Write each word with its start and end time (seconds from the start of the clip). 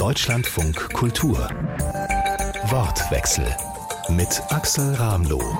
Deutschlandfunk 0.00 0.94
Kultur. 0.94 1.36
Wortwechsel 2.70 3.44
mit 4.08 4.40
Axel 4.48 4.94
Ramloh. 4.94 5.58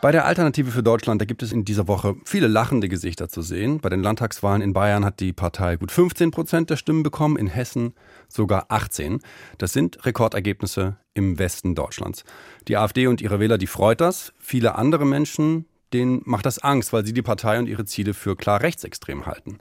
Bei 0.00 0.10
der 0.10 0.24
Alternative 0.26 0.72
für 0.72 0.82
Deutschland, 0.82 1.20
da 1.20 1.24
gibt 1.24 1.40
es 1.44 1.52
in 1.52 1.64
dieser 1.64 1.86
Woche 1.86 2.16
viele 2.24 2.48
lachende 2.48 2.88
Gesichter 2.88 3.28
zu 3.28 3.42
sehen. 3.42 3.78
Bei 3.78 3.90
den 3.90 4.02
Landtagswahlen 4.02 4.60
in 4.60 4.72
Bayern 4.72 5.04
hat 5.04 5.20
die 5.20 5.32
Partei 5.32 5.76
gut 5.76 5.92
15 5.92 6.32
Prozent 6.32 6.68
der 6.68 6.76
Stimmen 6.76 7.04
bekommen, 7.04 7.36
in 7.36 7.46
Hessen 7.46 7.94
sogar 8.26 8.66
18. 8.70 9.20
Das 9.58 9.72
sind 9.72 10.04
Rekordergebnisse 10.04 10.96
im 11.14 11.38
Westen 11.38 11.76
Deutschlands. 11.76 12.24
Die 12.66 12.76
AfD 12.76 13.06
und 13.06 13.20
ihre 13.20 13.38
Wähler, 13.38 13.56
die 13.56 13.68
freut 13.68 14.00
das. 14.00 14.32
Viele 14.40 14.74
andere 14.74 15.06
Menschen, 15.06 15.66
denen 15.92 16.22
macht 16.24 16.44
das 16.44 16.58
Angst, 16.58 16.92
weil 16.92 17.06
sie 17.06 17.12
die 17.12 17.22
Partei 17.22 17.60
und 17.60 17.68
ihre 17.68 17.84
Ziele 17.84 18.14
für 18.14 18.34
klar 18.34 18.62
rechtsextrem 18.62 19.26
halten. 19.26 19.60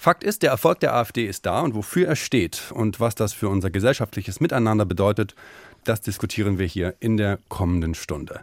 Fakt 0.00 0.24
ist, 0.24 0.42
der 0.42 0.50
Erfolg 0.50 0.80
der 0.80 0.94
AfD 0.94 1.26
ist 1.26 1.44
da 1.44 1.60
und 1.60 1.74
wofür 1.74 2.08
er 2.08 2.16
steht 2.16 2.72
und 2.72 3.00
was 3.00 3.14
das 3.14 3.34
für 3.34 3.50
unser 3.50 3.68
gesellschaftliches 3.68 4.40
Miteinander 4.40 4.86
bedeutet, 4.86 5.34
das 5.84 6.00
diskutieren 6.00 6.58
wir 6.58 6.64
hier 6.64 6.94
in 7.00 7.18
der 7.18 7.38
kommenden 7.50 7.94
Stunde. 7.94 8.40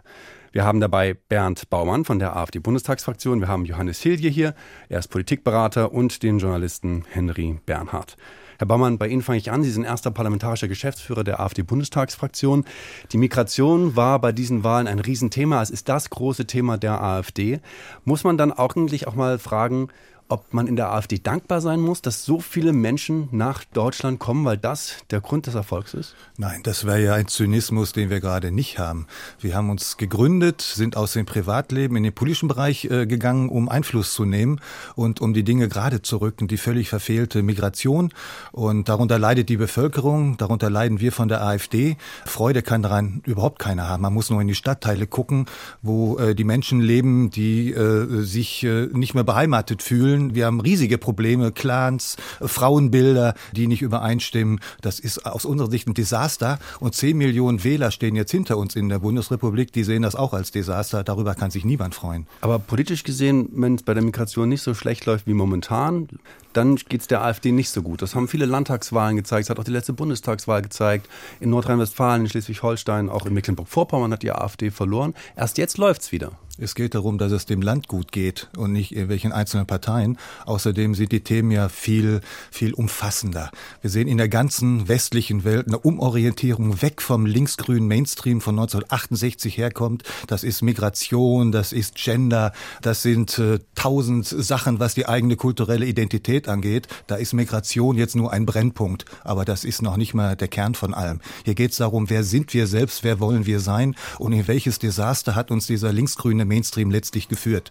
Wir 0.52 0.64
haben 0.64 0.78
dabei 0.78 1.14
Bernd 1.14 1.68
Baumann 1.68 2.04
von 2.04 2.20
der 2.20 2.36
AfD-Bundestagsfraktion, 2.36 3.40
wir 3.40 3.48
haben 3.48 3.64
Johannes 3.64 4.00
Hilje 4.00 4.30
hier, 4.30 4.54
er 4.88 5.00
ist 5.00 5.08
Politikberater 5.08 5.90
und 5.92 6.22
den 6.22 6.38
Journalisten 6.38 7.04
Henry 7.10 7.58
Bernhard. 7.66 8.16
Herr 8.58 8.68
Baumann, 8.68 8.98
bei 8.98 9.08
Ihnen 9.08 9.22
fange 9.22 9.38
ich 9.38 9.50
an. 9.52 9.62
Sie 9.62 9.70
sind 9.70 9.84
erster 9.84 10.10
parlamentarischer 10.10 10.66
Geschäftsführer 10.66 11.22
der 11.22 11.38
AfD-Bundestagsfraktion. 11.38 12.64
Die 13.12 13.16
Migration 13.16 13.94
war 13.94 14.20
bei 14.20 14.32
diesen 14.32 14.64
Wahlen 14.64 14.88
ein 14.88 14.98
Riesenthema. 14.98 15.62
Es 15.62 15.70
ist 15.70 15.88
das 15.88 16.10
große 16.10 16.44
Thema 16.46 16.76
der 16.76 17.00
AfD. 17.00 17.60
Muss 18.04 18.24
man 18.24 18.36
dann 18.36 18.50
eigentlich 18.50 19.06
auch 19.06 19.14
mal 19.14 19.38
fragen, 19.38 19.90
ob 20.28 20.52
man 20.52 20.66
in 20.66 20.76
der 20.76 20.92
AfD 20.92 21.18
dankbar 21.18 21.60
sein 21.60 21.80
muss, 21.80 22.02
dass 22.02 22.24
so 22.24 22.38
viele 22.38 22.72
Menschen 22.72 23.28
nach 23.32 23.64
Deutschland 23.64 24.18
kommen, 24.18 24.44
weil 24.44 24.58
das 24.58 24.96
der 25.10 25.20
Grund 25.20 25.46
des 25.46 25.54
Erfolgs 25.54 25.94
ist? 25.94 26.14
Nein, 26.36 26.60
das 26.62 26.84
wäre 26.84 27.02
ja 27.02 27.14
ein 27.14 27.28
Zynismus, 27.28 27.92
den 27.92 28.10
wir 28.10 28.20
gerade 28.20 28.50
nicht 28.50 28.78
haben. 28.78 29.06
Wir 29.40 29.54
haben 29.54 29.70
uns 29.70 29.96
gegründet, 29.96 30.60
sind 30.60 30.96
aus 30.96 31.14
dem 31.14 31.24
Privatleben 31.24 31.96
in 31.96 32.02
den 32.02 32.12
politischen 32.12 32.48
Bereich 32.48 32.84
äh, 32.84 33.06
gegangen, 33.06 33.48
um 33.48 33.70
Einfluss 33.70 34.12
zu 34.12 34.26
nehmen 34.26 34.60
und 34.96 35.20
um 35.20 35.32
die 35.32 35.44
Dinge 35.44 35.68
gerade 35.68 36.02
zu 36.02 36.18
rücken, 36.18 36.46
die 36.46 36.58
völlig 36.58 36.90
verfehlte 36.90 37.42
Migration. 37.42 38.12
Und 38.52 38.88
darunter 38.88 39.18
leidet 39.18 39.48
die 39.48 39.56
Bevölkerung, 39.56 40.36
darunter 40.36 40.68
leiden 40.68 41.00
wir 41.00 41.12
von 41.12 41.28
der 41.28 41.42
AfD. 41.42 41.96
Freude 42.26 42.62
kann 42.62 42.82
daran 42.82 43.22
überhaupt 43.24 43.58
keiner 43.58 43.88
haben. 43.88 44.02
Man 44.02 44.12
muss 44.12 44.28
nur 44.28 44.42
in 44.42 44.48
die 44.48 44.54
Stadtteile 44.54 45.06
gucken, 45.06 45.46
wo 45.80 46.18
äh, 46.18 46.34
die 46.34 46.44
Menschen 46.44 46.80
leben, 46.80 47.30
die 47.30 47.72
äh, 47.72 48.22
sich 48.22 48.62
äh, 48.64 48.88
nicht 48.92 49.14
mehr 49.14 49.24
beheimatet 49.24 49.82
fühlen 49.82 50.17
Schulen. 50.18 50.34
Wir 50.34 50.46
haben 50.46 50.60
riesige 50.60 50.98
Probleme, 50.98 51.52
Clans, 51.52 52.16
Frauenbilder, 52.40 53.34
die 53.52 53.66
nicht 53.66 53.82
übereinstimmen. 53.82 54.60
Das 54.80 54.98
ist 54.98 55.24
aus 55.26 55.44
unserer 55.44 55.70
Sicht 55.70 55.88
ein 55.88 55.94
Desaster. 55.94 56.58
Und 56.80 56.94
zehn 56.94 57.16
Millionen 57.16 57.64
Wähler 57.64 57.90
stehen 57.90 58.16
jetzt 58.16 58.30
hinter 58.30 58.58
uns 58.58 58.76
in 58.76 58.88
der 58.88 58.98
Bundesrepublik. 58.98 59.72
Die 59.72 59.84
sehen 59.84 60.02
das 60.02 60.14
auch 60.14 60.32
als 60.32 60.50
Desaster. 60.50 61.04
Darüber 61.04 61.34
kann 61.34 61.50
sich 61.50 61.64
niemand 61.64 61.94
freuen. 61.94 62.26
Aber 62.40 62.58
politisch 62.58 63.04
gesehen, 63.04 63.48
wenn 63.52 63.76
es 63.76 63.82
bei 63.82 63.94
der 63.94 64.02
Migration 64.02 64.48
nicht 64.48 64.62
so 64.62 64.74
schlecht 64.74 65.06
läuft 65.06 65.26
wie 65.26 65.34
momentan, 65.34 66.08
dann 66.52 66.76
geht 66.76 67.02
es 67.02 67.06
der 67.06 67.22
AfD 67.22 67.52
nicht 67.52 67.70
so 67.70 67.82
gut. 67.82 68.02
Das 68.02 68.14
haben 68.14 68.26
viele 68.26 68.46
Landtagswahlen 68.46 69.16
gezeigt, 69.16 69.44
das 69.44 69.50
hat 69.50 69.60
auch 69.60 69.64
die 69.64 69.70
letzte 69.70 69.92
Bundestagswahl 69.92 70.62
gezeigt. 70.62 71.08
In 71.40 71.50
Nordrhein-Westfalen, 71.50 72.22
in 72.22 72.28
Schleswig-Holstein, 72.28 73.08
auch 73.08 73.26
in 73.26 73.34
Mecklenburg-Vorpommern 73.34 74.12
hat 74.12 74.22
die 74.22 74.32
AfD 74.32 74.70
verloren. 74.70 75.14
Erst 75.36 75.58
jetzt 75.58 75.78
läuft 75.78 76.02
es 76.02 76.12
wieder. 76.12 76.32
Es 76.60 76.74
geht 76.74 76.96
darum, 76.96 77.18
dass 77.18 77.30
es 77.30 77.46
dem 77.46 77.62
Land 77.62 77.86
gut 77.86 78.10
geht 78.10 78.48
und 78.56 78.72
nicht 78.72 78.90
irgendwelchen 78.90 79.30
einzelnen 79.30 79.66
Parteien. 79.66 80.18
Außerdem 80.44 80.96
sind 80.96 81.12
die 81.12 81.22
Themen 81.22 81.52
ja 81.52 81.68
viel, 81.68 82.20
viel 82.50 82.74
umfassender. 82.74 83.52
Wir 83.80 83.90
sehen 83.90 84.08
in 84.08 84.18
der 84.18 84.28
ganzen 84.28 84.88
westlichen 84.88 85.44
Welt 85.44 85.68
eine 85.68 85.78
Umorientierung 85.78 86.82
weg 86.82 87.00
vom 87.00 87.26
linksgrünen 87.26 87.86
Mainstream 87.86 88.40
von 88.40 88.58
1968 88.58 89.56
herkommt. 89.56 90.02
Das 90.26 90.42
ist 90.42 90.62
Migration, 90.62 91.52
das 91.52 91.72
ist 91.72 91.94
Gender, 91.94 92.52
das 92.82 93.02
sind 93.02 93.38
äh, 93.38 93.60
tausend 93.76 94.26
Sachen, 94.26 94.80
was 94.80 94.94
die 94.94 95.06
eigene 95.06 95.36
kulturelle 95.36 95.86
Identität 95.86 96.48
angeht. 96.48 96.88
Da 97.06 97.14
ist 97.14 97.34
Migration 97.34 97.96
jetzt 97.96 98.16
nur 98.16 98.32
ein 98.32 98.46
Brennpunkt, 98.46 99.04
aber 99.22 99.44
das 99.44 99.64
ist 99.64 99.80
noch 99.80 99.96
nicht 99.96 100.12
mal 100.12 100.34
der 100.34 100.48
Kern 100.48 100.74
von 100.74 100.92
allem. 100.92 101.20
Hier 101.44 101.54
geht 101.54 101.70
es 101.70 101.76
darum, 101.76 102.10
wer 102.10 102.24
sind 102.24 102.52
wir 102.52 102.66
selbst, 102.66 103.04
wer 103.04 103.20
wollen 103.20 103.46
wir 103.46 103.60
sein 103.60 103.94
und 104.18 104.32
in 104.32 104.48
welches 104.48 104.80
Desaster 104.80 105.36
hat 105.36 105.52
uns 105.52 105.68
dieser 105.68 105.92
linksgrüne 105.92 106.47
Mainstream 106.48 106.90
letztlich 106.90 107.28
geführt. 107.28 107.70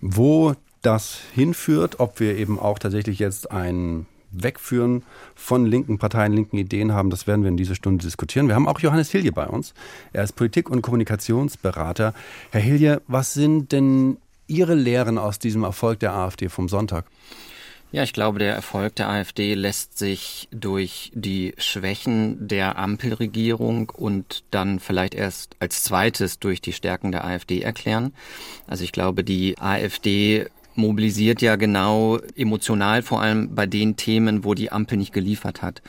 Wo 0.00 0.54
das 0.82 1.20
hinführt, 1.34 2.00
ob 2.00 2.20
wir 2.20 2.36
eben 2.36 2.58
auch 2.58 2.78
tatsächlich 2.78 3.18
jetzt 3.18 3.50
ein 3.50 4.06
Wegführen 4.32 5.02
von 5.34 5.66
linken 5.66 5.98
Parteien, 5.98 6.32
linken 6.32 6.56
Ideen 6.56 6.92
haben, 6.92 7.10
das 7.10 7.26
werden 7.26 7.42
wir 7.42 7.48
in 7.48 7.56
dieser 7.56 7.74
Stunde 7.74 8.04
diskutieren. 8.04 8.48
Wir 8.48 8.54
haben 8.54 8.68
auch 8.68 8.78
Johannes 8.80 9.10
Hilje 9.10 9.32
bei 9.32 9.46
uns. 9.46 9.74
Er 10.12 10.24
ist 10.24 10.36
Politik- 10.36 10.70
und 10.70 10.82
Kommunikationsberater. 10.82 12.14
Herr 12.50 12.60
Hilje, 12.60 13.02
was 13.06 13.34
sind 13.34 13.72
denn 13.72 14.18
Ihre 14.46 14.74
Lehren 14.74 15.18
aus 15.18 15.38
diesem 15.38 15.64
Erfolg 15.64 16.00
der 16.00 16.12
AfD 16.14 16.48
vom 16.48 16.68
Sonntag? 16.68 17.06
Ja, 17.92 18.04
ich 18.04 18.12
glaube, 18.12 18.38
der 18.38 18.54
Erfolg 18.54 18.94
der 18.94 19.08
AfD 19.08 19.54
lässt 19.54 19.98
sich 19.98 20.48
durch 20.52 21.10
die 21.12 21.54
Schwächen 21.58 22.46
der 22.46 22.78
Ampelregierung 22.78 23.90
und 23.90 24.44
dann 24.52 24.78
vielleicht 24.78 25.14
erst 25.14 25.56
als 25.58 25.82
zweites 25.82 26.38
durch 26.38 26.60
die 26.60 26.72
Stärken 26.72 27.10
der 27.10 27.24
AfD 27.24 27.62
erklären. 27.62 28.12
Also 28.68 28.84
ich 28.84 28.92
glaube, 28.92 29.24
die 29.24 29.58
AfD 29.58 30.46
mobilisiert 30.74 31.42
ja 31.42 31.56
genau 31.56 32.18
emotional 32.36 33.02
vor 33.02 33.22
allem 33.22 33.54
bei 33.54 33.66
den 33.66 33.96
Themen, 33.96 34.44
wo 34.44 34.54
die 34.54 34.72
Ampel 34.72 34.98
nicht 34.98 35.12
geliefert 35.12 35.62
hat. 35.62 35.82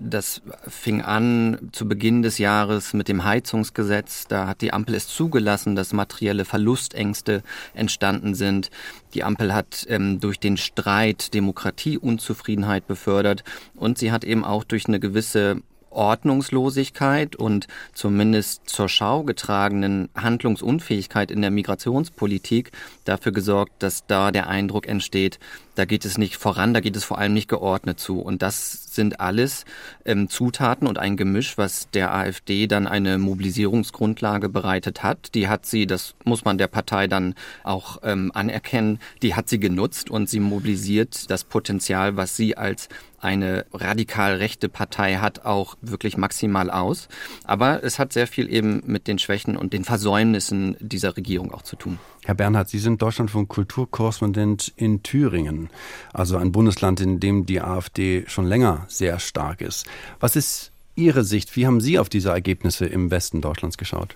Das 0.00 0.42
fing 0.66 1.02
an 1.02 1.70
zu 1.72 1.88
Beginn 1.88 2.22
des 2.22 2.38
Jahres 2.38 2.92
mit 2.94 3.08
dem 3.08 3.24
Heizungsgesetz. 3.24 4.26
Da 4.28 4.46
hat 4.46 4.60
die 4.60 4.72
Ampel 4.72 4.94
es 4.94 5.08
zugelassen, 5.08 5.76
dass 5.76 5.92
materielle 5.92 6.44
Verlustängste 6.44 7.42
entstanden 7.74 8.34
sind. 8.34 8.70
Die 9.14 9.24
Ampel 9.24 9.54
hat 9.54 9.86
ähm, 9.88 10.20
durch 10.20 10.38
den 10.38 10.56
Streit 10.56 11.34
Demokratieunzufriedenheit 11.34 12.86
befördert 12.86 13.44
und 13.74 13.98
sie 13.98 14.12
hat 14.12 14.24
eben 14.24 14.44
auch 14.44 14.64
durch 14.64 14.86
eine 14.86 15.00
gewisse 15.00 15.62
Ordnungslosigkeit 15.90 17.36
und 17.36 17.66
zumindest 17.92 18.68
zur 18.68 18.88
Schau 18.88 19.22
getragenen 19.24 20.08
Handlungsunfähigkeit 20.14 21.30
in 21.30 21.42
der 21.42 21.50
Migrationspolitik 21.50 22.72
dafür 23.04 23.32
gesorgt, 23.32 23.82
dass 23.82 24.06
da 24.06 24.30
der 24.30 24.48
Eindruck 24.48 24.86
entsteht, 24.86 25.38
da 25.74 25.84
geht 25.84 26.04
es 26.04 26.18
nicht 26.18 26.36
voran, 26.36 26.74
da 26.74 26.80
geht 26.80 26.96
es 26.96 27.04
vor 27.04 27.18
allem 27.18 27.34
nicht 27.34 27.48
geordnet 27.48 28.00
zu. 28.00 28.20
Und 28.20 28.42
das 28.42 28.87
sind 28.98 29.20
alles 29.20 29.64
ähm, 30.04 30.28
Zutaten 30.28 30.88
und 30.88 30.98
ein 30.98 31.16
Gemisch, 31.16 31.56
was 31.56 31.88
der 31.90 32.12
AfD 32.12 32.66
dann 32.66 32.88
eine 32.88 33.16
Mobilisierungsgrundlage 33.16 34.48
bereitet 34.48 35.04
hat. 35.04 35.36
Die 35.36 35.46
hat 35.46 35.66
sie, 35.66 35.86
das 35.86 36.16
muss 36.24 36.44
man 36.44 36.58
der 36.58 36.66
Partei 36.66 37.06
dann 37.06 37.36
auch 37.62 37.98
ähm, 38.02 38.32
anerkennen, 38.34 38.98
die 39.22 39.36
hat 39.36 39.48
sie 39.48 39.60
genutzt 39.60 40.10
und 40.10 40.28
sie 40.28 40.40
mobilisiert 40.40 41.30
das 41.30 41.44
Potenzial, 41.44 42.16
was 42.16 42.36
sie 42.36 42.56
als 42.56 42.88
eine 43.20 43.66
radikal 43.72 44.34
rechte 44.34 44.68
Partei 44.68 45.16
hat, 45.16 45.44
auch 45.44 45.76
wirklich 45.80 46.16
maximal 46.16 46.68
aus. 46.70 47.08
Aber 47.44 47.84
es 47.84 48.00
hat 48.00 48.12
sehr 48.12 48.26
viel 48.26 48.52
eben 48.52 48.82
mit 48.86 49.06
den 49.06 49.20
Schwächen 49.20 49.56
und 49.56 49.72
den 49.72 49.84
Versäumnissen 49.84 50.76
dieser 50.80 51.16
Regierung 51.16 51.52
auch 51.52 51.62
zu 51.62 51.76
tun. 51.76 51.98
Herr 52.28 52.34
Bernhard, 52.34 52.68
Sie 52.68 52.78
sind 52.78 53.00
Deutschlandfunk 53.00 53.48
Kulturkorrespondent 53.48 54.74
in 54.76 55.02
Thüringen, 55.02 55.70
also 56.12 56.36
ein 56.36 56.52
Bundesland, 56.52 57.00
in 57.00 57.20
dem 57.20 57.46
die 57.46 57.62
AfD 57.62 58.24
schon 58.26 58.44
länger 58.44 58.84
sehr 58.88 59.18
stark 59.18 59.62
ist. 59.62 59.86
Was 60.20 60.36
ist 60.36 60.70
Ihre 60.94 61.24
Sicht? 61.24 61.56
Wie 61.56 61.66
haben 61.66 61.80
Sie 61.80 61.98
auf 61.98 62.10
diese 62.10 62.28
Ergebnisse 62.28 62.84
im 62.84 63.10
Westen 63.10 63.40
Deutschlands 63.40 63.78
geschaut? 63.78 64.14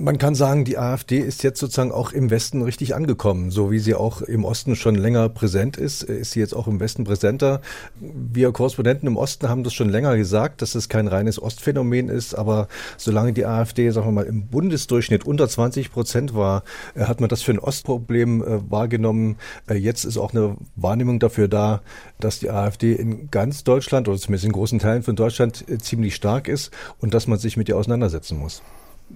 Man 0.00 0.16
kann 0.16 0.36
sagen, 0.36 0.64
die 0.64 0.78
AfD 0.78 1.18
ist 1.18 1.42
jetzt 1.42 1.58
sozusagen 1.58 1.90
auch 1.90 2.12
im 2.12 2.30
Westen 2.30 2.62
richtig 2.62 2.94
angekommen. 2.94 3.50
So 3.50 3.72
wie 3.72 3.80
sie 3.80 3.96
auch 3.96 4.22
im 4.22 4.44
Osten 4.44 4.76
schon 4.76 4.94
länger 4.94 5.28
präsent 5.28 5.76
ist, 5.76 6.04
ist 6.04 6.30
sie 6.30 6.38
jetzt 6.38 6.54
auch 6.54 6.68
im 6.68 6.78
Westen 6.78 7.02
präsenter. 7.02 7.60
Wir 7.98 8.52
Korrespondenten 8.52 9.08
im 9.08 9.16
Osten 9.16 9.48
haben 9.48 9.64
das 9.64 9.74
schon 9.74 9.88
länger 9.88 10.16
gesagt, 10.16 10.62
dass 10.62 10.76
es 10.76 10.88
kein 10.88 11.08
reines 11.08 11.42
Ostphänomen 11.42 12.10
ist. 12.10 12.34
Aber 12.34 12.68
solange 12.96 13.32
die 13.32 13.44
AfD, 13.44 13.90
sagen 13.90 14.06
wir 14.06 14.12
mal, 14.12 14.26
im 14.26 14.46
Bundesdurchschnitt 14.46 15.26
unter 15.26 15.48
20 15.48 15.90
Prozent 15.90 16.32
war, 16.32 16.62
äh, 16.94 17.06
hat 17.06 17.20
man 17.20 17.28
das 17.28 17.42
für 17.42 17.50
ein 17.50 17.58
Ostproblem 17.58 18.42
äh, 18.44 18.70
wahrgenommen. 18.70 19.34
Äh, 19.68 19.78
jetzt 19.78 20.04
ist 20.04 20.16
auch 20.16 20.32
eine 20.32 20.56
Wahrnehmung 20.76 21.18
dafür 21.18 21.48
da, 21.48 21.82
dass 22.20 22.38
die 22.38 22.50
AfD 22.50 22.92
in 22.92 23.32
ganz 23.32 23.64
Deutschland 23.64 24.06
oder 24.06 24.18
zumindest 24.18 24.44
in 24.44 24.52
großen 24.52 24.78
Teilen 24.78 25.02
von 25.02 25.16
Deutschland 25.16 25.64
ziemlich 25.82 26.14
stark 26.14 26.46
ist 26.46 26.70
und 27.00 27.14
dass 27.14 27.26
man 27.26 27.40
sich 27.40 27.56
mit 27.56 27.68
ihr 27.68 27.76
auseinandersetzen 27.76 28.38
muss. 28.38 28.62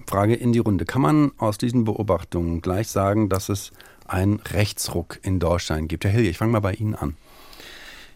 Frage 0.07 0.35
in 0.35 0.53
die 0.53 0.59
Runde. 0.59 0.85
Kann 0.85 1.01
man 1.01 1.31
aus 1.37 1.57
diesen 1.57 1.83
Beobachtungen 1.83 2.61
gleich 2.61 2.87
sagen, 2.87 3.29
dass 3.29 3.49
es 3.49 3.71
einen 4.05 4.39
Rechtsruck 4.39 5.19
in 5.23 5.39
Deutschland 5.39 5.89
gibt? 5.89 6.05
Herr 6.05 6.11
Hilje, 6.11 6.29
ich 6.29 6.37
fange 6.37 6.51
mal 6.51 6.59
bei 6.59 6.73
Ihnen 6.73 6.95
an. 6.95 7.15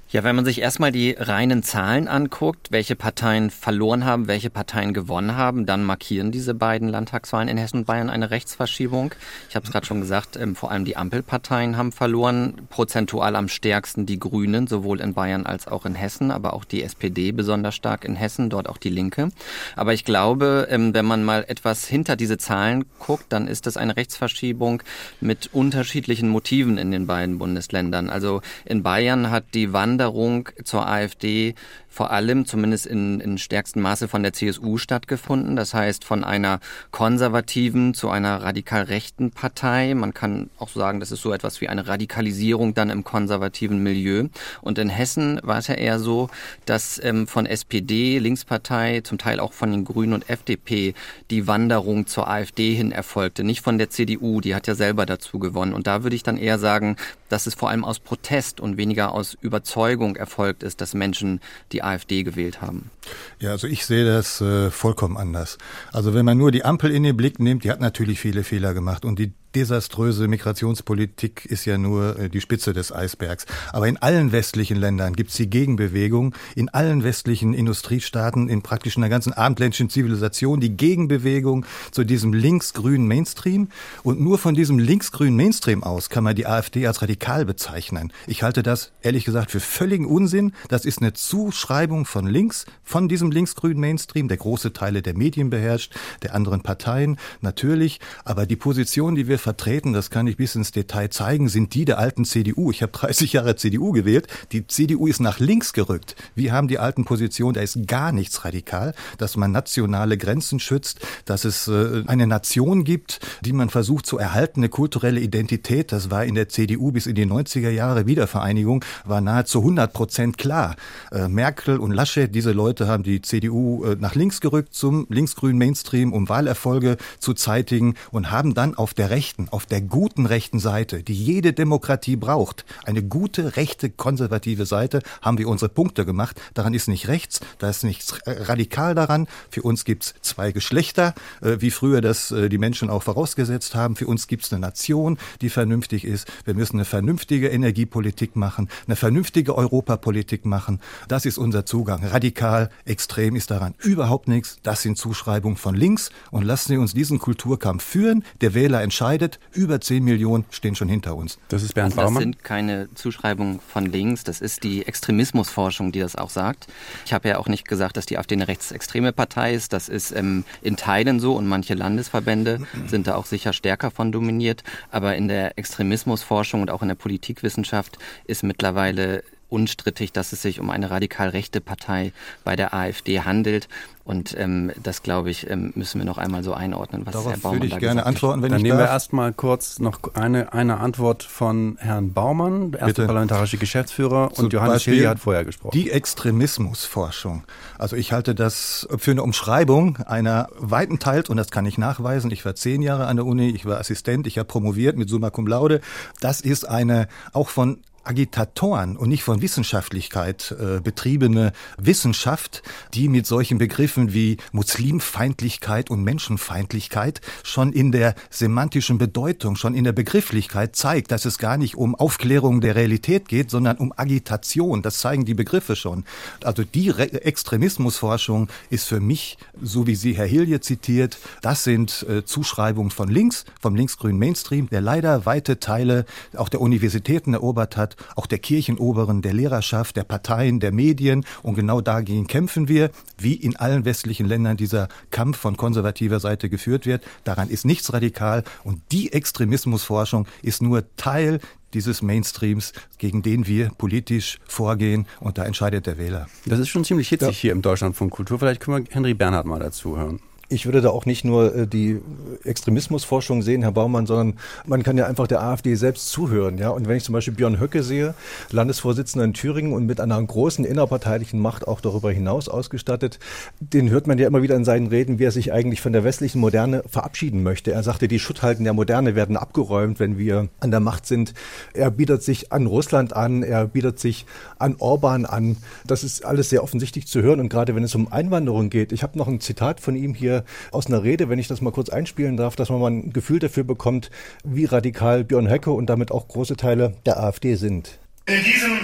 Ja, 0.09 0.23
wenn 0.23 0.37
man 0.37 0.45
sich 0.45 0.61
erstmal 0.61 0.93
die 0.93 1.17
reinen 1.19 1.63
Zahlen 1.63 2.07
anguckt, 2.07 2.71
welche 2.71 2.95
Parteien 2.95 3.49
verloren 3.49 4.05
haben, 4.05 4.29
welche 4.29 4.49
Parteien 4.49 4.93
gewonnen 4.93 5.35
haben, 5.35 5.65
dann 5.65 5.83
markieren 5.83 6.31
diese 6.31 6.53
beiden 6.53 6.87
Landtagswahlen 6.87 7.49
in 7.49 7.57
Hessen 7.57 7.79
und 7.79 7.87
Bayern 7.87 8.09
eine 8.09 8.31
Rechtsverschiebung. 8.31 9.13
Ich 9.49 9.57
habe 9.57 9.65
es 9.65 9.71
gerade 9.73 9.85
schon 9.85 9.99
gesagt, 9.99 10.37
ähm, 10.37 10.55
vor 10.55 10.71
allem 10.71 10.85
die 10.85 10.95
Ampelparteien 10.95 11.75
haben 11.75 11.91
verloren, 11.91 12.53
prozentual 12.69 13.35
am 13.35 13.49
stärksten 13.49 14.05
die 14.05 14.17
Grünen, 14.17 14.67
sowohl 14.67 15.01
in 15.01 15.13
Bayern 15.13 15.45
als 15.45 15.67
auch 15.67 15.85
in 15.85 15.95
Hessen, 15.95 16.31
aber 16.31 16.53
auch 16.53 16.63
die 16.63 16.83
SPD 16.83 17.33
besonders 17.33 17.75
stark 17.75 18.05
in 18.05 18.15
Hessen, 18.15 18.49
dort 18.49 18.69
auch 18.69 18.77
die 18.77 18.89
Linke. 18.89 19.27
Aber 19.75 19.93
ich 19.93 20.05
glaube, 20.05 20.69
ähm, 20.71 20.93
wenn 20.93 21.05
man 21.05 21.25
mal 21.25 21.43
etwas 21.49 21.85
hinter 21.85 22.15
diese 22.15 22.37
Zahlen 22.37 22.85
guckt, 22.99 23.25
dann 23.27 23.45
ist 23.45 23.65
das 23.65 23.75
eine 23.75 23.97
Rechtsverschiebung 23.97 24.83
mit 25.19 25.49
unterschiedlichen 25.51 26.29
Motiven 26.29 26.77
in 26.77 26.91
den 26.91 27.07
beiden 27.07 27.39
Bundesländern. 27.39 28.09
Also 28.09 28.41
in 28.63 28.83
Bayern 28.83 29.31
hat 29.31 29.43
die 29.53 29.73
Wand 29.73 29.96
Wanderung 29.97 30.49
zur 30.63 30.87
AfD 30.87 31.55
vor 31.97 32.11
allem, 32.11 32.45
zumindest 32.45 32.85
in, 32.85 33.19
in 33.21 33.39
stärkstem 33.39 33.81
Maße 33.81 34.07
von 34.07 34.21
der 34.21 34.31
CSU 34.31 34.77
stattgefunden. 34.77 35.55
Das 35.55 35.73
heißt, 35.73 36.05
von 36.05 36.23
einer 36.23 36.59
konservativen 36.91 37.95
zu 37.95 38.11
einer 38.11 38.43
radikal 38.43 38.83
rechten 38.83 39.31
Partei. 39.31 39.95
Man 39.95 40.13
kann 40.13 40.51
auch 40.59 40.69
sagen, 40.69 40.99
das 40.99 41.11
ist 41.11 41.23
so 41.23 41.33
etwas 41.33 41.59
wie 41.59 41.69
eine 41.69 41.87
Radikalisierung 41.87 42.75
dann 42.75 42.91
im 42.91 43.03
konservativen 43.03 43.81
Milieu. 43.81 44.25
Und 44.61 44.77
in 44.77 44.89
Hessen 44.89 45.39
war 45.41 45.57
es 45.57 45.65
ja 45.65 45.73
eher 45.73 45.97
so, 45.97 46.29
dass 46.65 47.03
ähm, 47.03 47.25
von 47.25 47.47
SPD, 47.47 48.19
Linkspartei, 48.19 49.01
zum 49.01 49.17
Teil 49.17 49.39
auch 49.39 49.53
von 49.53 49.71
den 49.71 49.83
Grünen 49.83 50.13
und 50.13 50.29
FDP 50.29 50.93
die 51.31 51.47
Wanderung 51.47 52.05
zur 52.05 52.29
AfD 52.29 52.75
hin 52.75 52.91
erfolgte. 52.91 53.43
Nicht 53.43 53.61
von 53.61 53.79
der 53.79 53.89
CDU, 53.89 54.39
die 54.39 54.53
hat 54.53 54.67
ja 54.67 54.75
selber 54.75 55.07
dazu 55.07 55.39
gewonnen. 55.39 55.73
Und 55.73 55.87
da 55.87 56.03
würde 56.03 56.15
ich 56.15 56.21
dann 56.21 56.37
eher 56.37 56.59
sagen, 56.59 56.95
dass 57.29 57.47
es 57.47 57.55
vor 57.55 57.71
allem 57.71 57.83
aus 57.83 57.97
Protest 57.97 58.59
und 58.59 58.77
weniger 58.77 59.13
aus 59.13 59.35
Überzeugung 59.41 60.15
erfolgt 60.15 60.61
ist, 60.61 60.79
dass 60.79 60.93
Menschen 60.93 61.41
die 61.71 61.86
AfD 61.87 62.23
gewählt 62.23 62.61
haben. 62.61 62.91
Ja, 63.39 63.51
also 63.51 63.67
ich 63.67 63.85
sehe 63.85 64.05
das 64.05 64.41
äh, 64.41 64.69
vollkommen 64.71 65.17
anders. 65.17 65.57
Also 65.91 66.13
wenn 66.13 66.25
man 66.25 66.37
nur 66.37 66.51
die 66.51 66.65
Ampel 66.65 66.91
in 66.91 67.03
den 67.03 67.15
Blick 67.15 67.39
nimmt, 67.39 67.63
die 67.63 67.71
hat 67.71 67.79
natürlich 67.79 68.19
viele 68.19 68.43
Fehler 68.43 68.73
gemacht 68.73 69.05
und 69.05 69.19
die 69.19 69.33
desaströse 69.57 70.27
Migrationspolitik 70.27 71.45
ist 71.45 71.65
ja 71.65 71.79
nur 71.79 72.19
äh, 72.19 72.29
die 72.29 72.41
Spitze 72.41 72.73
des 72.73 72.91
Eisbergs. 72.91 73.47
Aber 73.73 73.87
in 73.87 73.97
allen 73.97 74.31
westlichen 74.31 74.77
Ländern 74.77 75.13
gibt 75.13 75.31
es 75.31 75.37
die 75.37 75.49
Gegenbewegung, 75.49 76.35
in 76.55 76.69
allen 76.69 77.03
westlichen 77.03 77.55
Industriestaaten, 77.55 78.49
in 78.49 78.61
praktisch 78.61 78.97
einer 78.97 79.09
ganzen 79.09 79.33
abendländischen 79.33 79.89
Zivilisation, 79.89 80.59
die 80.59 80.77
Gegenbewegung 80.77 81.65
zu 81.89 82.03
diesem 82.03 82.33
linksgrünen 82.33 83.07
Mainstream. 83.07 83.69
Und 84.03 84.21
nur 84.21 84.37
von 84.37 84.53
diesem 84.53 84.77
linksgrünen 84.77 85.35
Mainstream 85.35 85.83
aus 85.83 86.11
kann 86.11 86.23
man 86.23 86.35
die 86.35 86.45
AfD 86.45 86.85
als 86.85 87.01
radikal 87.01 87.43
bezeichnen. 87.43 88.13
Ich 88.27 88.43
halte 88.43 88.61
das 88.61 88.91
ehrlich 89.01 89.25
gesagt 89.25 89.49
für 89.49 89.59
völligen 89.59 90.05
Unsinn. 90.05 90.53
Das 90.67 90.85
ist 90.85 91.01
eine 91.01 91.13
Zuschreibung 91.13 92.05
von 92.05 92.27
links, 92.27 92.67
von 92.83 93.07
diesem 93.07 93.31
linksgrünen 93.31 93.79
Mainstream, 93.79 94.27
der 94.27 94.37
große 94.37 94.71
Teile 94.73 95.01
der 95.01 95.17
Medien 95.17 95.49
beherrscht, 95.49 95.95
der 96.21 96.35
anderen 96.35 96.61
Parteien 96.61 97.17
natürlich. 97.41 97.99
Aber 98.23 98.45
die 98.45 98.55
Position, 98.55 99.15
die 99.15 99.27
wir 99.27 99.39
vertreten, 99.47 99.93
das 99.93 100.09
kann 100.09 100.27
ich 100.27 100.35
bis 100.35 100.55
ins 100.55 100.73
Detail 100.73 101.09
zeigen, 101.09 101.47
sind 101.47 101.73
die 101.73 101.85
der 101.85 101.99
alten 101.99 102.25
CDU. 102.25 102.69
Ich 102.69 102.81
habe 102.81 102.91
30 102.97 103.31
Jahre 103.31 103.55
CDU 103.55 103.93
gewählt. 103.93 104.27
Die 104.51 104.67
CDU 104.67 105.07
ist 105.07 105.21
nach 105.21 105.39
links 105.39 105.71
gerückt. 105.71 106.17
Wir 106.35 106.51
haben 106.51 106.67
die 106.67 106.79
alten 106.79 107.05
Positionen, 107.05 107.53
da 107.53 107.61
ist 107.61 107.87
gar 107.87 108.11
nichts 108.11 108.43
radikal, 108.43 108.93
dass 109.17 109.37
man 109.37 109.53
nationale 109.53 110.17
Grenzen 110.17 110.59
schützt, 110.59 110.99
dass 111.23 111.45
es 111.45 111.69
äh, 111.69 112.03
eine 112.07 112.27
Nation 112.27 112.83
gibt, 112.83 113.21
die 113.45 113.53
man 113.53 113.69
versucht 113.69 114.05
zu 114.05 114.17
erhalten, 114.17 114.59
eine 114.59 114.67
kulturelle 114.67 115.21
Identität. 115.21 115.93
Das 115.93 116.11
war 116.11 116.25
in 116.25 116.35
der 116.35 116.49
CDU 116.49 116.91
bis 116.91 117.07
in 117.07 117.15
die 117.15 117.25
90er 117.25 117.69
Jahre 117.69 118.05
Wiedervereinigung, 118.05 118.83
war 119.05 119.21
nahezu 119.21 119.59
100 119.59 119.93
Prozent 119.93 120.37
klar. 120.37 120.75
Äh, 121.09 121.29
Merkel 121.29 121.77
und 121.77 121.91
Laschet, 121.93 122.35
diese 122.35 122.51
Leute 122.51 122.87
haben 122.89 123.03
die 123.03 123.21
CDU 123.21 123.85
äh, 123.85 123.95
nach 123.97 124.15
links 124.15 124.41
gerückt 124.41 124.73
zum 124.73 125.07
linksgrünen 125.09 125.57
Mainstream, 125.57 126.11
um 126.11 126.27
Wahlerfolge 126.27 126.97
zu 127.19 127.33
zeitigen 127.33 127.93
und 128.11 128.29
haben 128.29 128.53
dann 128.53 128.75
auf 128.75 128.93
der 128.93 129.09
rechten 129.09 129.36
rechten, 129.37 129.47
auf 129.51 129.65
der 129.65 129.81
guten 129.81 130.25
rechten 130.25 130.59
Seite, 130.59 131.03
die 131.03 131.13
jede 131.13 131.53
Demokratie 131.53 132.15
braucht, 132.15 132.65
eine 132.85 133.03
gute 133.03 133.55
rechte 133.55 133.89
konservative 133.89 134.65
Seite, 134.65 135.01
haben 135.21 135.37
wir 135.37 135.47
unsere 135.47 135.69
Punkte 135.69 136.05
gemacht. 136.05 136.39
Daran 136.53 136.73
ist 136.73 136.87
nicht 136.87 137.07
rechts, 137.07 137.39
da 137.59 137.69
ist 137.69 137.83
nichts 137.83 138.19
radikal 138.25 138.95
daran. 138.95 139.27
Für 139.49 139.61
uns 139.61 139.85
gibt's 139.85 140.15
zwei 140.21 140.51
Geschlechter, 140.51 141.13
äh, 141.41 141.57
wie 141.59 141.71
früher 141.71 142.01
das 142.01 142.31
äh, 142.31 142.49
die 142.49 142.57
Menschen 142.57 142.89
auch 142.89 143.03
vorausgesetzt 143.03 143.75
haben. 143.75 143.95
Für 143.95 144.07
uns 144.07 144.27
gibt's 144.27 144.51
eine 144.51 144.61
Nation, 144.61 145.17
die 145.41 145.49
vernünftig 145.49 146.03
ist. 146.03 146.27
Wir 146.45 146.53
müssen 146.53 146.77
eine 146.77 146.85
vernünftige 146.85 147.49
Energiepolitik 147.49 148.35
machen, 148.35 148.69
eine 148.87 148.95
vernünftige 148.95 149.55
Europapolitik 149.55 150.45
machen. 150.45 150.79
Das 151.07 151.25
ist 151.25 151.37
unser 151.37 151.65
Zugang. 151.65 152.03
Radikal, 152.03 152.69
extrem 152.85 153.35
ist 153.35 153.51
daran 153.51 153.75
überhaupt 153.79 154.27
nichts. 154.27 154.57
Das 154.63 154.81
sind 154.81 154.97
Zuschreibungen 154.97 155.57
von 155.57 155.75
links 155.75 156.09
und 156.31 156.43
lassen 156.43 156.69
Sie 156.69 156.77
uns 156.77 156.93
diesen 156.93 157.19
Kulturkampf 157.19 157.83
führen. 157.83 158.23
Der 158.41 158.53
Wähler 158.53 158.81
entscheidet, 158.81 159.16
gemeldet. 159.17 159.39
Über 159.53 159.81
10 159.81 160.03
Millionen 160.03 160.45
stehen 160.51 160.75
schon 160.75 160.87
hinter 160.87 161.15
uns. 161.15 161.37
Das 161.49 161.63
ist 161.63 161.73
Bernd 161.73 161.97
also 161.97 162.13
Das 162.13 162.21
sind 162.21 162.43
keine 162.43 162.89
Zuschreibungen 162.95 163.59
von 163.59 163.85
links. 163.85 164.23
Das 164.23 164.41
ist 164.41 164.63
die 164.63 164.85
Extremismusforschung, 164.85 165.91
die 165.91 165.99
das 165.99 166.15
auch 166.15 166.29
sagt. 166.29 166.67
Ich 167.05 167.13
habe 167.13 167.29
ja 167.29 167.37
auch 167.37 167.47
nicht 167.47 167.67
gesagt, 167.67 167.97
dass 167.97 168.05
die 168.05 168.17
AfD 168.17 168.35
eine 168.35 168.47
rechtsextreme 168.47 169.13
Partei 169.13 169.53
ist. 169.53 169.73
Das 169.73 169.89
ist 169.89 170.11
ähm, 170.11 170.43
in 170.61 170.77
Teilen 170.77 171.19
so 171.19 171.35
und 171.35 171.47
manche 171.47 171.73
Landesverbände 171.73 172.61
sind 172.87 173.07
da 173.07 173.15
auch 173.15 173.25
sicher 173.25 173.53
stärker 173.53 173.91
von 173.91 174.11
dominiert. 174.11 174.63
Aber 174.91 175.15
in 175.15 175.27
der 175.27 175.57
Extremismusforschung 175.57 176.61
und 176.61 176.71
auch 176.71 176.81
in 176.81 176.87
der 176.87 176.95
Politikwissenschaft 176.95 177.97
ist 178.25 178.43
mittlerweile 178.43 179.23
unstrittig, 179.49 180.11
dass 180.11 180.33
es 180.33 180.41
sich 180.41 180.59
um 180.59 180.69
eine 180.69 180.89
radikal 180.91 181.29
rechte 181.29 181.61
Partei 181.61 182.11
bei 182.43 182.55
der 182.55 182.73
AfD 182.73 183.21
handelt. 183.21 183.67
Und 184.03 184.33
ähm, 184.39 184.71
das, 184.81 185.03
glaube 185.03 185.29
ich, 185.29 185.49
ähm, 185.49 185.73
müssen 185.75 185.99
wir 185.99 186.05
noch 186.05 186.17
einmal 186.17 186.41
so 186.41 186.53
einordnen, 186.53 187.05
was 187.05 187.11
Darauf 187.11 187.31
Herr 187.33 187.39
Baumann 187.39 187.59
würde 187.59 187.75
ich 187.75 187.77
gerne 187.77 188.05
antworten, 188.05 188.41
wenn 188.41 188.51
Dann 188.51 188.59
ich 188.59 188.63
nehmen 188.63 188.77
darf. 188.77 188.87
wir 188.87 188.93
erstmal 188.93 189.33
kurz 189.33 189.79
noch 189.79 189.99
eine, 190.13 190.53
eine 190.53 190.79
Antwort 190.79 191.23
von 191.23 191.75
Herrn 191.77 192.13
Baumann, 192.13 192.71
der 192.71 192.81
erste 192.81 192.93
Bitte. 192.93 193.07
parlamentarische 193.07 193.57
Geschäftsführer, 193.57 194.31
und 194.37 194.53
Johannes 194.53 194.83
Schilly 194.83 195.03
hat 195.03 195.19
vorher 195.19 195.43
gesprochen. 195.43 195.73
Die 195.73 195.91
Extremismusforschung. 195.91 197.43
Also 197.77 197.97
ich 197.97 198.13
halte 198.13 198.33
das 198.33 198.87
für 198.97 199.11
eine 199.11 199.23
Umschreibung 199.23 199.97
einer 199.97 200.47
weiten 200.57 200.99
Teils, 200.99 201.27
und 201.27 201.35
das 201.35 201.51
kann 201.51 201.65
ich 201.65 201.77
nachweisen, 201.77 202.31
ich 202.31 202.45
war 202.45 202.55
zehn 202.55 202.81
Jahre 202.81 203.07
an 203.07 203.17
der 203.17 203.25
Uni, 203.25 203.49
ich 203.49 203.65
war 203.65 203.77
Assistent, 203.77 204.25
ich 204.25 204.37
habe 204.37 204.47
promoviert 204.47 204.95
mit 204.95 205.09
Summa 205.09 205.31
Cum 205.31 205.47
Laude. 205.47 205.81
Das 206.21 206.39
ist 206.39 206.65
eine 206.65 207.09
auch 207.33 207.49
von 207.49 207.79
Agitatoren 208.07 208.95
und 208.95 209.09
nicht 209.09 209.23
von 209.23 209.41
Wissenschaftlichkeit 209.41 210.55
äh, 210.57 210.79
betriebene 210.79 211.51
Wissenschaft, 211.77 212.63
die 212.93 213.09
mit 213.09 213.27
solchen 213.27 213.57
Begriffen 213.57 214.13
wie 214.13 214.37
Muslimfeindlichkeit 214.53 215.89
und 215.89 216.03
Menschenfeindlichkeit 216.03 217.21
schon 217.43 217.73
in 217.73 217.91
der 217.91 218.15
semantischen 218.29 218.97
Bedeutung, 218.97 219.57
schon 219.57 219.75
in 219.75 219.83
der 219.83 219.91
Begrifflichkeit 219.91 220.75
zeigt, 220.75 221.11
dass 221.11 221.25
es 221.25 221.37
gar 221.37 221.57
nicht 221.57 221.75
um 221.75 221.95
Aufklärung 221.95 222.61
der 222.61 222.75
Realität 222.75 223.27
geht, 223.27 223.51
sondern 223.51 223.77
um 223.77 223.93
Agitation. 223.95 224.81
Das 224.81 224.99
zeigen 224.99 225.25
die 225.25 225.33
Begriffe 225.33 225.75
schon. 225.75 226.05
Also 226.43 226.63
die 226.63 226.89
Re 226.89 227.25
Extremismusforschung 227.25 228.47
ist 228.69 228.87
für 228.87 228.99
mich, 228.99 229.37
so 229.61 229.87
wie 229.87 229.95
sie 229.95 230.13
Herr 230.13 230.25
Hilje 230.25 230.61
zitiert, 230.61 231.17
das 231.41 231.63
sind 231.63 232.05
äh, 232.07 232.23
Zuschreibungen 232.23 232.91
von 232.91 233.09
links, 233.09 233.45
vom 233.61 233.75
linksgrünen 233.75 234.17
Mainstream, 234.17 234.69
der 234.69 234.81
leider 234.81 235.25
weite 235.25 235.59
Teile 235.59 236.05
auch 236.35 236.49
der 236.49 236.61
Universitäten 236.61 237.33
erobert 237.33 237.75
hat 237.75 237.96
auch 238.15 238.25
der 238.25 238.39
Kirchenoberen, 238.39 239.21
der 239.21 239.33
Lehrerschaft, 239.33 239.95
der 239.95 240.03
Parteien, 240.03 240.59
der 240.59 240.71
Medien. 240.71 241.25
Und 241.43 241.55
genau 241.55 241.81
dagegen 241.81 242.27
kämpfen 242.27 242.67
wir, 242.67 242.91
wie 243.17 243.33
in 243.33 243.55
allen 243.55 243.85
westlichen 243.85 244.27
Ländern 244.27 244.57
dieser 244.57 244.87
Kampf 245.11 245.37
von 245.37 245.57
konservativer 245.57 246.19
Seite 246.19 246.49
geführt 246.49 246.85
wird. 246.85 247.03
Daran 247.23 247.49
ist 247.49 247.65
nichts 247.65 247.93
radikal. 247.93 248.43
Und 248.63 248.81
die 248.91 249.13
Extremismusforschung 249.13 250.27
ist 250.41 250.61
nur 250.61 250.83
Teil 250.95 251.39
dieses 251.73 252.01
Mainstreams, 252.01 252.73
gegen 252.97 253.21
den 253.21 253.45
wir 253.45 253.69
politisch 253.77 254.39
vorgehen 254.47 255.05
und 255.19 255.37
da 255.37 255.43
entscheidet 255.43 255.85
der 255.85 255.97
Wähler. 255.97 256.27
Das 256.45 256.59
ist 256.59 256.69
schon 256.69 256.85
ziemlich 256.85 257.09
hitzig 257.09 257.27
ja. 257.27 257.33
hier 257.33 257.51
im 257.51 257.61
Deutschlandfunk 257.61 258.11
Kultur. 258.11 258.39
Vielleicht 258.39 258.61
können 258.61 258.85
wir 258.85 258.93
Henry 258.93 259.13
Bernhard 259.13 259.45
mal 259.45 259.59
dazu 259.59 259.97
hören. 259.97 260.19
Ich 260.49 260.65
würde 260.65 260.79
da 260.79 260.89
auch 260.91 261.05
nicht 261.05 261.25
nur 261.25 261.53
äh, 261.53 261.67
die 261.67 261.99
Extremismusforschung 262.45 263.41
sehen, 263.41 263.63
Herr 263.63 263.73
Baumann, 263.73 264.05
sondern 264.05 264.39
man 264.65 264.81
kann 264.81 264.97
ja 264.97 265.05
einfach 265.05 265.27
der 265.27 265.43
AfD 265.43 265.75
selbst 265.75 266.09
zuhören. 266.09 266.57
Ja? 266.57 266.69
Und 266.69 266.87
wenn 266.87 266.95
ich 266.95 267.03
zum 267.03 267.11
Beispiel 267.11 267.33
Björn 267.33 267.59
Höcke 267.59 267.83
sehe, 267.83 268.13
Landesvorsitzender 268.51 269.25
in 269.25 269.33
Thüringen 269.33 269.73
und 269.73 269.85
mit 269.85 269.99
einer 269.99 270.21
großen 270.23 270.63
innerparteilichen 270.63 271.39
Macht 271.39 271.67
auch 271.67 271.81
darüber 271.81 272.11
hinaus 272.11 272.47
ausgestattet, 272.47 273.19
den 273.59 273.89
hört 273.89 274.07
man 274.07 274.17
ja 274.19 274.27
immer 274.27 274.41
wieder 274.41 274.55
in 274.55 274.63
seinen 274.63 274.87
Reden, 274.87 275.19
wie 275.19 275.25
er 275.25 275.31
sich 275.31 275.51
eigentlich 275.51 275.81
von 275.81 275.91
der 275.91 276.05
westlichen 276.05 276.39
Moderne 276.39 276.83
verabschieden 276.87 277.43
möchte. 277.43 277.73
Er 277.73 277.83
sagte, 277.83 278.07
die 278.07 278.19
Schutthalten 278.19 278.63
der 278.63 278.73
Moderne 278.73 279.15
werden 279.15 279.35
abgeräumt, 279.35 279.99
wenn 279.99 280.17
wir 280.17 280.47
an 280.61 280.71
der 280.71 280.79
Macht 280.79 281.07
sind. 281.07 281.33
Er 281.73 281.91
bietet 281.91 282.23
sich 282.23 282.53
an 282.53 282.67
Russland 282.67 283.13
an, 283.13 283.43
er 283.43 283.67
bietet 283.67 283.99
sich 283.99 284.25
an 284.59 284.77
Orban 284.79 285.25
an. 285.25 285.57
Das 285.85 286.05
ist 286.05 286.23
alles 286.23 286.49
sehr 286.49 286.63
offensichtlich 286.63 287.05
zu 287.05 287.21
hören. 287.21 287.41
Und 287.41 287.49
gerade 287.49 287.75
wenn 287.75 287.83
es 287.83 287.95
um 287.95 288.09
Einwanderung 288.13 288.69
geht, 288.69 288.93
ich 288.93 289.03
habe 289.03 289.17
noch 289.17 289.27
ein 289.27 289.41
Zitat 289.41 289.81
von 289.81 289.97
ihm 289.97 290.13
hier 290.13 290.36
aus 290.71 290.87
einer 290.87 291.03
Rede, 291.03 291.29
wenn 291.29 291.39
ich 291.39 291.47
das 291.47 291.61
mal 291.61 291.71
kurz 291.71 291.89
einspielen 291.89 292.37
darf, 292.37 292.55
dass 292.55 292.69
man 292.69 292.79
mal 292.79 292.91
ein 292.91 293.13
Gefühl 293.13 293.39
dafür 293.39 293.63
bekommt, 293.63 294.09
wie 294.43 294.65
radikal 294.65 295.23
Björn 295.23 295.49
Höcke 295.49 295.71
und 295.71 295.87
damit 295.87 296.11
auch 296.11 296.27
große 296.27 296.57
Teile 296.57 296.95
der 297.05 297.19
AfD 297.19 297.55
sind. 297.55 297.99
In 298.25 298.43
diesem 298.43 298.79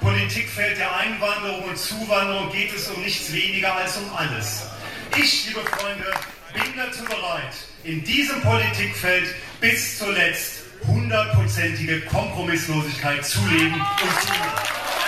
Politikfeld 0.00 0.78
der 0.78 0.94
Einwanderung 0.96 1.70
und 1.70 1.78
Zuwanderung 1.78 2.50
geht 2.52 2.74
es 2.74 2.88
um 2.90 3.02
nichts 3.02 3.32
weniger 3.32 3.74
als 3.74 3.96
um 3.96 4.04
alles. 4.14 4.66
Ich, 5.18 5.48
liebe 5.48 5.60
Freunde, 5.60 6.04
bin 6.52 6.72
dazu 6.76 7.04
bereit, 7.04 7.54
in 7.84 8.04
diesem 8.04 8.40
Politikfeld 8.40 9.34
bis 9.60 9.98
zuletzt 9.98 10.64
hundertprozentige 10.86 12.02
Kompromisslosigkeit 12.02 13.24
zu 13.24 13.40
leben 13.48 13.74
und 13.74 14.20
zu 14.20 14.28
machen. 14.28 15.05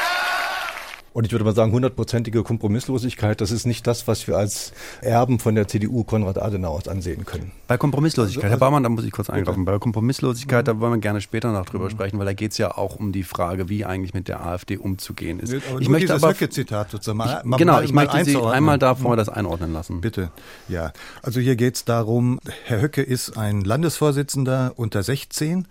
Und 1.18 1.24
ich 1.24 1.32
würde 1.32 1.44
mal 1.44 1.52
sagen, 1.52 1.72
hundertprozentige 1.72 2.44
Kompromisslosigkeit, 2.44 3.40
das 3.40 3.50
ist 3.50 3.66
nicht 3.66 3.88
das, 3.88 4.06
was 4.06 4.28
wir 4.28 4.36
als 4.36 4.72
Erben 5.00 5.40
von 5.40 5.56
der 5.56 5.66
CDU 5.66 6.04
Konrad 6.04 6.40
Adenauer 6.40 6.86
ansehen 6.86 7.24
können. 7.24 7.50
Bei 7.66 7.76
Kompromisslosigkeit, 7.76 8.44
also, 8.44 8.52
Herr 8.52 8.58
Baumann, 8.60 8.84
da 8.84 8.88
muss 8.88 9.02
ich 9.02 9.10
kurz 9.10 9.28
eingreifen. 9.28 9.64
Bei 9.64 9.80
Kompromisslosigkeit, 9.80 10.64
mhm. 10.64 10.66
da 10.66 10.78
wollen 10.78 10.92
wir 10.92 10.98
gerne 11.00 11.20
später 11.20 11.50
noch 11.50 11.66
drüber 11.66 11.86
mhm. 11.86 11.90
sprechen, 11.90 12.20
weil 12.20 12.26
da 12.26 12.34
geht 12.34 12.52
es 12.52 12.58
ja 12.58 12.78
auch 12.78 12.94
um 12.94 13.10
die 13.10 13.24
Frage, 13.24 13.68
wie 13.68 13.84
eigentlich 13.84 14.14
mit 14.14 14.28
der 14.28 14.46
AfD 14.46 14.76
umzugehen 14.76 15.40
ist. 15.40 15.52
Aber 15.68 15.80
ich 15.80 15.88
möchte 15.88 16.14
aber 16.14 16.36
Zitat 16.36 16.92
sozusagen 16.92 17.18
mal, 17.18 17.42
ich, 17.44 17.56
genau, 17.56 17.80
ich 17.80 17.92
möchte 17.92 18.24
Sie 18.24 18.40
einmal 18.40 18.78
da 18.78 18.94
vorher 18.94 19.16
das 19.16 19.28
einordnen 19.28 19.72
lassen. 19.72 20.00
Bitte. 20.00 20.30
Ja, 20.68 20.92
also 21.24 21.40
hier 21.40 21.56
geht 21.56 21.74
es 21.74 21.84
darum, 21.84 22.38
Herr 22.64 22.80
Höcke 22.80 23.02
ist 23.02 23.36
ein 23.36 23.62
Landesvorsitzender 23.62 24.74
unter 24.76 25.02
16 25.02 25.66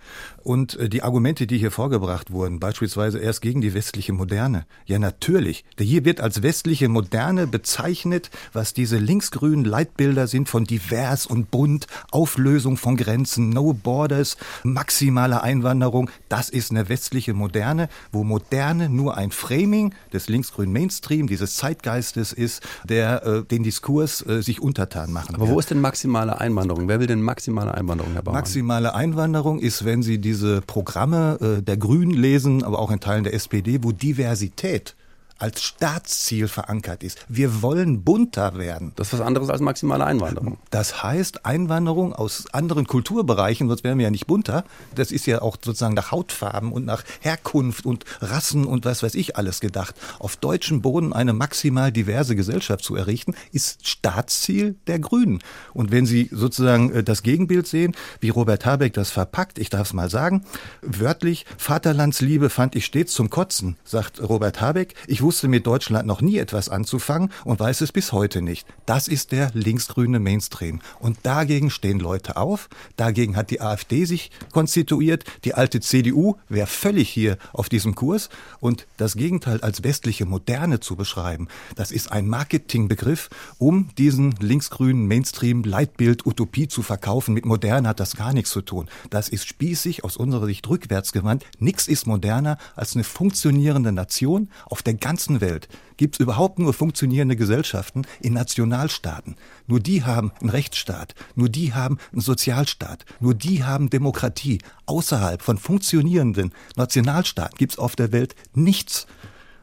und 0.48 0.78
äh, 0.78 0.88
die 0.88 1.02
Argumente, 1.02 1.46
die 1.46 1.58
hier 1.58 1.70
vorgebracht 1.70 2.32
wurden, 2.32 2.58
beispielsweise 2.58 3.18
erst 3.18 3.42
gegen 3.42 3.60
die 3.60 3.74
westliche 3.74 4.14
Moderne. 4.14 4.64
Ja, 4.86 4.98
natürlich. 4.98 5.62
Hier 5.78 6.06
wird 6.06 6.22
als 6.22 6.42
westliche 6.42 6.88
Moderne 6.88 7.46
bezeichnet, 7.46 8.30
was 8.54 8.72
diese 8.72 8.96
linksgrünen 8.96 9.66
Leitbilder 9.66 10.26
sind 10.26 10.48
von 10.48 10.64
divers 10.64 11.26
und 11.26 11.50
bunt, 11.50 11.86
Auflösung 12.10 12.78
von 12.78 12.96
Grenzen, 12.96 13.50
No 13.50 13.74
Borders, 13.74 14.38
maximale 14.62 15.42
Einwanderung. 15.42 16.10
Das 16.30 16.48
ist 16.48 16.70
eine 16.70 16.88
westliche 16.88 17.34
Moderne, 17.34 17.90
wo 18.10 18.24
Moderne 18.24 18.88
nur 18.88 19.18
ein 19.18 19.32
Framing 19.32 19.92
des 20.14 20.30
linksgrünen 20.30 20.72
Mainstream, 20.72 21.26
dieses 21.26 21.56
Zeitgeistes 21.56 22.32
ist, 22.32 22.62
der 22.88 23.22
äh, 23.22 23.44
den 23.44 23.64
Diskurs 23.64 24.26
äh, 24.26 24.40
sich 24.40 24.62
untertan 24.62 25.12
machen 25.12 25.34
Aber 25.34 25.48
wo 25.48 25.58
ist 25.58 25.70
denn 25.70 25.82
maximale 25.82 26.40
Einwanderung? 26.40 26.88
Wer 26.88 27.00
will 27.00 27.06
denn 27.06 27.20
maximale 27.20 27.74
Einwanderung, 27.74 28.14
Herr 28.14 28.22
Baumann? 28.22 28.40
Maximale 28.40 28.94
Einwanderung 28.94 29.58
ist, 29.58 29.84
wenn 29.84 30.02
Sie 30.02 30.18
diese 30.18 30.37
diese 30.38 30.60
Programme 30.62 31.38
äh, 31.58 31.62
der 31.62 31.76
Grünen 31.76 32.12
lesen, 32.12 32.62
aber 32.62 32.78
auch 32.78 32.92
in 32.92 33.00
Teilen 33.00 33.24
der 33.24 33.34
SPD, 33.34 33.80
wo 33.82 33.90
Diversität 33.90 34.94
als 35.38 35.62
Staatsziel 35.62 36.48
verankert 36.48 37.02
ist. 37.02 37.18
Wir 37.28 37.62
wollen 37.62 38.02
bunter 38.02 38.58
werden. 38.58 38.92
Das 38.96 39.08
ist 39.08 39.20
was 39.20 39.26
anderes 39.26 39.48
als 39.50 39.60
maximale 39.60 40.04
Einwanderung. 40.04 40.58
Das 40.70 41.02
heißt 41.02 41.46
Einwanderung 41.46 42.12
aus 42.12 42.52
anderen 42.52 42.86
Kulturbereichen, 42.86 43.68
sonst 43.68 43.84
wären 43.84 43.98
wir 43.98 44.04
ja 44.04 44.10
nicht 44.10 44.26
bunter. 44.26 44.64
Das 44.94 45.12
ist 45.12 45.26
ja 45.26 45.40
auch 45.42 45.56
sozusagen 45.62 45.94
nach 45.94 46.12
Hautfarben 46.12 46.72
und 46.72 46.84
nach 46.84 47.04
Herkunft 47.20 47.86
und 47.86 48.04
Rassen 48.20 48.64
und 48.64 48.84
was 48.84 49.02
weiß 49.02 49.14
ich 49.14 49.36
alles 49.36 49.60
gedacht. 49.60 49.94
Auf 50.18 50.36
deutschem 50.36 50.82
Boden 50.82 51.12
eine 51.12 51.32
maximal 51.32 51.92
diverse 51.92 52.34
Gesellschaft 52.34 52.84
zu 52.84 52.96
errichten, 52.96 53.34
ist 53.52 53.86
Staatsziel 53.86 54.76
der 54.86 54.98
Grünen. 54.98 55.40
Und 55.72 55.92
wenn 55.92 56.06
Sie 56.06 56.28
sozusagen 56.32 56.92
äh, 56.92 57.04
das 57.04 57.22
Gegenbild 57.22 57.66
sehen, 57.66 57.94
wie 58.20 58.30
Robert 58.30 58.66
Habeck 58.66 58.92
das 58.94 59.10
verpackt, 59.10 59.58
ich 59.58 59.70
darf 59.70 59.88
es 59.88 59.92
mal 59.92 60.10
sagen, 60.10 60.44
wörtlich, 60.82 61.46
Vaterlandsliebe 61.56 62.50
fand 62.50 62.74
ich 62.74 62.84
stets 62.84 63.12
zum 63.12 63.30
Kotzen, 63.30 63.76
sagt 63.84 64.20
Robert 64.20 64.60
Habeck. 64.60 64.94
Ich 65.06 65.22
wusste 65.28 65.46
mit 65.46 65.66
Deutschland 65.66 66.06
noch 66.06 66.22
nie 66.22 66.38
etwas 66.38 66.70
anzufangen 66.70 67.30
und 67.44 67.60
weiß 67.60 67.82
es 67.82 67.92
bis 67.92 68.12
heute 68.12 68.40
nicht. 68.40 68.66
Das 68.86 69.08
ist 69.08 69.30
der 69.30 69.50
linksgrüne 69.52 70.20
Mainstream. 70.20 70.80
Und 71.00 71.18
dagegen 71.24 71.68
stehen 71.68 72.00
Leute 72.00 72.38
auf. 72.38 72.70
Dagegen 72.96 73.36
hat 73.36 73.50
die 73.50 73.60
AfD 73.60 74.06
sich 74.06 74.30
konstituiert. 74.54 75.24
Die 75.44 75.52
alte 75.52 75.80
CDU 75.80 76.36
wäre 76.48 76.66
völlig 76.66 77.10
hier 77.10 77.36
auf 77.52 77.68
diesem 77.68 77.94
Kurs. 77.94 78.30
Und 78.58 78.86
das 78.96 79.16
Gegenteil 79.16 79.60
als 79.60 79.84
westliche 79.84 80.24
Moderne 80.24 80.80
zu 80.80 80.96
beschreiben, 80.96 81.48
das 81.76 81.90
ist 81.90 82.10
ein 82.10 82.26
Marketingbegriff, 82.26 83.28
um 83.58 83.90
diesen 83.98 84.30
linksgrünen 84.40 85.06
Mainstream 85.06 85.62
Leitbild 85.62 86.24
Utopie 86.24 86.68
zu 86.68 86.82
verkaufen. 86.82 87.34
Mit 87.34 87.44
modern 87.44 87.86
hat 87.86 88.00
das 88.00 88.16
gar 88.16 88.32
nichts 88.32 88.48
zu 88.48 88.62
tun. 88.62 88.88
Das 89.10 89.28
ist 89.28 89.46
spießig, 89.46 90.04
aus 90.04 90.16
unserer 90.16 90.46
Sicht 90.46 90.66
rückwärtsgewandt. 90.66 91.44
Nichts 91.58 91.86
ist 91.86 92.06
moderner 92.06 92.56
als 92.76 92.94
eine 92.94 93.04
funktionierende 93.04 93.92
Nation 93.92 94.48
auf 94.64 94.82
der 94.82 94.94
ganzen 94.94 95.17
ganzen 95.18 95.40
Welt 95.40 95.66
gibt 95.96 96.14
es 96.14 96.20
überhaupt 96.20 96.60
nur 96.60 96.72
funktionierende 96.72 97.34
Gesellschaften 97.34 98.06
in 98.20 98.34
Nationalstaaten. 98.34 99.34
Nur 99.66 99.80
die 99.80 100.04
haben 100.04 100.30
einen 100.40 100.50
Rechtsstaat, 100.50 101.16
nur 101.34 101.48
die 101.48 101.74
haben 101.74 101.98
einen 102.12 102.20
Sozialstaat, 102.20 103.04
nur 103.18 103.34
die 103.34 103.64
haben 103.64 103.90
Demokratie. 103.90 104.60
Außerhalb 104.86 105.42
von 105.42 105.58
funktionierenden 105.58 106.52
Nationalstaaten 106.76 107.58
gibt 107.58 107.72
es 107.72 107.78
auf 107.80 107.96
der 107.96 108.12
Welt 108.12 108.36
nichts. 108.54 109.08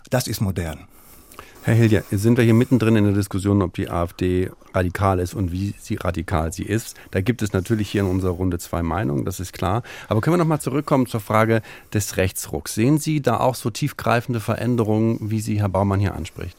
Das 0.09 0.27
ist 0.27 0.41
modern. 0.41 0.89
Herr 1.65 1.74
Hilja, 1.74 2.03
sind 2.12 2.38
wir 2.38 2.43
hier 2.43 2.53
mittendrin 2.53 2.95
in 2.95 3.05
der 3.05 3.13
Diskussion, 3.13 3.63
ob 3.63 3.74
die 3.74 3.89
AfD 3.89 4.51
radikal 4.75 5.17
ist 5.17 5.34
und 5.34 5.51
wie 5.51 5.74
sie 5.79 5.95
radikal 5.95 6.53
sie 6.53 6.62
ist. 6.62 6.95
Da 7.10 7.22
gibt 7.22 7.41
es 7.41 7.53
natürlich 7.53 7.89
hier 7.89 8.01
in 8.01 8.07
unserer 8.07 8.34
Runde 8.34 8.60
zwei 8.60 8.84
Meinungen, 8.84 9.25
das 9.25 9.39
ist 9.39 9.51
klar. 9.51 9.81
Aber 10.07 10.22
können 10.22 10.36
wir 10.36 10.38
noch 10.38 10.45
mal 10.45 10.60
zurückkommen 10.60 11.07
zur 11.07 11.22
Frage 11.22 11.63
des 11.91 12.17
Rechtsrucks. 12.17 12.75
Sehen 12.75 13.00
Sie 13.00 13.19
da 13.19 13.39
auch 13.39 13.55
so 13.55 13.72
tiefgreifende 13.72 14.41
Veränderungen, 14.41 15.17
wie 15.31 15.41
sie 15.41 15.60
Herr 15.60 15.69
Baumann 15.69 16.00
hier 16.00 16.13
anspricht? 16.13 16.55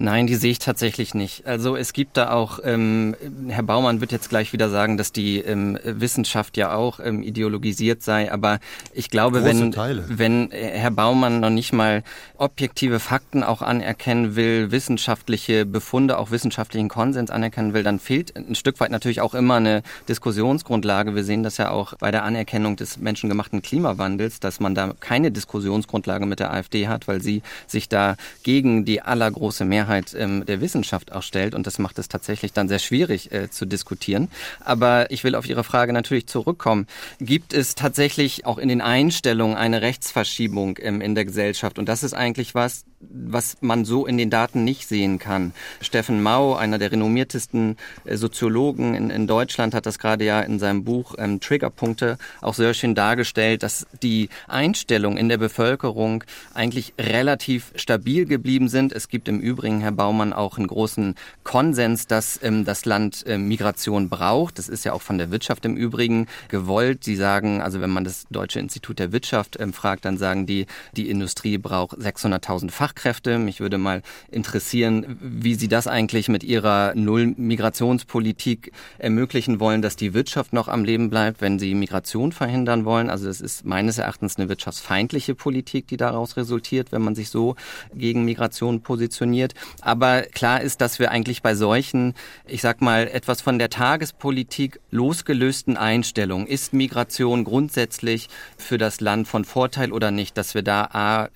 Nein, 0.00 0.28
die 0.28 0.36
sehe 0.36 0.52
ich 0.52 0.60
tatsächlich 0.60 1.12
nicht. 1.14 1.44
Also 1.44 1.74
es 1.74 1.92
gibt 1.92 2.16
da 2.16 2.30
auch, 2.30 2.60
ähm, 2.62 3.16
Herr 3.48 3.64
Baumann 3.64 4.00
wird 4.00 4.12
jetzt 4.12 4.28
gleich 4.28 4.52
wieder 4.52 4.70
sagen, 4.70 4.96
dass 4.96 5.10
die 5.10 5.38
ähm, 5.38 5.76
Wissenschaft 5.82 6.56
ja 6.56 6.72
auch 6.72 7.00
ähm, 7.00 7.24
ideologisiert 7.24 8.04
sei, 8.04 8.30
aber 8.30 8.60
ich 8.94 9.10
glaube, 9.10 9.42
wenn, 9.42 9.74
wenn 10.08 10.50
Herr 10.52 10.92
Baumann 10.92 11.40
noch 11.40 11.50
nicht 11.50 11.72
mal 11.72 12.04
objektive 12.36 13.00
Fakten 13.00 13.42
auch 13.42 13.60
anerkennen 13.60 14.36
will, 14.36 14.70
wissenschaftliche 14.70 15.66
Befunde, 15.66 16.18
auch 16.18 16.30
wissenschaftlichen 16.30 16.88
Konsens 16.88 17.32
anerkennen 17.32 17.74
will, 17.74 17.82
dann 17.82 17.98
fehlt 17.98 18.36
ein 18.36 18.54
Stück 18.54 18.78
weit 18.78 18.92
natürlich 18.92 19.20
auch 19.20 19.34
immer 19.34 19.56
eine 19.56 19.82
Diskussionsgrundlage. 20.08 21.16
Wir 21.16 21.24
sehen 21.24 21.42
das 21.42 21.56
ja 21.56 21.70
auch 21.70 21.94
bei 21.94 22.12
der 22.12 22.22
Anerkennung 22.22 22.76
des 22.76 22.98
menschengemachten 22.98 23.62
Klimawandels, 23.62 24.38
dass 24.38 24.60
man 24.60 24.76
da 24.76 24.94
keine 25.00 25.32
Diskussionsgrundlage 25.32 26.24
mit 26.24 26.38
der 26.38 26.52
AfD 26.52 26.86
hat, 26.86 27.08
weil 27.08 27.20
sie 27.20 27.42
sich 27.66 27.88
da 27.88 28.14
gegen 28.44 28.84
die 28.84 29.02
allergroße 29.02 29.64
Mehrheit 29.64 29.87
Mehrheit 29.88 30.14
ähm, 30.14 30.44
der 30.46 30.60
Wissenschaft 30.60 31.12
auch 31.12 31.22
stellt. 31.22 31.54
Und 31.54 31.66
das 31.66 31.78
macht 31.78 31.98
es 31.98 32.08
tatsächlich 32.08 32.52
dann 32.52 32.68
sehr 32.68 32.78
schwierig 32.78 33.32
äh, 33.32 33.50
zu 33.50 33.66
diskutieren. 33.66 34.28
Aber 34.60 35.10
ich 35.10 35.24
will 35.24 35.34
auf 35.34 35.48
Ihre 35.48 35.64
Frage 35.64 35.92
natürlich 35.92 36.26
zurückkommen. 36.26 36.86
Gibt 37.18 37.52
es 37.54 37.74
tatsächlich 37.74 38.46
auch 38.46 38.58
in 38.58 38.68
den 38.68 38.80
Einstellungen 38.80 39.56
eine 39.56 39.82
Rechtsverschiebung 39.82 40.78
ähm, 40.80 41.00
in 41.00 41.14
der 41.14 41.24
Gesellschaft? 41.24 41.78
Und 41.78 41.88
das 41.88 42.02
ist 42.02 42.14
eigentlich 42.14 42.54
was, 42.54 42.84
was 43.00 43.56
man 43.60 43.84
so 43.84 44.06
in 44.06 44.18
den 44.18 44.30
Daten 44.30 44.64
nicht 44.64 44.88
sehen 44.88 45.18
kann. 45.18 45.52
Steffen 45.80 46.22
Mau, 46.22 46.54
einer 46.54 46.78
der 46.78 46.92
renommiertesten 46.92 47.76
äh, 48.04 48.16
Soziologen 48.16 48.94
in, 48.94 49.10
in, 49.10 49.26
Deutschland, 49.26 49.74
hat 49.74 49.86
das 49.86 49.98
gerade 49.98 50.24
ja 50.24 50.40
in 50.40 50.58
seinem 50.58 50.84
Buch 50.84 51.14
ähm, 51.18 51.40
Triggerpunkte 51.40 52.18
auch 52.40 52.54
sehr 52.54 52.74
schön 52.74 52.94
dargestellt, 52.94 53.62
dass 53.62 53.86
die 54.02 54.28
Einstellungen 54.48 55.18
in 55.18 55.28
der 55.28 55.38
Bevölkerung 55.38 56.24
eigentlich 56.54 56.94
relativ 56.98 57.72
stabil 57.76 58.26
geblieben 58.26 58.68
sind. 58.68 58.92
Es 58.92 59.08
gibt 59.08 59.28
im 59.28 59.38
Übrigen, 59.40 59.80
Herr 59.80 59.92
Baumann, 59.92 60.32
auch 60.32 60.58
einen 60.58 60.66
großen 60.66 61.14
Konsens, 61.44 62.06
dass 62.08 62.40
ähm, 62.42 62.64
das 62.64 62.84
Land 62.84 63.24
äh, 63.26 63.38
Migration 63.38 64.08
braucht. 64.08 64.58
Das 64.58 64.68
ist 64.68 64.84
ja 64.84 64.92
auch 64.92 65.02
von 65.02 65.18
der 65.18 65.30
Wirtschaft 65.30 65.64
im 65.64 65.76
Übrigen 65.76 66.26
gewollt. 66.48 67.04
Sie 67.04 67.16
sagen, 67.16 67.62
also 67.62 67.80
wenn 67.80 67.90
man 67.90 68.04
das 68.04 68.26
Deutsche 68.30 68.58
Institut 68.58 68.98
der 68.98 69.12
Wirtschaft 69.12 69.56
ähm, 69.60 69.72
fragt, 69.72 70.04
dann 70.04 70.18
sagen 70.18 70.46
die, 70.46 70.66
die 70.96 71.08
Industrie 71.10 71.58
braucht 71.58 71.98
600.000 71.98 72.70
Fach 72.70 72.87
Fachkräfte. 72.88 73.38
Mich 73.38 73.60
würde 73.60 73.76
mal 73.76 74.02
interessieren, 74.30 75.18
wie 75.20 75.54
Sie 75.54 75.68
das 75.68 75.86
eigentlich 75.86 76.28
mit 76.28 76.42
Ihrer 76.42 76.94
Null-Migrationspolitik 76.94 78.72
ermöglichen 78.96 79.60
wollen, 79.60 79.82
dass 79.82 79.96
die 79.96 80.14
Wirtschaft 80.14 80.54
noch 80.54 80.68
am 80.68 80.84
Leben 80.84 81.10
bleibt, 81.10 81.42
wenn 81.42 81.58
Sie 81.58 81.74
Migration 81.74 82.32
verhindern 82.32 82.86
wollen. 82.86 83.10
Also 83.10 83.26
das 83.26 83.42
ist 83.42 83.66
meines 83.66 83.98
Erachtens 83.98 84.36
eine 84.38 84.48
wirtschaftsfeindliche 84.48 85.34
Politik, 85.34 85.86
die 85.88 85.98
daraus 85.98 86.38
resultiert, 86.38 86.90
wenn 86.90 87.02
man 87.02 87.14
sich 87.14 87.28
so 87.28 87.56
gegen 87.94 88.24
Migration 88.24 88.80
positioniert. 88.80 89.52
Aber 89.82 90.22
klar 90.22 90.62
ist, 90.62 90.80
dass 90.80 90.98
wir 90.98 91.10
eigentlich 91.10 91.42
bei 91.42 91.54
solchen, 91.54 92.14
ich 92.46 92.62
sag 92.62 92.80
mal, 92.80 93.06
etwas 93.08 93.42
von 93.42 93.58
der 93.58 93.68
Tagespolitik 93.68 94.80
losgelösten 94.90 95.76
Einstellungen, 95.76 96.46
ist 96.46 96.72
Migration 96.72 97.44
grundsätzlich 97.44 98.28
für 98.56 98.78
das 98.78 99.02
Land 99.02 99.28
von 99.28 99.44
Vorteil 99.44 99.92
oder 99.92 100.10
nicht, 100.10 100.38
dass 100.38 100.54
wir 100.54 100.62
da 100.62 100.88
A, 100.92 101.28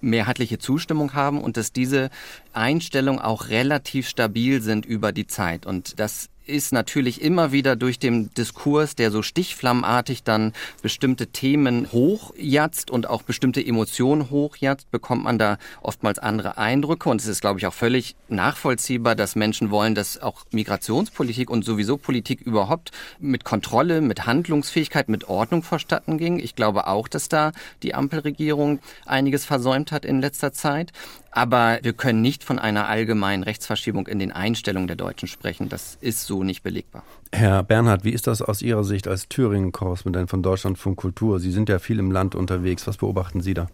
mehrheitliche 0.00 0.58
Zustimmung 0.58 1.14
haben 1.14 1.40
und 1.40 1.56
dass 1.56 1.72
diese 1.72 2.10
Einstellungen 2.52 3.20
auch 3.20 3.48
relativ 3.48 4.08
stabil 4.08 4.60
sind 4.60 4.84
über 4.84 5.12
die 5.12 5.26
Zeit. 5.26 5.66
Und 5.66 5.98
das 6.00 6.28
ist 6.46 6.72
natürlich 6.72 7.22
immer 7.22 7.52
wieder 7.52 7.76
durch 7.76 7.98
den 7.98 8.32
Diskurs, 8.34 8.94
der 8.94 9.10
so 9.10 9.22
stichflammenartig 9.22 10.22
dann 10.22 10.52
bestimmte 10.82 11.28
Themen 11.28 11.90
hochjatzt 11.92 12.90
und 12.90 13.08
auch 13.08 13.22
bestimmte 13.22 13.64
Emotionen 13.64 14.30
hochjatzt, 14.30 14.90
bekommt 14.90 15.24
man 15.24 15.38
da 15.38 15.58
oftmals 15.80 16.18
andere 16.18 16.58
Eindrücke. 16.58 17.08
Und 17.08 17.20
es 17.20 17.26
ist, 17.26 17.40
glaube 17.40 17.60
ich, 17.60 17.66
auch 17.66 17.74
völlig 17.74 18.16
nachvollziehbar, 18.28 19.14
dass 19.14 19.36
Menschen 19.36 19.70
wollen, 19.70 19.94
dass 19.94 20.20
auch 20.20 20.44
Migrationspolitik 20.50 21.50
und 21.50 21.64
sowieso 21.64 21.96
Politik 21.96 22.40
überhaupt 22.40 22.90
mit 23.18 23.44
Kontrolle, 23.44 24.00
mit 24.00 24.26
Handlungsfähigkeit, 24.26 25.08
mit 25.08 25.28
Ordnung 25.28 25.62
verstatten 25.62 26.18
ging. 26.18 26.38
Ich 26.38 26.54
glaube 26.54 26.86
auch, 26.86 27.08
dass 27.08 27.28
da 27.28 27.52
die 27.82 27.94
Ampelregierung 27.94 28.80
einiges 29.06 29.44
versäumt 29.44 29.92
hat 29.92 30.04
in 30.04 30.20
letzter 30.20 30.52
Zeit. 30.52 30.92
Aber 31.34 31.78
wir 31.82 31.94
können 31.94 32.20
nicht 32.20 32.44
von 32.44 32.58
einer 32.58 32.88
allgemeinen 32.88 33.42
Rechtsverschiebung 33.42 34.06
in 34.06 34.18
den 34.18 34.32
Einstellungen 34.32 34.86
der 34.86 34.96
Deutschen 34.96 35.28
sprechen. 35.28 35.70
Das 35.70 35.96
ist 36.00 36.26
so 36.26 36.44
nicht 36.44 36.62
belegbar. 36.62 37.04
Herr 37.34 37.62
Bernhard, 37.62 38.04
wie 38.04 38.10
ist 38.10 38.26
das 38.26 38.42
aus 38.42 38.60
Ihrer 38.60 38.84
Sicht 38.84 39.08
als 39.08 39.26
Thüringen-Korrespondent 39.26 40.28
von 40.28 40.42
Deutschlandfunk 40.42 40.98
Kultur? 40.98 41.40
Sie 41.40 41.50
sind 41.50 41.70
ja 41.70 41.78
viel 41.78 41.98
im 41.98 42.10
Land 42.10 42.34
unterwegs. 42.34 42.86
Was 42.86 42.98
beobachten 42.98 43.40
Sie 43.40 43.54
da? 43.54 43.68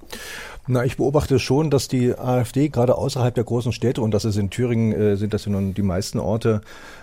Na, 0.69 0.85
ich 0.85 0.97
beobachte 0.97 1.41
schon, 1.41 1.69
dass 1.69 1.89
die 1.89 2.17
AfD 2.17 2.69
gerade 2.69 2.97
außerhalb 2.97 3.35
der 3.35 3.43
großen 3.43 3.73
Städte, 3.73 4.01
und 4.01 4.13
das 4.13 4.25
ist 4.25 4.37
in 4.37 4.51
Thüringen, 4.51 4.93
äh, 4.93 5.17
sind 5.17 5.35
das 5.35 5.45
ja 5.45 5.51
nun 5.51 5.75
die 5.75 5.83
meisten 5.83 6.21
Orte, 6.21 6.61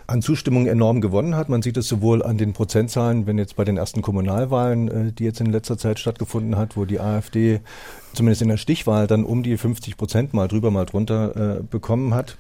an 0.08 0.22
Zustimmung 0.22 0.66
enorm 0.66 1.02
gewonnen 1.02 1.36
hat. 1.36 1.50
Man 1.50 1.62
sieht 1.62 1.76
es 1.76 1.90
sowohl 1.90 2.24
an 2.24 2.38
den 2.38 2.54
Prozentzahlen, 2.54 3.28
wenn 3.28 3.38
jetzt 3.38 3.58
bei 3.58 3.66
den 3.66 3.76
ersten 3.76 4.02
Kommunalwahlen, 4.02 4.88
äh, 4.88 5.12
die 5.12 5.26
jetzt 5.26 5.42
in 5.42 5.48
letzter 5.48 5.78
Zeit 5.78 6.00
stattgefunden 6.00 6.56
hat, 6.56 6.78
wo 6.78 6.86
die 6.86 7.02
AfD 7.02 7.60
zumindest 8.14 8.44
in 8.44 8.48
der 8.48 8.58
Stichwahl 8.58 9.08
dann 9.08 9.26
um 9.26 9.44
die 9.44 9.58
50 9.58 9.98
Prozent 9.98 10.34
mal 10.34 10.48
drüber, 10.48 10.72
mal 10.72 10.86
drunter 10.86 11.58
äh, 11.58 11.64
bekommen 11.64 12.14
hat. 12.14 12.38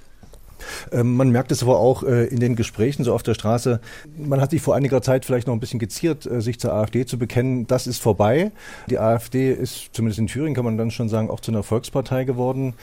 Ähm, 0.91 1.15
man 1.15 1.29
merkt 1.29 1.51
es 1.51 1.63
aber 1.63 1.79
auch 1.79 2.03
äh, 2.03 2.25
in 2.25 2.39
den 2.39 2.55
Gesprächen 2.55 3.03
so 3.03 3.13
auf 3.13 3.24
der 3.24 3.33
Straße. 3.33 3.79
Man 4.17 4.41
hat 4.41 4.51
sich 4.51 4.62
vor 4.62 4.75
einiger 4.75 5.01
Zeit 5.01 5.25
vielleicht 5.25 5.47
noch 5.47 5.53
ein 5.53 5.59
bisschen 5.59 5.79
geziert, 5.79 6.25
äh, 6.25 6.41
sich 6.41 6.59
zur 6.59 6.74
AfD 6.74 7.05
zu 7.05 7.17
bekennen. 7.17 7.67
Das 7.67 7.88
ist 7.88 8.01
vorbei. 8.01 8.51
Die 8.89 9.00
AfD 9.00 9.51
ist, 9.51 9.89
zumindest 9.93 10.19
in 10.19 10.27
Thüringen 10.27 10.55
kann 10.55 10.65
man 10.65 10.77
dann 10.77 10.91
schon 10.91 11.09
sagen, 11.09 11.29
auch 11.29 11.39
zu 11.39 11.51
einer 11.51 11.63
Volkspartei 11.63 12.24
geworden 12.24 12.74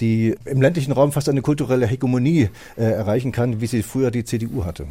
die 0.00 0.34
im 0.44 0.60
ländlichen 0.60 0.92
Raum 0.92 1.12
fast 1.12 1.28
eine 1.28 1.42
kulturelle 1.42 1.86
Hegemonie 1.86 2.50
äh, 2.76 2.82
erreichen 2.82 3.32
kann, 3.32 3.60
wie 3.60 3.66
sie 3.66 3.82
früher 3.82 4.10
die 4.10 4.24
CDU 4.24 4.64
hatte. 4.64 4.86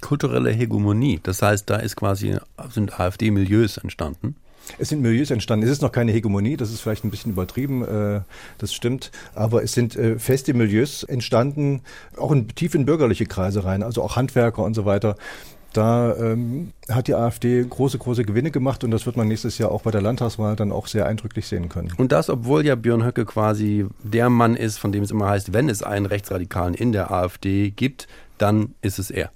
Kulturelle 0.00 0.50
Hegemonie, 0.50 1.20
das 1.22 1.40
heißt, 1.40 1.68
da 1.70 1.76
ist 1.76 1.96
quasi, 1.96 2.36
sind 2.70 3.00
AfD-Milieus 3.00 3.78
entstanden? 3.78 4.36
Es 4.78 4.88
sind 4.88 5.02
Milieus 5.02 5.30
entstanden. 5.30 5.66
Es 5.66 5.72
ist 5.72 5.82
noch 5.82 5.92
keine 5.92 6.12
Hegemonie, 6.12 6.56
das 6.56 6.70
ist 6.70 6.80
vielleicht 6.80 7.04
ein 7.04 7.10
bisschen 7.10 7.32
übertrieben, 7.32 7.84
äh, 7.84 8.20
das 8.58 8.74
stimmt. 8.74 9.10
Aber 9.34 9.62
es 9.62 9.72
sind 9.72 9.96
äh, 9.96 10.18
feste 10.18 10.54
Milieus 10.54 11.02
entstanden, 11.02 11.82
auch 12.16 12.32
in, 12.32 12.48
tief 12.48 12.74
in 12.74 12.86
bürgerliche 12.86 13.26
Kreise 13.26 13.64
rein, 13.64 13.82
also 13.82 14.02
auch 14.02 14.16
Handwerker 14.16 14.62
und 14.62 14.74
so 14.74 14.84
weiter. 14.84 15.16
Da 15.72 16.16
ähm, 16.16 16.72
hat 16.90 17.06
die 17.06 17.14
AfD 17.14 17.62
große, 17.62 17.98
große 17.98 18.24
Gewinne 18.24 18.50
gemacht 18.50 18.82
und 18.82 18.90
das 18.92 19.04
wird 19.04 19.18
man 19.18 19.28
nächstes 19.28 19.58
Jahr 19.58 19.70
auch 19.70 19.82
bei 19.82 19.90
der 19.90 20.00
Landtagswahl 20.00 20.56
dann 20.56 20.72
auch 20.72 20.86
sehr 20.86 21.04
eindrücklich 21.04 21.46
sehen 21.46 21.68
können. 21.68 21.92
Und 21.98 22.12
das, 22.12 22.30
obwohl 22.30 22.64
ja 22.64 22.76
Björn 22.76 23.04
Höcke 23.04 23.26
quasi 23.26 23.84
der 24.02 24.30
Mann 24.30 24.56
ist, 24.56 24.78
von 24.78 24.90
dem 24.90 25.02
es 25.02 25.10
immer 25.10 25.28
heißt, 25.28 25.52
wenn 25.52 25.68
es 25.68 25.82
einen 25.82 26.06
Rechtsradikalen 26.06 26.72
in 26.72 26.92
der 26.92 27.10
AfD 27.10 27.70
gibt, 27.70 28.08
dann 28.38 28.74
ist 28.80 28.98
es 28.98 29.10
er. 29.10 29.30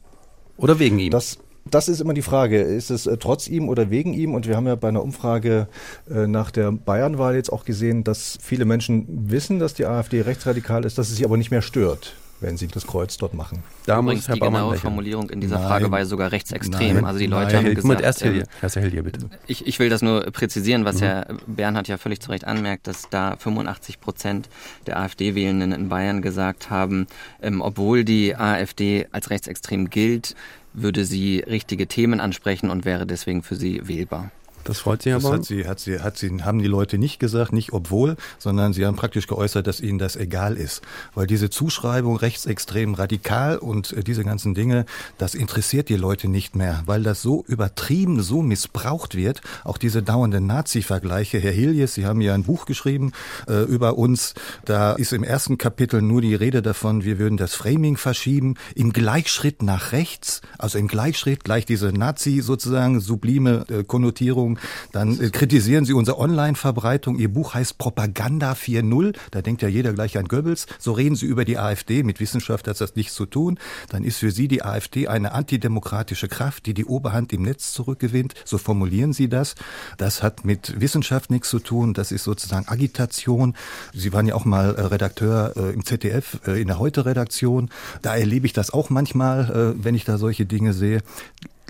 Oder 0.57 0.79
wegen 0.79 0.99
ihm. 0.99 1.11
Das 1.11 1.39
das 1.71 1.89
ist 1.89 2.01
immer 2.01 2.15
die 2.15 2.23
Frage. 2.23 2.61
Ist 2.61 2.91
es 2.91 3.07
äh, 3.07 3.17
trotz 3.17 3.49
ihm 3.49 3.69
oder 3.69 3.91
wegen 3.91 4.15
ihm? 4.15 4.35
Und 4.35 4.47
wir 4.47 4.57
haben 4.57 4.67
ja 4.67 4.75
bei 4.75 4.89
einer 4.89 5.03
Umfrage 5.03 5.69
äh, 6.11 6.27
nach 6.27 6.51
der 6.51 6.73
Bayernwahl 6.73 7.35
jetzt 7.35 7.53
auch 7.53 7.65
gesehen, 7.65 8.05
dass 8.05 8.39
viele 8.43 8.65
Menschen 8.65 9.07
wissen, 9.31 9.59
dass 9.59 9.75
die 9.75 9.87
AfD 9.87 10.23
rechtsradikal 10.23 10.85
ist, 10.85 10.99
dass 10.99 11.11
es 11.11 11.17
sie 11.17 11.25
aber 11.25 11.37
nicht 11.37 11.51
mehr 11.51 11.63
stört 11.63 12.15
wenn 12.41 12.57
sie 12.57 12.67
das 12.67 12.87
Kreuz 12.87 13.17
dort 13.19 13.35
machen. 13.35 13.63
Da 13.87 13.99
Übrigens, 13.99 14.27
muss 14.27 14.35
die 14.35 14.41
genaue 14.41 14.77
Formulierung 14.77 15.31
in 15.31 15.41
dieser 15.41 15.59
nein, 15.59 15.69
Frage 15.69 15.91
war 15.91 16.05
sogar 16.07 16.33
rechtsextrem. 16.33 16.95
Nein, 16.95 17.05
also 17.05 17.19
die 17.19 17.27
Leute 17.27 17.55
nein, 17.55 17.67
haben 17.67 17.75
gesagt, 17.75 18.01
erst 18.01 18.23
Hilde, 18.23 18.47
erst 18.63 18.77
Hilde, 18.77 19.03
bitte. 19.03 19.31
Ich, 19.47 19.67
ich 19.67 19.79
will 19.79 19.89
das 19.89 20.03
nur 20.03 20.23
präzisieren, 20.31 20.85
was 20.85 20.97
mhm. 20.97 21.05
Herr 21.05 21.27
Bernhard 21.47 21.89
ja 21.89 21.99
völlig 21.99 22.21
zu 22.21 22.31
Recht 22.31 22.47
anmerkt, 22.47 22.87
dass 22.87 23.09
da 23.11 23.37
85 23.37 24.01
Prozent 24.01 24.49
der 24.87 24.99
AfD-Wählenden 24.99 25.73
in 25.73 25.89
Bayern 25.89 26.23
gesagt 26.23 26.71
haben, 26.71 27.07
ähm, 27.43 27.61
obwohl 27.61 28.05
die 28.05 28.35
AfD 28.37 29.07
als 29.13 29.31
rechtsextrem 29.31 29.91
gilt, 29.91 30.35
würde 30.73 31.05
sie 31.05 31.41
richtige 31.41 31.87
Themen 31.87 32.21
ansprechen 32.21 32.71
und 32.71 32.85
wäre 32.85 33.07
deswegen 33.07 33.43
für 33.43 33.57
sie 33.57 33.87
wählbar. 33.87 34.31
Das 34.71 34.79
freut 34.79 35.03
Sie 35.03 35.11
aber. 35.11 35.31
Das 35.31 35.33
hat 35.33 35.45
sie, 35.47 35.67
hat 35.67 35.81
sie, 35.81 35.99
hat 35.99 36.17
sie, 36.17 36.45
haben 36.45 36.61
die 36.61 36.69
Leute 36.69 36.97
nicht 36.97 37.19
gesagt, 37.19 37.53
nicht 37.53 37.73
obwohl, 37.73 38.15
sondern 38.39 38.73
sie 38.73 38.87
haben 38.87 38.95
praktisch 38.95 39.27
geäußert, 39.27 39.67
dass 39.67 39.81
ihnen 39.81 39.99
das 39.99 40.15
egal 40.15 40.57
ist. 40.57 40.83
Weil 41.13 41.27
diese 41.27 41.51
Zuschreibung 41.51 42.17
rechtsextrem 42.17 42.95
radikal 42.95 43.59
und 43.59 43.93
äh, 43.93 44.05
diese 44.05 44.23
ganzen 44.23 44.55
Dinge, 44.55 44.87
das 45.19 45.35
interessiert 45.35 45.89
die 45.89 45.97
Leute 45.97 46.29
nicht 46.29 46.55
mehr, 46.55 46.85
weil 46.87 47.03
das 47.03 47.21
so 47.21 47.45
übertrieben, 47.49 48.23
so 48.23 48.43
missbraucht 48.43 49.17
wird. 49.17 49.41
Auch 49.65 49.77
diese 49.77 50.05
dauernden 50.05 50.47
Nazi-Vergleiche. 50.47 51.41
Herr 51.41 51.51
Hiljes, 51.51 51.95
Sie 51.95 52.07
haben 52.07 52.21
ja 52.21 52.35
ein 52.35 52.45
Buch 52.45 52.65
geschrieben 52.65 53.11
äh, 53.49 53.65
über 53.65 53.99
uns. 53.99 54.35
Da 54.67 54.93
ist 54.93 55.13
im 55.13 55.25
ersten 55.25 55.59
Kapitel 55.59 56.01
nur 56.01 56.21
die 56.21 56.37
Rede 56.37 56.63
davon, 56.63 57.03
wir 57.03 57.19
würden 57.19 57.39
das 57.39 57.55
Framing 57.55 57.97
verschieben 57.97 58.55
im 58.77 58.93
Gleichschritt 58.93 59.65
nach 59.65 59.91
rechts, 59.91 60.43
also 60.59 60.79
im 60.79 60.87
Gleichschritt 60.87 61.43
gleich 61.43 61.67
diese 61.67 61.89
Nazi 61.89 62.41
sozusagen 62.41 63.01
sublime 63.01 63.65
äh, 63.69 63.83
Konnotierung. 63.83 64.60
Dann 64.93 65.21
äh, 65.21 65.31
kritisieren 65.31 65.85
Sie 65.85 65.93
unsere 65.93 66.19
Online-Verbreitung. 66.19 67.19
Ihr 67.19 67.33
Buch 67.33 67.55
heißt 67.55 67.79
Propaganda 67.79 68.53
4.0. 68.53 69.17
Da 69.31 69.43
denkt 69.43 69.63
ja 69.63 69.69
jeder 69.69 69.93
gleich 69.93 70.19
an 70.19 70.29
Goebbels. 70.29 70.67
So 70.79 70.93
reden 70.93 71.17
Sie 71.17 71.27
über 71.27 71.45
die 71.45 71.59
AfD. 71.59 72.03
Mit 72.03 72.21
Wissenschaft 72.21 72.69
hat 72.69 72.81
das 72.81 72.97
nichts 72.97 73.15
zu 73.15 73.27
tun. 73.27 73.59
Dann 73.89 74.05
ist 74.05 74.19
für 74.19 74.31
Sie 74.31 74.49
die 74.49 74.63
AfD 74.63 75.09
eine 75.09 75.33
antidemokratische 75.33 76.29
Kraft, 76.29 76.67
die 76.67 76.75
die 76.75 76.85
Oberhand 76.85 77.33
im 77.33 77.43
Netz 77.43 77.73
zurückgewinnt. 77.73 78.35
So 78.45 78.59
formulieren 78.59 79.13
Sie 79.13 79.29
das. 79.29 79.55
Das 79.99 80.23
hat 80.23 80.45
mit 80.45 80.81
Wissenschaft 80.81 81.31
nichts 81.31 81.51
zu 81.51 81.59
tun. 81.59 81.95
Das 81.95 82.13
ist 82.13 82.25
sozusagen 82.25 82.69
Agitation. 82.69 83.55
Sie 83.95 84.13
waren 84.13 84.27
ja 84.27 84.35
auch 84.35 84.45
mal 84.45 84.75
äh, 84.75 84.81
Redakteur 84.83 85.55
äh, 85.57 85.73
im 85.73 85.85
ZDF, 85.85 86.41
in 86.47 86.69
der 86.69 86.79
Heute-Redaktion. 86.79 87.71
Da 88.03 88.17
erlebe 88.17 88.47
ich 88.47 88.53
das 88.53 88.71
auch 88.71 88.91
manchmal, 88.91 89.75
wenn 89.77 89.95
ich 89.95 90.05
da 90.05 90.19
solche 90.19 90.47
Dinge 90.47 90.73
sehe 90.73 91.03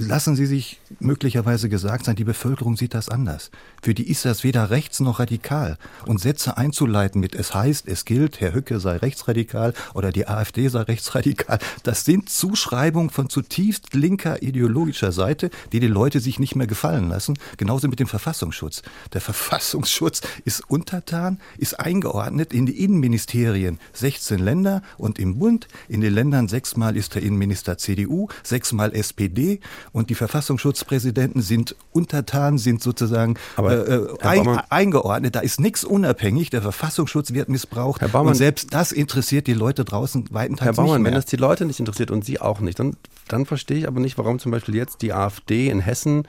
lassen 0.00 0.34
Sie 0.34 0.46
sich 0.46 0.80
möglicherweise 0.98 1.68
gesagt 1.68 2.06
sein, 2.06 2.16
die 2.16 2.24
Bevölkerung 2.24 2.76
sieht 2.76 2.94
das 2.94 3.08
anders. 3.08 3.50
Für 3.82 3.94
die 3.94 4.08
ist 4.10 4.24
das 4.24 4.44
weder 4.44 4.70
rechts 4.70 5.00
noch 5.00 5.20
radikal. 5.20 5.76
Und 6.06 6.20
Sätze 6.20 6.56
einzuleiten 6.56 7.20
mit 7.20 7.34
es 7.34 7.54
heißt, 7.54 7.86
es 7.86 8.04
gilt, 8.04 8.40
Herr 8.40 8.54
Hücke 8.54 8.80
sei 8.80 8.96
rechtsradikal 8.96 9.74
oder 9.94 10.10
die 10.10 10.26
AfD 10.26 10.68
sei 10.68 10.82
rechtsradikal, 10.82 11.58
das 11.82 12.04
sind 12.04 12.30
Zuschreibungen 12.30 13.10
von 13.10 13.28
zutiefst 13.28 13.94
linker 13.94 14.42
ideologischer 14.42 15.12
Seite, 15.12 15.50
die 15.72 15.80
die 15.80 15.86
Leute 15.86 16.20
sich 16.20 16.38
nicht 16.38 16.56
mehr 16.56 16.66
gefallen 16.66 17.08
lassen. 17.08 17.38
Genauso 17.56 17.88
mit 17.88 18.00
dem 18.00 18.08
Verfassungsschutz. 18.08 18.82
Der 19.12 19.20
Verfassungsschutz 19.20 20.22
ist 20.44 20.68
untertan, 20.70 21.38
ist 21.58 21.78
eingeordnet 21.78 22.52
in 22.52 22.66
die 22.66 22.82
Innenministerien 22.82 23.78
16 23.92 24.38
Länder 24.38 24.82
und 24.96 25.18
im 25.18 25.38
Bund. 25.38 25.68
In 25.88 26.00
den 26.00 26.14
Ländern 26.14 26.48
sechsmal 26.48 26.96
ist 26.96 27.14
der 27.14 27.22
Innenminister 27.22 27.76
CDU, 27.76 28.28
sechsmal 28.42 28.94
SPD 28.94 29.60
und 29.92 30.10
die 30.10 30.14
Verfassungsschutzpräsidenten 30.14 31.42
sind 31.42 31.74
untertan, 31.92 32.58
sind 32.58 32.82
sozusagen 32.82 33.36
äh, 33.58 33.62
äh 33.62 34.16
ein, 34.22 34.60
eingeordnet. 34.68 35.34
Da 35.34 35.40
ist 35.40 35.60
nichts 35.60 35.84
unabhängig. 35.84 36.50
Der 36.50 36.62
Verfassungsschutz 36.62 37.32
wird 37.32 37.48
missbraucht. 37.48 38.00
Herr 38.00 38.08
Baumann, 38.08 38.28
und 38.28 38.34
selbst 38.34 38.72
das 38.72 38.92
interessiert 38.92 39.46
die 39.46 39.54
Leute 39.54 39.84
draußen 39.84 40.26
weitenteils 40.30 40.66
Herr 40.66 40.72
Baumann, 40.74 40.94
nicht 40.94 41.02
mehr. 41.02 41.12
wenn 41.12 41.16
das 41.16 41.26
die 41.26 41.36
Leute 41.36 41.64
nicht 41.64 41.80
interessiert 41.80 42.10
und 42.10 42.24
Sie 42.24 42.40
auch 42.40 42.60
nicht, 42.60 42.78
dann, 42.78 42.96
dann 43.28 43.46
verstehe 43.46 43.78
ich 43.78 43.88
aber 43.88 44.00
nicht, 44.00 44.18
warum 44.18 44.38
zum 44.38 44.52
Beispiel 44.52 44.74
jetzt 44.74 45.02
die 45.02 45.12
AfD 45.12 45.68
in 45.68 45.80
Hessen 45.80 46.24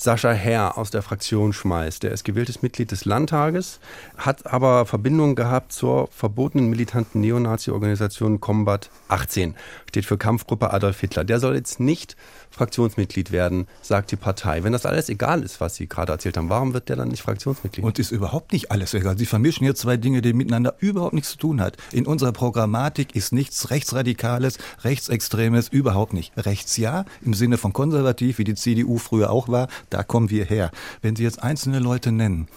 Sascha 0.00 0.30
Herr 0.30 0.78
aus 0.78 0.92
der 0.92 1.02
Fraktion 1.02 1.52
schmeißt. 1.52 2.04
Der 2.04 2.12
ist 2.12 2.22
gewähltes 2.22 2.62
Mitglied 2.62 2.92
des 2.92 3.04
Landtages, 3.04 3.80
hat 4.16 4.46
aber 4.46 4.86
Verbindungen 4.86 5.34
gehabt 5.34 5.72
zur 5.72 6.06
verbotenen 6.12 6.70
militanten 6.70 7.20
Neonazi-Organisation 7.20 8.40
Combat 8.40 8.90
18, 9.08 9.56
steht 9.88 10.06
für 10.06 10.16
Kampfgruppe 10.16 10.72
Adolf 10.72 11.00
Hitler. 11.00 11.24
Der 11.24 11.40
soll 11.40 11.56
jetzt 11.56 11.80
nicht 11.80 12.16
Fraktionsmitglied 12.50 13.32
werden, 13.32 13.66
sagt 13.82 14.12
die 14.12 14.16
Partei. 14.16 14.62
Wenn 14.62 14.72
das 14.72 14.86
alles 14.86 15.08
egal 15.08 15.42
ist, 15.42 15.60
was 15.60 15.74
Sie 15.74 15.88
gerade 15.88 16.12
erzählt 16.12 16.36
haben, 16.36 16.48
warum 16.48 16.74
wird 16.74 16.88
der 16.88 16.94
dann 16.94 17.08
nicht 17.08 17.22
Fraktionsmitglied? 17.22 17.84
Und 17.84 17.98
ist 17.98 18.12
überhaupt 18.12 18.52
nicht 18.52 18.70
alles 18.70 18.94
egal. 18.94 19.18
Sie 19.18 19.26
vermischen 19.26 19.64
hier 19.64 19.74
zwei 19.74 19.96
Dinge, 19.96 20.22
die 20.22 20.32
miteinander 20.32 20.76
überhaupt 20.78 21.14
nichts 21.14 21.30
zu 21.30 21.38
tun 21.38 21.60
hat. 21.60 21.76
In 21.90 22.06
unserer 22.06 22.32
Programmatik 22.32 23.16
ist 23.16 23.32
nichts 23.32 23.70
Rechtsradikales, 23.70 24.58
Rechtsextremes, 24.84 25.68
überhaupt 25.68 26.12
nicht. 26.12 26.32
Rechts 26.36 26.76
ja, 26.76 27.04
im 27.20 27.34
Sinne 27.34 27.58
von 27.58 27.72
konservativ, 27.72 28.38
wie 28.38 28.44
die 28.44 28.54
CDU 28.54 28.98
früher 28.98 29.30
auch 29.30 29.48
war, 29.48 29.66
da 29.90 30.02
kommen 30.02 30.30
wir 30.30 30.44
her. 30.44 30.70
Wenn 31.02 31.16
Sie 31.16 31.22
jetzt 31.22 31.42
einzelne 31.42 31.78
Leute 31.78 32.12
nennen, 32.12 32.48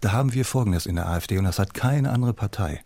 da 0.00 0.12
haben 0.12 0.34
wir 0.34 0.44
Folgendes 0.44 0.86
in 0.86 0.96
der 0.96 1.08
AfD 1.08 1.38
und 1.38 1.44
das 1.44 1.58
hat 1.58 1.74
keine 1.74 2.10
andere 2.10 2.32
Partei. 2.32 2.82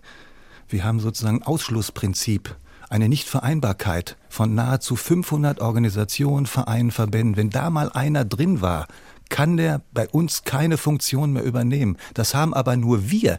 Wir 0.68 0.84
haben 0.84 1.00
sozusagen 1.00 1.42
Ausschlussprinzip 1.42 2.54
eine 2.88 3.08
Nichtvereinbarkeit 3.08 4.16
von 4.28 4.54
nahezu 4.54 4.96
500 4.96 5.60
Organisationen, 5.60 6.46
Vereinen, 6.46 6.90
Verbänden. 6.90 7.36
Wenn 7.36 7.50
da 7.50 7.70
mal 7.70 7.90
einer 7.90 8.24
drin 8.24 8.60
war, 8.60 8.88
kann 9.28 9.56
der 9.56 9.80
bei 9.92 10.08
uns 10.08 10.44
keine 10.44 10.76
Funktion 10.76 11.32
mehr 11.32 11.44
übernehmen. 11.44 11.96
Das 12.14 12.34
haben 12.34 12.52
aber 12.52 12.76
nur 12.76 13.10
wir 13.10 13.38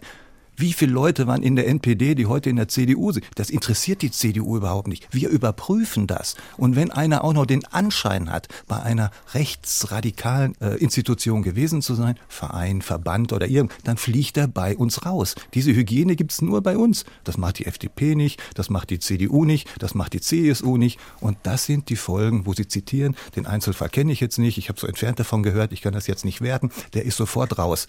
Wie 0.57 0.73
viele 0.73 0.91
Leute 0.91 1.27
waren 1.27 1.43
in 1.43 1.55
der 1.55 1.67
NPD, 1.67 2.13
die 2.13 2.25
heute 2.25 2.49
in 2.49 2.57
der 2.57 2.67
CDU 2.67 3.11
sind? 3.11 3.25
Das 3.35 3.49
interessiert 3.49 4.01
die 4.01 4.11
CDU 4.11 4.57
überhaupt 4.57 4.87
nicht. 4.87 5.07
Wir 5.11 5.29
überprüfen 5.29 6.07
das. 6.07 6.35
Und 6.57 6.75
wenn 6.75 6.91
einer 6.91 7.23
auch 7.23 7.33
noch 7.33 7.45
den 7.45 7.65
Anschein 7.65 8.29
hat, 8.29 8.47
bei 8.67 8.81
einer 8.81 9.11
rechtsradikalen 9.33 10.53
äh, 10.61 10.75
Institution 10.75 11.41
gewesen 11.41 11.81
zu 11.81 11.95
sein, 11.95 12.15
Verein, 12.27 12.81
Verband 12.81 13.33
oder 13.33 13.47
irgend, 13.47 13.71
dann 13.85 13.97
fliegt 13.97 14.37
er 14.37 14.47
bei 14.47 14.75
uns 14.75 15.05
raus. 15.05 15.35
Diese 15.53 15.73
Hygiene 15.73 16.15
gibt's 16.15 16.41
nur 16.41 16.61
bei 16.61 16.77
uns. 16.77 17.05
Das 17.23 17.37
macht 17.37 17.59
die 17.59 17.65
FDP 17.65 18.15
nicht, 18.15 18.41
das 18.53 18.69
macht 18.69 18.89
die 18.89 18.99
CDU 18.99 19.45
nicht, 19.45 19.69
das 19.79 19.95
macht 19.95 20.13
die 20.13 20.21
CSU 20.21 20.77
nicht. 20.77 20.99
Und 21.21 21.37
das 21.43 21.65
sind 21.65 21.89
die 21.89 21.95
Folgen, 21.95 22.45
wo 22.45 22.53
Sie 22.53 22.67
zitieren, 22.67 23.15
den 23.35 23.45
Einzelfall 23.45 23.89
kenne 23.89 24.11
ich 24.11 24.19
jetzt 24.19 24.37
nicht, 24.37 24.57
ich 24.57 24.69
habe 24.69 24.79
so 24.79 24.85
entfernt 24.85 25.19
davon 25.19 25.43
gehört, 25.43 25.71
ich 25.71 25.81
kann 25.81 25.93
das 25.93 26.07
jetzt 26.07 26.25
nicht 26.25 26.41
werten, 26.41 26.71
der 26.93 27.05
ist 27.05 27.17
sofort 27.17 27.57
raus. 27.57 27.87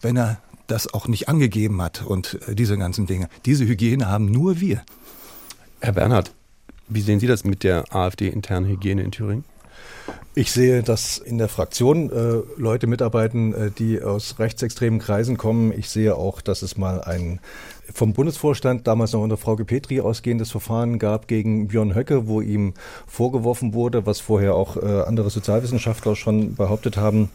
Wenn 0.00 0.16
er 0.16 0.40
das 0.70 0.92
auch 0.92 1.08
nicht 1.08 1.28
angegeben 1.28 1.80
hat 1.82 2.02
und 2.02 2.38
äh, 2.48 2.54
diese 2.54 2.76
ganzen 2.78 3.06
Dinge. 3.06 3.28
Diese 3.44 3.66
Hygiene 3.66 4.08
haben 4.08 4.26
nur 4.30 4.60
wir. 4.60 4.82
Herr 5.80 5.92
Bernhard, 5.92 6.32
wie 6.88 7.00
sehen 7.00 7.20
Sie 7.20 7.26
das 7.26 7.44
mit 7.44 7.62
der 7.62 7.94
AfD-internen 7.94 8.68
Hygiene 8.68 9.02
in 9.02 9.12
Thüringen? 9.12 9.44
Ich 10.34 10.52
sehe, 10.52 10.82
dass 10.82 11.18
in 11.18 11.38
der 11.38 11.48
Fraktion 11.48 12.10
äh, 12.10 12.42
Leute 12.56 12.86
mitarbeiten, 12.86 13.54
äh, 13.54 13.70
die 13.70 14.00
aus 14.00 14.38
rechtsextremen 14.38 15.00
Kreisen 15.00 15.36
kommen. 15.36 15.72
Ich 15.76 15.88
sehe 15.88 16.16
auch, 16.16 16.40
dass 16.40 16.62
es 16.62 16.76
mal 16.76 17.02
ein 17.02 17.40
vom 17.92 18.12
Bundesvorstand 18.12 18.86
damals 18.86 19.12
noch 19.12 19.22
unter 19.22 19.36
Frau 19.36 19.56
Petri 19.56 20.00
ausgehendes 20.00 20.50
Verfahren 20.52 21.00
gab 21.00 21.26
gegen 21.26 21.66
Björn 21.68 21.94
Höcke, 21.94 22.28
wo 22.28 22.40
ihm 22.40 22.74
vorgeworfen 23.06 23.74
wurde, 23.74 24.06
was 24.06 24.20
vorher 24.20 24.54
auch 24.54 24.76
äh, 24.76 25.02
andere 25.02 25.30
Sozialwissenschaftler 25.30 26.14
schon 26.14 26.54
behauptet 26.54 26.96
haben, 26.96 27.30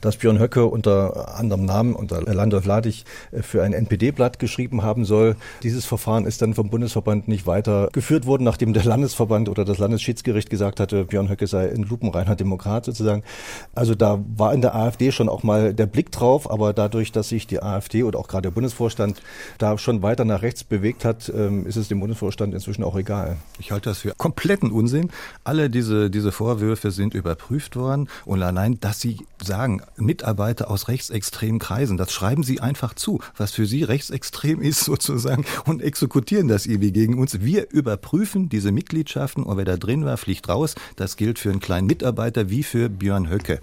dass 0.00 0.16
Björn 0.16 0.38
Höcke 0.38 0.66
unter 0.66 1.36
anderem 1.36 1.64
Namen, 1.64 1.94
unter 1.94 2.22
Landolf 2.22 2.64
Ladig, 2.64 3.04
äh, 3.32 3.42
für 3.42 3.62
ein 3.62 3.72
NPD-Blatt 3.72 4.38
geschrieben 4.38 4.82
haben 4.82 5.04
soll. 5.04 5.36
Dieses 5.62 5.84
Verfahren 5.84 6.26
ist 6.26 6.42
dann 6.42 6.54
vom 6.54 6.70
Bundesverband 6.70 7.28
nicht 7.28 7.46
weiter 7.46 7.88
geführt 7.92 8.26
worden, 8.26 8.44
nachdem 8.44 8.72
der 8.72 8.84
Landesverband 8.84 9.48
oder 9.48 9.64
das 9.64 9.78
Landesschiedsgericht 9.78 10.50
gesagt 10.50 10.80
hatte, 10.80 11.04
Björn 11.04 11.28
Höcke 11.28 11.46
sei 11.46 11.70
ein 11.70 11.82
lupenreiner 11.82 12.36
Demokrat 12.36 12.84
sozusagen. 12.84 13.22
Also 13.74 13.94
da 13.94 14.22
war 14.36 14.54
in 14.54 14.60
der 14.60 14.74
AfD 14.74 15.12
schon 15.12 15.28
auch 15.28 15.42
mal 15.42 15.74
der 15.74 15.86
Blick 15.86 16.10
drauf, 16.12 16.50
aber 16.50 16.72
dadurch, 16.72 17.12
dass 17.12 17.28
sich 17.28 17.46
die 17.46 17.62
AfD 17.62 18.02
oder 18.02 18.18
auch 18.18 18.28
gerade 18.28 18.42
der 18.42 18.50
Bundesvorstand 18.50 19.20
da 19.58 19.76
schon 19.78 20.02
weiter 20.02 20.24
nach 20.24 20.42
rechts 20.42 20.64
bewegt 20.64 21.04
hat, 21.04 21.32
ähm, 21.34 21.66
ist 21.66 21.76
es 21.76 21.88
dem 21.88 22.00
Bundesvorstand 22.00 22.54
inzwischen 22.54 22.84
auch 22.84 22.96
egal. 22.96 23.36
Ich 23.58 23.72
halte 23.72 23.90
das 23.90 23.98
für 23.98 24.12
kompletten 24.16 24.70
Unsinn. 24.70 25.10
Alle 25.44 25.70
diese, 25.70 26.10
diese 26.10 26.32
Vorwürfe 26.32 26.90
sind 26.90 27.14
überprüft 27.14 27.76
worden 27.76 28.08
und 28.24 28.42
allein, 28.42 28.80
dass 28.80 29.00
sie 29.00 29.18
sagen, 29.42 29.57
sagen, 29.58 29.82
Mitarbeiter 29.96 30.70
aus 30.70 30.86
rechtsextremen 30.86 31.58
Kreisen, 31.58 31.96
das 31.96 32.12
schreiben 32.12 32.44
sie 32.44 32.60
einfach 32.60 32.94
zu, 32.94 33.18
was 33.36 33.50
für 33.50 33.66
sie 33.66 33.82
rechtsextrem 33.82 34.62
ist 34.62 34.84
sozusagen 34.84 35.44
und 35.64 35.82
exekutieren 35.82 36.46
das 36.46 36.64
irgendwie 36.64 36.92
gegen 36.92 37.18
uns. 37.18 37.40
Wir 37.40 37.68
überprüfen 37.72 38.48
diese 38.48 38.70
Mitgliedschaften 38.70 39.42
und 39.42 39.56
wer 39.56 39.64
da 39.64 39.76
drin 39.76 40.04
war, 40.04 40.16
fliegt 40.16 40.48
raus. 40.48 40.76
Das 40.94 41.16
gilt 41.16 41.40
für 41.40 41.50
einen 41.50 41.58
kleinen 41.58 41.88
Mitarbeiter 41.88 42.50
wie 42.50 42.62
für 42.62 42.88
Björn 42.88 43.28
Höcke. 43.28 43.58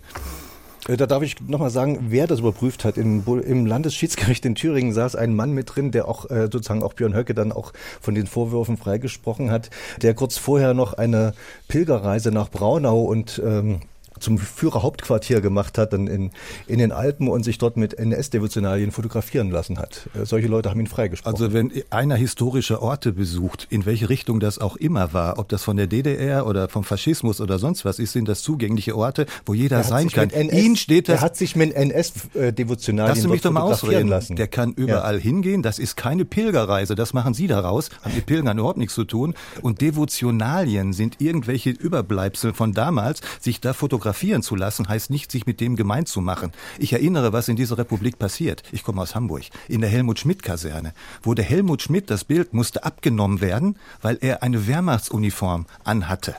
Äh, 0.89 0.97
da 0.97 1.05
darf 1.07 1.23
ich 1.23 1.39
nochmal 1.39 1.69
sagen, 1.69 2.07
wer 2.09 2.27
das 2.27 2.39
überprüft 2.39 2.83
hat. 2.83 2.97
In, 2.97 3.23
Im 3.25 3.65
Landesschiedsgericht 3.65 4.45
in 4.45 4.55
Thüringen 4.55 4.91
saß 4.91 5.15
ein 5.15 5.33
Mann 5.33 5.53
mit 5.53 5.73
drin, 5.73 5.91
der 5.91 6.09
auch 6.09 6.29
äh, 6.29 6.49
sozusagen 6.51 6.83
auch 6.83 6.91
Björn 6.91 7.15
Höcke 7.15 7.33
dann 7.33 7.53
auch 7.53 7.71
von 8.01 8.15
den 8.15 8.27
Vorwürfen 8.27 8.75
freigesprochen 8.75 9.49
hat, 9.49 9.69
der 10.01 10.13
kurz 10.13 10.37
vorher 10.37 10.73
noch 10.73 10.91
eine 10.91 11.33
Pilgerreise 11.69 12.31
nach 12.31 12.49
Braunau 12.49 13.03
und 13.03 13.41
ähm, 13.45 13.79
zum 14.19 14.37
Führerhauptquartier 14.37 15.41
gemacht 15.41 15.77
hat, 15.77 15.93
dann 15.93 16.07
in, 16.07 16.31
in 16.67 16.79
den 16.79 16.91
Alpen 16.91 17.27
und 17.27 17.43
sich 17.43 17.57
dort 17.57 17.77
mit 17.77 17.93
NS-Devotionalien 17.93 18.91
fotografieren 18.91 19.51
lassen 19.51 19.77
hat. 19.77 20.09
Äh, 20.13 20.25
solche 20.25 20.47
Leute 20.47 20.69
haben 20.69 20.79
ihn 20.79 20.87
freigesprochen. 20.87 21.33
Also 21.33 21.53
wenn 21.53 21.71
einer 21.89 22.15
historische 22.15 22.81
Orte 22.81 23.11
besucht, 23.11 23.67
in 23.69 23.85
welche 23.85 24.09
Richtung 24.09 24.39
das 24.39 24.59
auch 24.59 24.75
immer 24.77 25.13
war, 25.13 25.37
ob 25.39 25.49
das 25.49 25.63
von 25.63 25.77
der 25.77 25.87
DDR 25.87 26.47
oder 26.47 26.69
vom 26.69 26.83
Faschismus 26.83 27.41
oder 27.41 27.59
sonst 27.59 27.85
was 27.85 27.99
ist, 27.99 28.13
sind 28.13 28.27
das 28.27 28.41
zugängliche 28.41 28.95
Orte, 28.95 29.25
wo 29.45 29.53
jeder 29.53 29.83
sein 29.83 30.09
kann. 30.09 30.29
NS, 30.29 30.53
Ihn 30.53 30.75
steht 30.75 31.09
das. 31.09 31.17
Er 31.17 31.21
hat 31.21 31.35
sich 31.35 31.55
mit 31.55 31.73
NS-Devotionalien 31.73 33.15
Lass 33.15 33.27
mich 33.27 33.41
doch 33.41 33.51
mal 33.51 33.61
ausreden. 33.61 34.07
lassen. 34.07 34.35
Der 34.35 34.47
kann 34.47 34.73
überall 34.73 35.15
ja. 35.15 35.21
hingehen. 35.21 35.61
Das 35.61 35.79
ist 35.79 35.97
keine 35.97 36.25
Pilgerreise. 36.25 36.95
Das 36.95 37.13
machen 37.13 37.33
Sie 37.33 37.47
daraus. 37.47 37.89
Haben 38.03 38.15
mit 38.15 38.25
Pilgern 38.25 38.57
überhaupt 38.57 38.77
nichts 38.77 38.95
zu 38.95 39.03
tun. 39.03 39.33
Und 39.61 39.81
Devotionalien 39.81 40.93
sind 40.93 41.21
irgendwelche 41.21 41.71
Überbleibsel 41.71 42.53
von 42.53 42.73
damals, 42.73 43.21
sich 43.39 43.59
da 43.59 43.73
fotografieren 43.73 44.04
fotografieren 44.05 44.43
zu 44.43 44.55
lassen, 44.55 44.87
heißt 44.87 45.09
nicht, 45.09 45.31
sich 45.31 45.47
mit 45.47 45.59
dem 45.59 45.75
gemein 45.75 46.05
zu 46.05 46.21
machen. 46.21 46.51
Ich 46.77 46.93
erinnere, 46.93 47.33
was 47.33 47.47
in 47.47 47.55
dieser 47.55 47.79
Republik 47.79 48.19
passiert. 48.19 48.61
Ich 48.71 48.83
komme 48.83 49.01
aus 49.01 49.15
Hamburg, 49.15 49.45
in 49.67 49.81
der 49.81 49.89
Helmut-Schmidt-Kaserne. 49.89 50.93
Wo 51.23 51.33
der 51.33 51.45
Helmut 51.45 51.81
Schmidt, 51.81 52.11
das 52.11 52.23
Bild 52.23 52.53
musste 52.53 52.83
abgenommen 52.83 53.41
werden, 53.41 53.77
weil 54.03 54.19
er 54.21 54.43
eine 54.43 54.67
Wehrmachtsuniform 54.67 55.65
anhatte. 55.83 56.35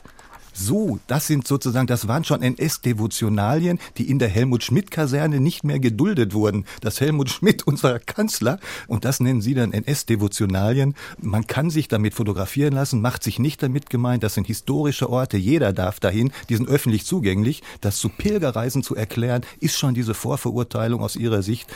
So, 0.59 0.97
das 1.05 1.27
sind 1.27 1.47
sozusagen, 1.47 1.85
das 1.85 2.07
waren 2.07 2.23
schon 2.23 2.41
NS-Devotionalien, 2.41 3.77
die 3.97 4.09
in 4.09 4.17
der 4.17 4.27
Helmut-Schmidt-Kaserne 4.29 5.39
nicht 5.39 5.63
mehr 5.63 5.79
geduldet 5.79 6.33
wurden. 6.33 6.65
Das 6.81 6.99
Helmut 6.99 7.29
Schmidt, 7.29 7.67
unser 7.67 7.99
Kanzler, 7.99 8.59
und 8.87 9.05
das 9.05 9.19
nennen 9.19 9.41
Sie 9.41 9.53
dann 9.53 9.71
NS-Devotionalien. 9.71 10.95
Man 11.21 11.45
kann 11.45 11.69
sich 11.69 11.89
damit 11.89 12.15
fotografieren 12.15 12.73
lassen, 12.73 13.01
macht 13.01 13.21
sich 13.21 13.37
nicht 13.37 13.61
damit 13.61 13.91
gemeint. 13.91 14.23
Das 14.23 14.33
sind 14.33 14.47
historische 14.47 15.11
Orte, 15.11 15.37
jeder 15.37 15.73
darf 15.73 15.99
dahin, 15.99 16.31
die 16.49 16.55
sind 16.55 16.67
öffentlich 16.67 17.05
zugänglich. 17.05 17.61
Das 17.81 17.99
zu 17.99 18.09
Pilgerreisen 18.09 18.81
zu 18.81 18.95
erklären, 18.95 19.43
ist 19.59 19.77
schon 19.77 19.93
diese 19.93 20.15
Vorverurteilung 20.15 21.01
aus 21.01 21.15
Ihrer 21.15 21.43
Sicht, 21.43 21.71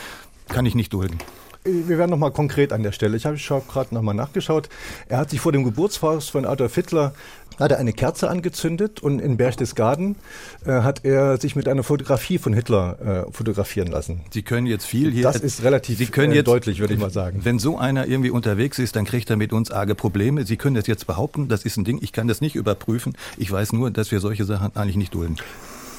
kann 0.48 0.66
ich 0.66 0.74
nicht 0.74 0.92
dulden. 0.92 1.18
Wir 1.64 1.96
werden 1.96 2.10
nochmal 2.10 2.32
konkret 2.32 2.72
an 2.72 2.82
der 2.82 2.90
Stelle. 2.90 3.16
Ich 3.16 3.24
habe 3.24 3.36
gerade 3.68 3.94
nochmal 3.94 4.16
nachgeschaut. 4.16 4.68
Er 5.08 5.18
hat 5.18 5.30
sich 5.30 5.38
vor 5.38 5.52
dem 5.52 5.62
Geburtshaus 5.62 6.28
von 6.28 6.44
Adolf 6.44 6.74
Hitler 6.74 7.14
hat 7.58 7.70
er 7.70 7.78
eine 7.78 7.92
Kerze 7.92 8.28
angezündet 8.28 9.02
und 9.02 9.20
in 9.20 9.36
Berchtesgaden 9.36 10.16
äh, 10.64 10.70
hat 10.82 11.04
er 11.04 11.38
sich 11.40 11.56
mit 11.56 11.68
einer 11.68 11.82
Fotografie 11.82 12.38
von 12.38 12.52
Hitler 12.52 13.26
äh, 13.28 13.32
fotografieren 13.32 13.88
lassen. 13.88 14.20
Sie 14.30 14.42
können 14.42 14.66
jetzt 14.66 14.84
viel 14.84 15.10
hier. 15.10 15.22
Das 15.22 15.36
ist 15.36 15.62
relativ 15.62 15.98
Sie 15.98 16.06
können 16.06 16.32
äh, 16.32 16.36
jetzt, 16.36 16.48
deutlich, 16.48 16.80
würde 16.80 16.94
ich 16.94 17.00
mal 17.00 17.10
sagen. 17.10 17.40
Wenn 17.44 17.58
so 17.58 17.78
einer 17.78 18.06
irgendwie 18.06 18.30
unterwegs 18.30 18.78
ist, 18.78 18.96
dann 18.96 19.04
kriegt 19.04 19.30
er 19.30 19.36
mit 19.36 19.52
uns 19.52 19.70
arge 19.70 19.94
Probleme. 19.94 20.44
Sie 20.44 20.56
können 20.56 20.76
das 20.76 20.86
jetzt 20.86 21.06
behaupten, 21.06 21.48
das 21.48 21.64
ist 21.64 21.76
ein 21.76 21.84
Ding, 21.84 21.98
ich 22.02 22.12
kann 22.12 22.28
das 22.28 22.40
nicht 22.40 22.54
überprüfen. 22.54 23.14
Ich 23.36 23.50
weiß 23.50 23.72
nur, 23.72 23.90
dass 23.90 24.10
wir 24.10 24.20
solche 24.20 24.44
Sachen 24.44 24.74
eigentlich 24.76 24.96
nicht 24.96 25.14
dulden. 25.14 25.36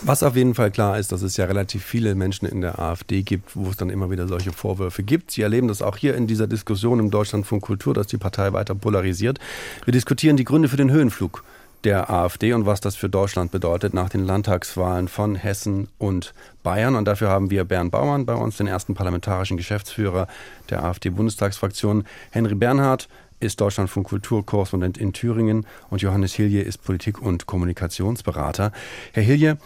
Was 0.05 0.21
auf 0.21 0.35
jeden 0.35 0.53
Fall 0.53 0.69
klar 0.69 0.99
ist, 0.99 1.13
dass 1.13 1.21
es 1.21 1.37
ja 1.37 1.45
relativ 1.45 1.81
viele 1.81 2.13
Menschen 2.13 2.45
in 2.45 2.59
der 2.59 2.77
AfD 2.77 3.21
gibt, 3.21 3.55
wo 3.55 3.69
es 3.69 3.77
dann 3.77 3.89
immer 3.89 4.11
wieder 4.11 4.27
solche 4.27 4.51
Vorwürfe 4.51 5.01
gibt. 5.01 5.31
Sie 5.31 5.41
erleben 5.41 5.69
das 5.69 5.81
auch 5.81 5.95
hier 5.95 6.15
in 6.15 6.27
dieser 6.27 6.45
Diskussion 6.45 6.99
im 6.99 7.09
Deutschlandfunk 7.09 7.63
Kultur, 7.63 7.93
dass 7.93 8.07
die 8.07 8.17
Partei 8.17 8.51
weiter 8.51 8.75
polarisiert. 8.75 9.39
Wir 9.85 9.93
diskutieren 9.93 10.35
die 10.35 10.43
Gründe 10.43 10.67
für 10.67 10.75
den 10.75 10.91
Höhenflug 10.91 11.45
der 11.85 12.09
AfD 12.09 12.51
und 12.51 12.65
was 12.65 12.81
das 12.81 12.97
für 12.97 13.07
Deutschland 13.07 13.53
bedeutet 13.53 13.93
nach 13.93 14.09
den 14.09 14.25
Landtagswahlen 14.25 15.07
von 15.07 15.35
Hessen 15.35 15.87
und 15.99 16.33
Bayern. 16.63 16.95
Und 16.95 17.05
dafür 17.05 17.29
haben 17.29 17.49
wir 17.49 17.63
Bernd 17.63 17.91
Baumann 17.91 18.25
bei 18.25 18.35
uns, 18.35 18.57
den 18.57 18.67
ersten 18.67 18.95
parlamentarischen 18.95 19.55
Geschäftsführer 19.55 20.27
der 20.69 20.83
AfD-Bundestagsfraktion. 20.83 22.03
Henry 22.31 22.55
Bernhard 22.55 23.07
ist 23.43 23.59
Deutschlandfunk 23.59 24.07
Kulturkorrespondent 24.07 24.97
in 24.97 25.11
Thüringen 25.13 25.65
und 25.89 26.01
Johannes 26.01 26.33
Hilje 26.33 26.61
ist 26.61 26.83
Politik- 26.83 27.21
und 27.21 27.45
Kommunikationsberater. 27.45 28.71
Herr 29.11 29.23
Hilje, 29.23 29.57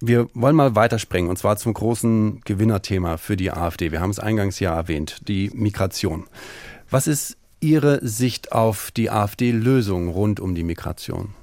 wir 0.00 0.28
wollen 0.34 0.56
mal 0.56 0.74
weiterspringen 0.74 1.30
und 1.30 1.36
zwar 1.36 1.56
zum 1.56 1.72
großen 1.72 2.42
Gewinnerthema 2.44 3.16
für 3.16 3.36
die 3.36 3.50
AfD. 3.50 3.92
Wir 3.92 4.00
haben 4.00 4.10
es 4.10 4.18
eingangs 4.18 4.60
ja 4.60 4.74
erwähnt, 4.74 5.28
die 5.28 5.50
Migration. 5.54 6.26
Was 6.90 7.06
ist 7.06 7.36
Ihre 7.60 8.06
Sicht 8.06 8.52
auf 8.52 8.90
die 8.90 9.10
AfD-Lösung 9.10 10.08
rund 10.08 10.40
um 10.40 10.54
die 10.54 10.62
Migration? 10.62 11.34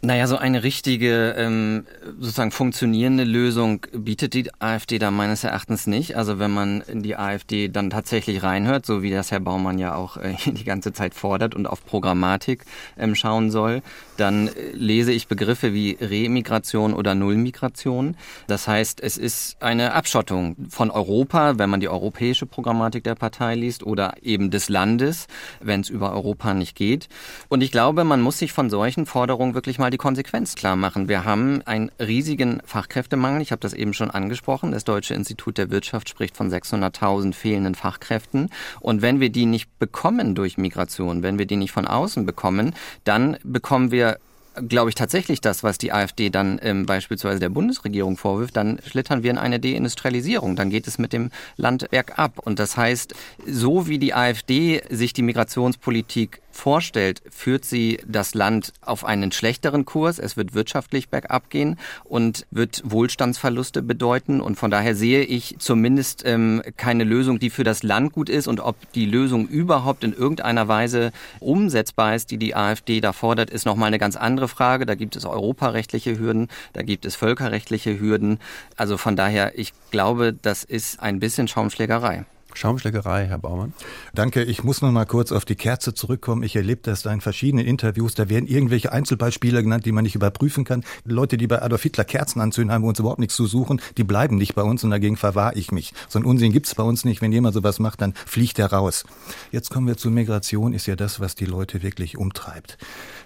Naja, 0.00 0.28
so 0.28 0.36
eine 0.36 0.62
richtige, 0.62 1.34
ähm, 1.36 1.84
sozusagen 2.20 2.52
funktionierende 2.52 3.24
Lösung 3.24 3.84
bietet 3.92 4.34
die 4.34 4.48
AfD 4.60 5.00
da 5.00 5.10
meines 5.10 5.42
Erachtens 5.42 5.88
nicht. 5.88 6.16
Also 6.16 6.38
wenn 6.38 6.52
man 6.52 6.82
in 6.82 7.02
die 7.02 7.16
AfD 7.16 7.66
dann 7.68 7.90
tatsächlich 7.90 8.44
reinhört, 8.44 8.86
so 8.86 9.02
wie 9.02 9.10
das 9.10 9.32
Herr 9.32 9.40
Baumann 9.40 9.78
ja 9.80 9.96
auch 9.96 10.16
äh, 10.16 10.36
die 10.46 10.62
ganze 10.62 10.92
Zeit 10.92 11.14
fordert 11.14 11.56
und 11.56 11.66
auf 11.66 11.84
Programmatik 11.84 12.64
ähm, 12.96 13.16
schauen 13.16 13.50
soll, 13.50 13.82
dann 14.16 14.46
äh, 14.46 14.70
lese 14.72 15.10
ich 15.10 15.26
Begriffe 15.26 15.74
wie 15.74 15.98
Remigration 16.00 16.94
oder 16.94 17.16
Nullmigration. 17.16 18.16
Das 18.46 18.68
heißt, 18.68 19.00
es 19.00 19.18
ist 19.18 19.60
eine 19.60 19.94
Abschottung 19.94 20.54
von 20.68 20.92
Europa, 20.92 21.58
wenn 21.58 21.70
man 21.70 21.80
die 21.80 21.88
europäische 21.88 22.46
Programmatik 22.46 23.02
der 23.02 23.16
Partei 23.16 23.56
liest, 23.56 23.82
oder 23.82 24.14
eben 24.22 24.50
des 24.50 24.68
Landes, 24.68 25.26
wenn 25.60 25.80
es 25.80 25.88
über 25.88 26.12
Europa 26.12 26.54
nicht 26.54 26.76
geht. 26.76 27.08
Und 27.48 27.62
ich 27.62 27.72
glaube, 27.72 28.04
man 28.04 28.20
muss 28.20 28.38
sich 28.38 28.52
von 28.52 28.70
solchen 28.70 29.04
Forderungen 29.04 29.54
wirklich 29.54 29.78
mal 29.78 29.87
mal 29.88 29.90
die 29.90 29.96
Konsequenz 29.96 30.54
klar 30.54 30.76
machen. 30.76 31.08
Wir 31.08 31.24
haben 31.24 31.62
einen 31.64 31.90
riesigen 31.98 32.60
Fachkräftemangel. 32.66 33.40
Ich 33.40 33.52
habe 33.52 33.60
das 33.60 33.72
eben 33.72 33.94
schon 33.94 34.10
angesprochen. 34.10 34.72
Das 34.72 34.84
Deutsche 34.84 35.14
Institut 35.14 35.56
der 35.56 35.70
Wirtschaft 35.70 36.10
spricht 36.10 36.36
von 36.36 36.52
600.000 36.52 37.32
fehlenden 37.32 37.74
Fachkräften. 37.74 38.50
Und 38.80 39.00
wenn 39.00 39.18
wir 39.18 39.30
die 39.30 39.46
nicht 39.46 39.78
bekommen 39.78 40.34
durch 40.34 40.58
Migration, 40.58 41.22
wenn 41.22 41.38
wir 41.38 41.46
die 41.46 41.56
nicht 41.56 41.72
von 41.72 41.86
außen 41.86 42.26
bekommen, 42.26 42.74
dann 43.04 43.38
bekommen 43.42 43.90
wir 43.90 44.18
glaube 44.66 44.88
ich, 44.88 44.96
tatsächlich 44.96 45.40
das, 45.40 45.62
was 45.62 45.78
die 45.78 45.92
AfD 45.92 46.30
dann 46.30 46.58
ähm, 46.62 46.84
beispielsweise 46.84 47.38
der 47.38 47.48
Bundesregierung 47.48 48.16
vorwirft, 48.16 48.56
dann 48.56 48.80
schlittern 48.84 49.22
wir 49.22 49.30
in 49.30 49.38
eine 49.38 49.60
Deindustrialisierung. 49.60 50.56
Dann 50.56 50.68
geht 50.68 50.88
es 50.88 50.98
mit 50.98 51.12
dem 51.12 51.30
Land 51.56 51.88
bergab. 51.90 52.40
Und 52.40 52.58
das 52.58 52.76
heißt, 52.76 53.14
so 53.46 53.86
wie 53.86 53.98
die 53.98 54.14
AfD 54.14 54.82
sich 54.90 55.12
die 55.12 55.22
Migrationspolitik 55.22 56.40
vorstellt, 56.58 57.22
führt 57.30 57.64
sie 57.64 58.00
das 58.06 58.34
Land 58.34 58.72
auf 58.80 59.04
einen 59.04 59.32
schlechteren 59.32 59.84
Kurs. 59.84 60.18
Es 60.18 60.36
wird 60.36 60.54
wirtschaftlich 60.54 61.08
bergab 61.08 61.50
gehen 61.50 61.78
und 62.04 62.46
wird 62.50 62.82
Wohlstandsverluste 62.84 63.82
bedeuten. 63.82 64.40
Und 64.40 64.56
von 64.56 64.70
daher 64.70 64.94
sehe 64.94 65.22
ich 65.22 65.56
zumindest 65.58 66.24
ähm, 66.26 66.62
keine 66.76 67.04
Lösung, 67.04 67.38
die 67.38 67.50
für 67.50 67.64
das 67.64 67.82
Land 67.82 68.12
gut 68.12 68.28
ist. 68.28 68.48
Und 68.48 68.60
ob 68.60 68.92
die 68.92 69.06
Lösung 69.06 69.46
überhaupt 69.48 70.04
in 70.04 70.12
irgendeiner 70.12 70.68
Weise 70.68 71.12
umsetzbar 71.40 72.14
ist, 72.14 72.30
die 72.30 72.38
die 72.38 72.54
AfD 72.54 73.00
da 73.00 73.12
fordert, 73.12 73.50
ist 73.50 73.64
nochmal 73.64 73.88
eine 73.88 73.98
ganz 73.98 74.16
andere 74.16 74.48
Frage. 74.48 74.84
Da 74.84 74.94
gibt 74.94 75.16
es 75.16 75.24
europarechtliche 75.24 76.18
Hürden, 76.18 76.48
da 76.72 76.82
gibt 76.82 77.04
es 77.04 77.16
völkerrechtliche 77.16 78.00
Hürden. 78.00 78.38
Also 78.76 78.96
von 78.96 79.16
daher, 79.16 79.58
ich 79.58 79.72
glaube, 79.90 80.32
das 80.32 80.64
ist 80.64 81.00
ein 81.00 81.20
bisschen 81.20 81.48
Schaumschlägerei. 81.48 82.26
Schaumschlägerei, 82.54 83.26
Herr 83.26 83.38
Baumann. 83.38 83.72
Danke. 84.14 84.42
Ich 84.42 84.64
muss 84.64 84.82
noch 84.82 84.90
mal 84.90 85.04
kurz 85.04 85.32
auf 85.32 85.44
die 85.44 85.54
Kerze 85.54 85.94
zurückkommen. 85.94 86.42
Ich 86.42 86.56
erlebe 86.56 86.80
das 86.82 87.02
da 87.02 87.12
in 87.12 87.20
verschiedenen 87.20 87.66
Interviews. 87.66 88.14
Da 88.14 88.28
werden 88.28 88.46
irgendwelche 88.48 88.90
Einzelbeispiele 88.90 89.62
genannt, 89.62 89.86
die 89.86 89.92
man 89.92 90.04
nicht 90.04 90.14
überprüfen 90.14 90.64
kann. 90.64 90.84
Leute, 91.04 91.36
die 91.36 91.46
bei 91.46 91.62
Adolf 91.62 91.82
Hitler 91.82 92.04
Kerzen 92.04 92.40
anzünden, 92.40 92.72
haben 92.72 92.82
bei 92.82 92.88
uns 92.88 92.98
überhaupt 92.98 93.20
nichts 93.20 93.36
zu 93.36 93.46
suchen. 93.46 93.80
Die 93.96 94.04
bleiben 94.04 94.36
nicht 94.36 94.54
bei 94.54 94.62
uns 94.62 94.82
und 94.82 94.90
dagegen 94.90 95.16
verwahre 95.16 95.54
ich 95.54 95.70
mich. 95.70 95.92
So 96.08 96.18
ein 96.18 96.24
Unsinn 96.24 96.52
gibt's 96.52 96.74
bei 96.74 96.82
uns 96.82 97.04
nicht. 97.04 97.22
Wenn 97.22 97.32
jemand 97.32 97.54
sowas 97.54 97.78
macht, 97.78 98.00
dann 98.00 98.14
fliegt 98.26 98.58
er 98.58 98.72
raus. 98.72 99.04
Jetzt 99.52 99.70
kommen 99.70 99.86
wir 99.86 99.96
zur 99.96 100.10
Migration, 100.10 100.72
ist 100.72 100.86
ja 100.86 100.96
das, 100.96 101.20
was 101.20 101.34
die 101.34 101.44
Leute 101.44 101.82
wirklich 101.82 102.16
umtreibt. 102.16 102.78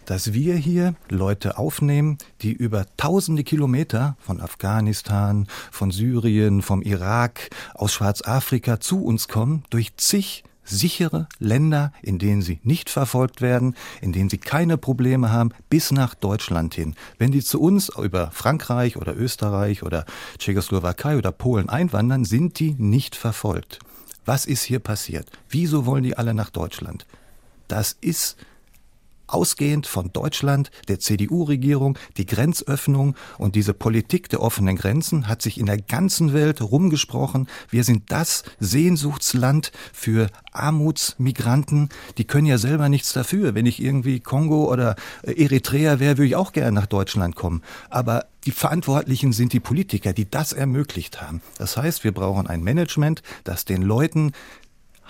Dass 0.07 0.33
wir 0.33 0.57
hier 0.57 0.95
Leute 1.09 1.59
aufnehmen, 1.59 2.19
die 2.41 2.53
über 2.53 2.87
tausende 2.97 3.45
Kilometer 3.45 4.17
von 4.21 4.41
Afghanistan, 4.41 5.47
von 5.71 5.91
Syrien, 5.91 6.63
vom 6.63 6.83
Irak, 6.83 7.51
aus 7.75 7.93
Schwarzafrika 7.93 8.81
zu 8.81 9.05
uns 9.05 9.29
kommen, 9.29 9.65
durch 9.71 9.97
zig 9.97 10.45
sichere 10.65 11.29
Länder, 11.39 11.93
in 12.03 12.19
denen 12.19 12.43
sie 12.43 12.61
nicht 12.63 12.89
verfolgt 12.91 13.41
werden, 13.41 13.75
in 14.01 14.13
denen 14.13 14.31
sie 14.31 14.39
keine 14.39 14.79
Probleme 14.79 15.31
haben, 15.31 15.51
bis 15.69 15.91
nach 15.91 16.15
Deutschland 16.15 16.75
hin. 16.75 16.95
Wenn 17.19 17.33
die 17.33 17.43
zu 17.43 17.61
uns 17.61 17.91
über 17.97 18.31
Frankreich 18.31 18.97
oder 18.97 19.17
Österreich 19.17 19.83
oder 19.83 20.05
Tschechoslowakei 20.39 21.17
oder 21.17 21.33
Polen 21.33 21.69
einwandern, 21.69 22.25
sind 22.25 22.59
die 22.59 22.75
nicht 22.75 23.17
verfolgt. 23.17 23.81
Was 24.25 24.47
ist 24.47 24.63
hier 24.63 24.79
passiert? 24.79 25.29
Wieso 25.49 25.85
wollen 25.85 26.05
die 26.05 26.17
alle 26.17 26.33
nach 26.33 26.51
Deutschland? 26.51 27.07
Das 27.67 27.97
ist 28.01 28.37
ausgehend 29.27 29.87
von 29.87 30.13
Deutschland, 30.13 30.71
der 30.89 30.99
CDU-Regierung, 30.99 31.99
die 32.17 32.27
Grenzöffnung 32.27 33.17
und 33.39 33.55
diese 33.55 33.75
Politik 33.75 34.29
der 34.29 34.43
offenen 34.43 34.77
Grenzen 34.77 35.29
hat 35.29 35.43
sich 35.43 35.59
in 35.59 35.67
der 35.67 35.81
ganzen 35.81 36.33
Welt 36.33 36.61
rumgesprochen. 36.61 37.49
Wir 37.71 37.85
sind 37.85 38.11
das 38.11 38.45
Sehnsuchtsland 38.61 39.73
für 39.93 40.29
Armutsmigranten. 40.53 41.89
Die 42.19 42.25
können 42.25 42.47
ja 42.47 42.59
selber 42.59 42.89
nichts 42.89 43.13
dafür. 43.13 43.55
Wenn 43.55 43.67
ich 43.67 43.83
irgendwie 43.83 44.21
Kongo 44.21 44.71
oder 44.71 44.97
Eritrea 45.23 45.99
wäre, 45.99 46.19
würde 46.19 46.29
ich 46.29 46.37
auch 46.37 46.53
gerne 46.53 46.73
nach 46.73 46.87
Deutschland 46.87 47.37
kommen. 47.37 47.63
Aber 47.91 48.27
die 48.45 48.51
Verantwortlichen 48.51 49.33
sind 49.33 49.53
die 49.53 49.61
Politiker, 49.61 50.13
die 50.13 50.29
das 50.29 50.53
ermöglicht 50.53 51.23
haben. 51.23 51.41
Das 51.59 51.77
heißt, 51.77 52.03
wir 52.05 52.13
brauchen 52.13 52.47
ein 52.49 52.63
Management, 52.63 53.23
das 53.45 53.65
den 53.65 53.83
Leuten 53.83 54.33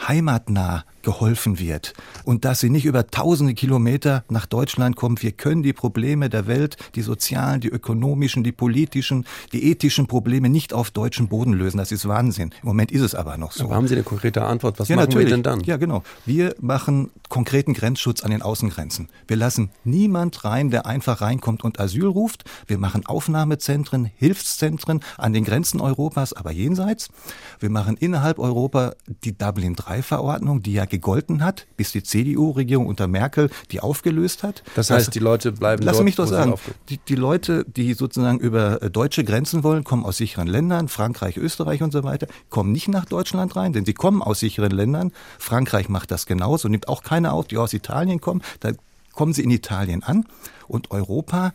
heimatnah 0.09 0.85
geholfen 1.03 1.59
wird 1.59 1.95
und 2.25 2.45
dass 2.45 2.61
sie 2.61 2.71
nicht 2.71 2.85
über 2.85 3.09
tausende 3.09 3.55
Kilometer 3.55 4.25
nach 4.29 4.47
Deutschland 4.47 4.97
kommen. 4.97 5.21
Wir 5.21 5.33
können 5.33 5.63
die 5.63 5.73
Probleme 5.73 6.31
der 6.31 6.47
Welt, 6.47 6.77
die 6.95 7.03
sozialen, 7.03 7.61
die 7.61 7.69
ökonomischen, 7.69 8.45
die 8.45 8.53
politischen, 8.53 9.27
die 9.53 9.71
ethischen 9.71 10.07
Probleme 10.07 10.49
nicht 10.49 10.73
auf 10.73 10.91
deutschem 10.91 11.29
Boden 11.29 11.53
lösen. 11.53 11.79
Das 11.79 11.93
ist 11.93 12.07
Wahnsinn. 12.07 12.51
Im 12.63 12.69
Moment 12.69 12.93
ist 12.93 13.03
es 13.03 13.15
aber 13.15 13.37
noch 13.37 13.53
so. 13.53 13.65
Aber 13.65 13.75
haben 13.75 13.89
Sie 13.89 13.95
eine 13.95 14.05
konkrete 14.05 14.45
Antwort? 14.45 14.79
Was 14.79 14.89
ja, 14.89 14.97
machen 14.97 15.09
natürlich. 15.09 15.29
wir 15.29 15.37
denn 15.37 15.43
dann? 15.43 15.61
Ja, 15.65 15.77
genau. 15.77 16.03
Wir 16.25 16.55
machen 16.61 17.11
konkreten 17.29 17.75
Grenzschutz 17.75 18.23
an 18.23 18.31
den 18.31 18.43
Außengrenzen. 18.43 19.09
Wir 19.27 19.37
lassen 19.37 19.71
niemand 19.85 20.45
rein, 20.45 20.71
der 20.71 20.87
einfach 20.87 21.21
reinkommt 21.21 21.65
und 21.65 21.81
Asyl 21.81 22.07
ruft. 22.07 22.45
Wir 22.67 22.79
machen 22.79 23.07
Aufnahmezentren, 23.07 24.05
Hilfszentren 24.05 25.01
an 25.17 25.33
den 25.33 25.45
Grenzen 25.45 25.81
Europas, 25.81 26.33
aber 26.33 26.53
jenseits. 26.53 27.09
Wir 27.59 27.71
machen 27.71 27.97
innerhalb 27.97 28.39
Europa 28.39 28.93
die 29.25 29.37
Dublin-3-Verordnung, 29.83 30.63
die 30.63 30.75
ja 30.75 30.85
gegolten 30.85 31.45
hat, 31.45 31.67
bis 31.77 31.93
die 31.93 32.03
CDU-Regierung 32.03 32.87
unter 32.87 33.07
Merkel 33.07 33.51
die 33.71 33.81
aufgelöst 33.81 34.43
hat. 34.43 34.63
Das 34.75 34.91
heißt, 34.91 35.09
das, 35.09 35.13
die 35.13 35.19
Leute 35.19 35.53
bleiben 35.53 35.83
Lass 35.83 35.97
dort, 35.97 36.05
mich 36.05 36.17
doch 36.17 36.27
sagen, 36.27 36.55
die, 36.89 36.99
die 36.99 37.15
Leute, 37.15 37.65
die 37.65 37.95
sozusagen 37.95 38.39
über 38.39 38.83
äh, 38.83 38.91
deutsche 38.91 39.25
Grenzen 39.25 39.63
wollen, 39.63 39.85
kommen 39.85 40.05
aus 40.05 40.17
sicheren 40.17 40.49
Ländern, 40.49 40.89
Frankreich, 40.89 41.37
Österreich 41.37 41.83
und 41.83 41.93
so 41.93 42.05
weiter, 42.05 42.27
kommen 42.51 42.73
nicht 42.73 42.89
nach 42.89 43.05
Deutschland 43.05 43.57
rein, 43.57 43.73
denn 43.73 43.85
sie 43.85 43.95
kommen 43.95 44.23
aus 44.23 44.41
sicheren 44.41 44.73
Ländern. 44.73 45.13
Frankreich 45.39 45.89
macht 45.89 46.11
das 46.11 46.27
genauso, 46.27 46.69
nimmt 46.69 46.89
auch 46.89 47.03
keine 47.03 47.33
auf, 47.33 47.47
die 47.49 47.59
aus 47.59 47.73
Italien 47.73 48.21
kommen. 48.21 48.43
Da 48.61 48.73
kommen 49.13 49.33
sie 49.33 49.43
in 49.43 49.51
Italien 49.51 50.03
an 50.03 50.27
und 50.69 50.91
Europa 50.91 51.53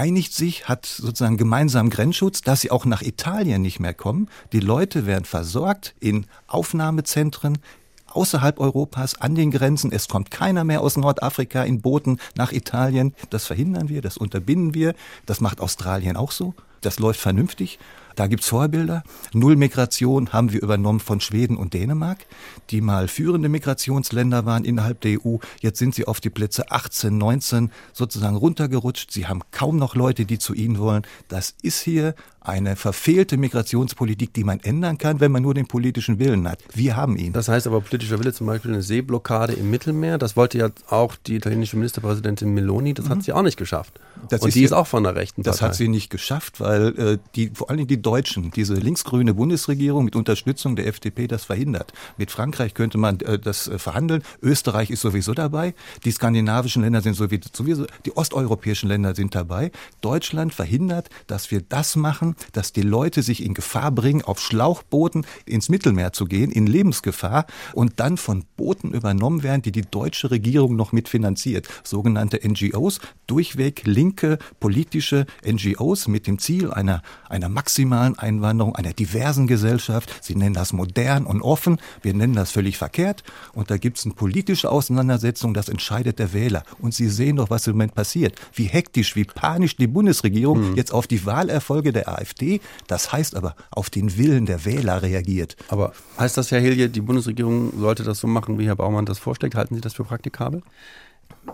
einigt 0.00 0.32
sich, 0.32 0.66
hat 0.66 0.86
sozusagen 0.86 1.36
gemeinsamen 1.36 1.90
Grenzschutz, 1.90 2.40
dass 2.40 2.62
sie 2.62 2.70
auch 2.70 2.86
nach 2.86 3.02
Italien 3.02 3.60
nicht 3.60 3.80
mehr 3.80 3.92
kommen. 3.92 4.30
Die 4.50 4.60
Leute 4.60 5.04
werden 5.04 5.26
versorgt 5.26 5.94
in 6.00 6.24
Aufnahmezentren, 6.46 7.58
außerhalb 8.06 8.58
Europas, 8.60 9.20
an 9.20 9.34
den 9.34 9.50
Grenzen. 9.50 9.92
Es 9.92 10.08
kommt 10.08 10.30
keiner 10.30 10.64
mehr 10.64 10.80
aus 10.80 10.96
Nordafrika 10.96 11.64
in 11.64 11.82
Booten 11.82 12.18
nach 12.34 12.50
Italien. 12.50 13.14
Das 13.28 13.46
verhindern 13.46 13.90
wir, 13.90 14.00
das 14.00 14.16
unterbinden 14.16 14.72
wir. 14.72 14.94
Das 15.26 15.42
macht 15.42 15.60
Australien 15.60 16.16
auch 16.16 16.32
so. 16.32 16.54
Das 16.80 16.98
läuft 16.98 17.20
vernünftig. 17.20 17.78
Da 18.20 18.26
gibt's 18.26 18.48
Vorbilder. 18.48 19.02
Null 19.32 19.56
Migration 19.56 20.34
haben 20.34 20.52
wir 20.52 20.62
übernommen 20.62 21.00
von 21.00 21.22
Schweden 21.22 21.56
und 21.56 21.72
Dänemark, 21.72 22.26
die 22.68 22.82
mal 22.82 23.08
führende 23.08 23.48
Migrationsländer 23.48 24.44
waren 24.44 24.66
innerhalb 24.66 25.00
der 25.00 25.24
EU. 25.24 25.38
Jetzt 25.62 25.78
sind 25.78 25.94
sie 25.94 26.06
auf 26.06 26.20
die 26.20 26.28
Plätze 26.28 26.70
18, 26.70 27.16
19 27.16 27.70
sozusagen 27.94 28.36
runtergerutscht. 28.36 29.10
Sie 29.10 29.26
haben 29.26 29.40
kaum 29.52 29.78
noch 29.78 29.94
Leute, 29.94 30.26
die 30.26 30.38
zu 30.38 30.52
ihnen 30.52 30.78
wollen. 30.78 31.06
Das 31.28 31.54
ist 31.62 31.80
hier 31.80 32.14
eine 32.40 32.76
verfehlte 32.76 33.36
Migrationspolitik, 33.36 34.32
die 34.32 34.44
man 34.44 34.60
ändern 34.60 34.98
kann, 34.98 35.20
wenn 35.20 35.32
man 35.32 35.42
nur 35.42 35.54
den 35.54 35.66
politischen 35.66 36.18
Willen 36.18 36.48
hat. 36.48 36.62
Wir 36.74 36.96
haben 36.96 37.16
ihn. 37.16 37.32
Das 37.32 37.48
heißt 37.48 37.66
aber 37.66 37.80
politischer 37.80 38.18
Wille 38.18 38.32
zum 38.32 38.46
Beispiel 38.46 38.72
eine 38.72 38.82
Seeblockade 38.82 39.52
im 39.52 39.70
Mittelmeer. 39.70 40.18
Das 40.18 40.36
wollte 40.36 40.58
ja 40.58 40.68
auch 40.88 41.16
die 41.16 41.36
italienische 41.36 41.76
Ministerpräsidentin 41.76 42.52
Meloni. 42.54 42.94
Das 42.94 43.06
mhm. 43.06 43.10
hat 43.10 43.22
sie 43.24 43.32
auch 43.32 43.42
nicht 43.42 43.56
geschafft. 43.56 44.00
Das 44.28 44.42
Und 44.42 44.48
ist 44.48 44.54
die 44.54 44.64
ist 44.64 44.72
auch 44.72 44.86
von 44.86 45.02
der 45.02 45.14
rechten 45.14 45.42
Partei. 45.42 45.50
Das 45.50 45.62
hat 45.62 45.74
sie 45.74 45.88
nicht 45.88 46.10
geschafft, 46.10 46.60
weil 46.60 46.98
äh, 46.98 47.18
die 47.34 47.50
vor 47.54 47.70
allem 47.70 47.86
die 47.86 48.00
Deutschen, 48.00 48.50
diese 48.50 48.74
linksgrüne 48.74 49.34
Bundesregierung 49.34 50.04
mit 50.04 50.16
Unterstützung 50.16 50.76
der 50.76 50.86
FDP 50.86 51.26
das 51.26 51.44
verhindert. 51.44 51.92
Mit 52.16 52.30
Frankreich 52.30 52.74
könnte 52.74 52.98
man 52.98 53.20
äh, 53.20 53.38
das 53.38 53.68
äh, 53.68 53.78
verhandeln. 53.78 54.22
Österreich 54.42 54.90
ist 54.90 55.00
sowieso 55.00 55.34
dabei. 55.34 55.74
Die 56.04 56.10
skandinavischen 56.10 56.82
Länder 56.82 57.00
sind 57.00 57.14
sowieso, 57.14 57.86
die 58.04 58.16
osteuropäischen 58.16 58.88
Länder 58.88 59.14
sind 59.14 59.34
dabei. 59.34 59.70
Deutschland 60.00 60.54
verhindert, 60.54 61.08
dass 61.26 61.50
wir 61.50 61.62
das 61.62 61.96
machen, 61.96 62.29
dass 62.52 62.72
die 62.72 62.82
Leute 62.82 63.22
sich 63.22 63.44
in 63.44 63.54
Gefahr 63.54 63.90
bringen, 63.90 64.22
auf 64.22 64.40
Schlauchbooten 64.40 65.26
ins 65.46 65.68
Mittelmeer 65.68 66.12
zu 66.12 66.26
gehen, 66.26 66.50
in 66.50 66.66
Lebensgefahr 66.66 67.46
und 67.72 68.00
dann 68.00 68.16
von 68.16 68.44
Booten 68.56 68.92
übernommen 68.92 69.42
werden, 69.42 69.62
die 69.62 69.72
die 69.72 69.82
deutsche 69.82 70.30
Regierung 70.30 70.76
noch 70.76 70.92
mitfinanziert. 70.92 71.68
Sogenannte 71.84 72.40
NGOs, 72.46 73.00
durchweg 73.26 73.82
linke 73.84 74.38
politische 74.58 75.26
NGOs 75.46 76.08
mit 76.08 76.26
dem 76.26 76.38
Ziel 76.38 76.70
einer, 76.70 77.02
einer 77.28 77.48
maximalen 77.48 78.18
Einwanderung, 78.18 78.74
einer 78.76 78.92
diversen 78.92 79.46
Gesellschaft. 79.46 80.12
Sie 80.20 80.34
nennen 80.34 80.54
das 80.54 80.72
modern 80.72 81.26
und 81.26 81.42
offen. 81.42 81.78
Wir 82.02 82.14
nennen 82.14 82.34
das 82.34 82.50
völlig 82.50 82.78
verkehrt. 82.78 83.22
Und 83.52 83.70
da 83.70 83.76
gibt 83.76 83.98
es 83.98 84.04
eine 84.04 84.14
politische 84.14 84.70
Auseinandersetzung, 84.70 85.54
das 85.54 85.68
entscheidet 85.68 86.18
der 86.18 86.32
Wähler. 86.32 86.62
Und 86.78 86.94
Sie 86.94 87.08
sehen 87.08 87.36
doch, 87.36 87.50
was 87.50 87.66
im 87.66 87.74
Moment 87.74 87.94
passiert. 87.94 88.34
Wie 88.52 88.64
hektisch, 88.64 89.16
wie 89.16 89.24
panisch 89.24 89.76
die 89.76 89.86
Bundesregierung 89.86 90.70
mhm. 90.70 90.76
jetzt 90.76 90.92
auf 90.92 91.06
die 91.06 91.24
Wahlerfolge 91.24 91.92
der 91.92 92.08
AfD, 92.20 92.60
das 92.86 93.12
heißt 93.12 93.34
aber 93.34 93.56
auf 93.70 93.90
den 93.90 94.16
Willen 94.16 94.46
der 94.46 94.64
Wähler 94.64 95.02
reagiert. 95.02 95.56
Aber 95.68 95.92
heißt 96.18 96.36
das, 96.36 96.50
Herr 96.50 96.60
Hilje, 96.60 96.88
die 96.88 97.00
Bundesregierung 97.00 97.72
sollte 97.78 98.02
das 98.04 98.18
so 98.20 98.26
machen, 98.26 98.58
wie 98.58 98.66
Herr 98.66 98.76
Baumann 98.76 99.06
das 99.06 99.18
vorschlägt? 99.18 99.54
Halten 99.54 99.74
Sie 99.74 99.80
das 99.80 99.94
für 99.94 100.04
praktikabel? 100.04 100.62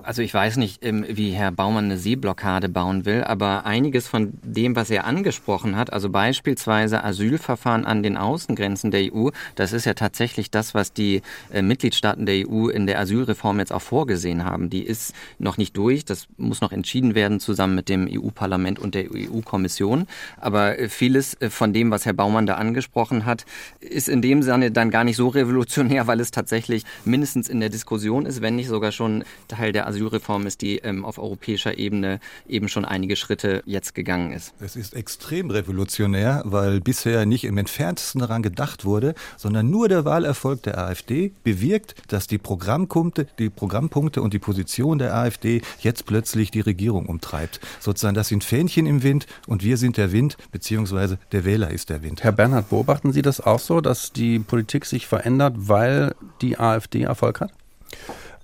Also 0.02 0.22
ich 0.22 0.32
weiß 0.32 0.56
nicht, 0.56 0.84
ähm, 0.84 1.04
wie 1.08 1.30
Herr 1.30 1.52
Baumann 1.52 1.86
eine 1.86 1.98
Seeblockade 1.98 2.68
bauen 2.68 3.04
will, 3.04 3.24
aber 3.24 3.66
einiges 3.66 4.06
von 4.06 4.32
dem, 4.42 4.76
was 4.76 4.90
er 4.90 5.04
angesprochen 5.04 5.76
hat, 5.76 5.92
also 5.92 6.10
beispielsweise 6.10 7.02
Asylverfahren 7.04 7.84
an 7.84 8.02
den 8.02 8.16
Außengrenzen 8.16 8.90
der 8.90 9.12
EU, 9.12 9.30
das 9.54 9.72
ist 9.72 9.84
ja 9.84 9.94
tatsächlich 9.94 10.50
das, 10.50 10.74
was 10.74 10.92
die 10.92 11.22
äh, 11.52 11.62
Mitgliedstaaten 11.62 12.26
der 12.26 12.48
EU 12.48 12.68
in 12.68 12.86
der 12.86 12.98
Asylreform 13.00 13.58
jetzt 13.58 13.72
auch 13.72 13.82
vorgesehen 13.82 14.44
haben. 14.44 14.70
Die 14.70 14.82
ist 14.82 15.14
noch 15.38 15.56
nicht 15.56 15.76
durch, 15.76 16.04
das 16.04 16.28
muss 16.36 16.60
noch 16.60 16.72
entschieden 16.72 17.14
werden 17.14 17.40
zusammen 17.40 17.74
mit 17.74 17.88
dem 17.88 18.08
EU-Parlament 18.10 18.78
und 18.78 18.94
der 18.94 19.06
EU-Kommission. 19.12 20.06
Aber 20.38 20.78
äh, 20.78 20.88
vieles 20.88 21.34
äh, 21.40 21.50
von 21.50 21.72
dem, 21.72 21.90
was 21.90 22.06
Herr 22.06 22.12
Baumann 22.12 22.46
da 22.46 22.54
angesprochen 22.54 23.24
hat, 23.24 23.46
ist 23.80 24.08
in 24.08 24.22
dem 24.22 24.42
Sinne 24.42 24.70
dann 24.70 24.90
gar 24.90 25.04
nicht 25.04 25.16
so 25.16 25.28
revolutionär, 25.28 26.06
weil 26.06 26.20
es 26.20 26.30
tatsächlich 26.30 26.84
mindestens 27.04 27.48
in 27.48 27.60
der 27.60 27.68
Diskussion 27.68 28.26
ist, 28.26 28.42
wenn 28.42 28.56
nicht 28.56 28.68
sogar 28.68 28.92
schon 28.92 29.24
Teil 29.48 29.72
der 29.72 29.85
der 29.86 29.94
Asylreform 29.94 30.46
ist, 30.46 30.62
die 30.62 30.78
ähm, 30.78 31.04
auf 31.04 31.18
europäischer 31.18 31.78
Ebene 31.78 32.20
eben 32.48 32.68
schon 32.68 32.84
einige 32.84 33.16
Schritte 33.16 33.62
jetzt 33.66 33.94
gegangen 33.94 34.32
ist. 34.32 34.54
Es 34.60 34.76
ist 34.76 34.94
extrem 34.94 35.50
revolutionär, 35.50 36.42
weil 36.44 36.80
bisher 36.80 37.26
nicht 37.26 37.44
im 37.44 37.58
entferntesten 37.58 38.20
daran 38.20 38.42
gedacht 38.42 38.84
wurde, 38.84 39.14
sondern 39.36 39.70
nur 39.70 39.88
der 39.88 40.04
Wahlerfolg 40.04 40.62
der 40.62 40.78
AfD 40.78 41.32
bewirkt, 41.44 41.94
dass 42.08 42.26
die 42.26 42.38
Programmpunkte, 42.38 43.26
die 43.38 43.50
Programmpunkte 43.50 44.22
und 44.22 44.34
die 44.34 44.38
Position 44.38 44.98
der 44.98 45.14
AfD 45.14 45.62
jetzt 45.80 46.06
plötzlich 46.06 46.50
die 46.50 46.60
Regierung 46.60 47.06
umtreibt. 47.06 47.60
Sozusagen, 47.80 48.14
das 48.14 48.28
sind 48.28 48.44
Fähnchen 48.44 48.86
im 48.86 49.02
Wind 49.02 49.26
und 49.46 49.62
wir 49.62 49.76
sind 49.76 49.96
der 49.96 50.12
Wind, 50.12 50.36
beziehungsweise 50.52 51.18
der 51.32 51.44
Wähler 51.44 51.70
ist 51.70 51.90
der 51.90 52.02
Wind. 52.02 52.24
Herr 52.24 52.32
Bernhard, 52.32 52.70
beobachten 52.70 53.12
Sie 53.12 53.22
das 53.22 53.40
auch 53.40 53.60
so, 53.60 53.80
dass 53.80 54.12
die 54.12 54.38
Politik 54.38 54.84
sich 54.84 55.06
verändert, 55.06 55.54
weil 55.56 56.14
die 56.40 56.58
AfD 56.58 57.02
Erfolg 57.02 57.40
hat? 57.40 57.52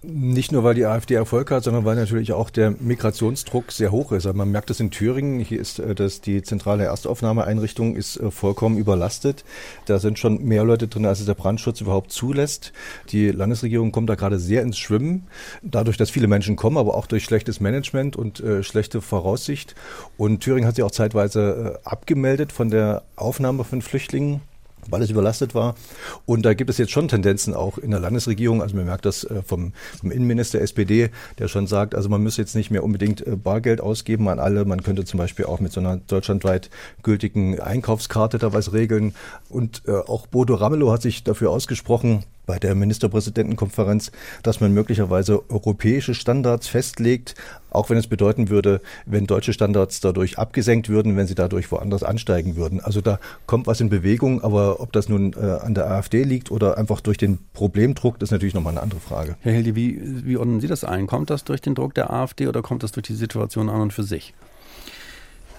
Nicht 0.04 0.50
nur, 0.50 0.64
weil 0.64 0.74
die 0.74 0.84
AfD 0.84 1.14
Erfolg 1.14 1.52
hat, 1.52 1.62
sondern 1.62 1.84
weil 1.84 1.94
natürlich 1.94 2.32
auch 2.32 2.50
der 2.50 2.72
Migrationsdruck 2.72 3.70
sehr 3.70 3.92
hoch 3.92 4.10
ist. 4.10 4.26
Also 4.26 4.36
man 4.36 4.50
merkt 4.50 4.68
das 4.68 4.80
in 4.80 4.90
Thüringen. 4.90 5.38
Hier 5.38 5.60
ist 5.60 5.78
äh, 5.78 5.94
das, 5.94 6.20
die 6.20 6.42
zentrale 6.42 6.84
Erstaufnahmeeinrichtung 6.84 7.94
ist 7.94 8.16
äh, 8.16 8.32
vollkommen 8.32 8.78
überlastet. 8.78 9.44
Da 9.86 10.00
sind 10.00 10.18
schon 10.18 10.42
mehr 10.42 10.64
Leute 10.64 10.88
drin, 10.88 11.06
als 11.06 11.20
es 11.20 11.26
der 11.26 11.34
Brandschutz 11.34 11.80
überhaupt 11.80 12.10
zulässt. 12.10 12.72
Die 13.10 13.30
Landesregierung 13.30 13.92
kommt 13.92 14.10
da 14.10 14.16
gerade 14.16 14.40
sehr 14.40 14.62
ins 14.62 14.76
Schwimmen. 14.76 15.28
Dadurch, 15.62 15.98
dass 15.98 16.10
viele 16.10 16.26
Menschen 16.26 16.56
kommen, 16.56 16.78
aber 16.78 16.96
auch 16.96 17.06
durch 17.06 17.22
schlechtes 17.22 17.60
Management 17.60 18.16
und 18.16 18.40
äh, 18.40 18.64
schlechte 18.64 19.02
Voraussicht. 19.02 19.76
Und 20.16 20.40
Thüringen 20.40 20.66
hat 20.66 20.74
sich 20.74 20.84
auch 20.84 20.90
zeitweise 20.90 21.78
abgemeldet 21.84 22.50
von 22.50 22.70
der 22.70 23.04
Aufnahme 23.14 23.62
von 23.62 23.82
Flüchtlingen 23.82 24.40
weil 24.88 25.02
es 25.02 25.10
überlastet 25.10 25.54
war. 25.54 25.74
Und 26.26 26.44
da 26.44 26.54
gibt 26.54 26.70
es 26.70 26.78
jetzt 26.78 26.92
schon 26.92 27.08
Tendenzen 27.08 27.54
auch 27.54 27.78
in 27.78 27.90
der 27.90 28.00
Landesregierung. 28.00 28.62
Also 28.62 28.76
man 28.76 28.86
merkt 28.86 29.04
das 29.04 29.24
äh, 29.24 29.42
vom, 29.42 29.72
vom 30.00 30.10
Innenminister 30.10 30.60
SPD, 30.60 31.10
der 31.38 31.48
schon 31.48 31.66
sagt, 31.66 31.94
also 31.94 32.08
man 32.08 32.22
müsse 32.22 32.40
jetzt 32.40 32.54
nicht 32.54 32.70
mehr 32.70 32.84
unbedingt 32.84 33.26
äh, 33.26 33.36
Bargeld 33.36 33.80
ausgeben 33.80 34.28
an 34.28 34.38
alle. 34.38 34.64
Man 34.64 34.82
könnte 34.82 35.04
zum 35.04 35.18
Beispiel 35.18 35.46
auch 35.46 35.60
mit 35.60 35.72
so 35.72 35.80
einer 35.80 35.96
deutschlandweit 35.96 36.70
gültigen 37.02 37.60
Einkaufskarte 37.60 38.38
da 38.38 38.52
was 38.52 38.72
regeln. 38.72 39.14
Und 39.48 39.82
äh, 39.86 39.92
auch 39.92 40.26
Bodo 40.26 40.54
Ramelow 40.54 40.92
hat 40.92 41.02
sich 41.02 41.24
dafür 41.24 41.50
ausgesprochen, 41.50 42.24
bei 42.46 42.58
der 42.58 42.74
Ministerpräsidentenkonferenz, 42.74 44.10
dass 44.42 44.60
man 44.60 44.72
möglicherweise 44.72 45.48
europäische 45.50 46.14
Standards 46.14 46.68
festlegt, 46.68 47.34
auch 47.70 47.90
wenn 47.90 47.98
es 47.98 48.06
bedeuten 48.06 48.48
würde, 48.48 48.80
wenn 49.06 49.26
deutsche 49.26 49.52
Standards 49.52 50.00
dadurch 50.00 50.38
abgesenkt 50.38 50.88
würden, 50.88 51.16
wenn 51.16 51.26
sie 51.26 51.34
dadurch 51.34 51.70
woanders 51.70 52.02
ansteigen 52.02 52.56
würden. 52.56 52.80
Also 52.80 53.00
da 53.00 53.18
kommt 53.46 53.66
was 53.66 53.80
in 53.80 53.88
Bewegung, 53.88 54.42
aber 54.42 54.80
ob 54.80 54.92
das 54.92 55.08
nun 55.08 55.34
äh, 55.34 55.38
an 55.38 55.74
der 55.74 55.90
AfD 55.90 56.24
liegt 56.24 56.50
oder 56.50 56.78
einfach 56.78 57.00
durch 57.00 57.18
den 57.18 57.38
Problemdruck, 57.54 58.18
das 58.18 58.28
ist 58.28 58.32
natürlich 58.32 58.54
nochmal 58.54 58.72
eine 58.72 58.82
andere 58.82 59.00
Frage. 59.00 59.36
Herr 59.40 59.52
Hildi, 59.52 59.74
wie, 59.74 60.00
wie 60.26 60.36
ordnen 60.36 60.60
Sie 60.60 60.68
das 60.68 60.84
ein? 60.84 61.06
Kommt 61.06 61.30
das 61.30 61.44
durch 61.44 61.60
den 61.60 61.74
Druck 61.74 61.94
der 61.94 62.12
AfD 62.12 62.48
oder 62.48 62.62
kommt 62.62 62.82
das 62.82 62.92
durch 62.92 63.06
die 63.06 63.14
Situation 63.14 63.68
an 63.68 63.80
und 63.80 63.92
für 63.92 64.02
sich? 64.02 64.34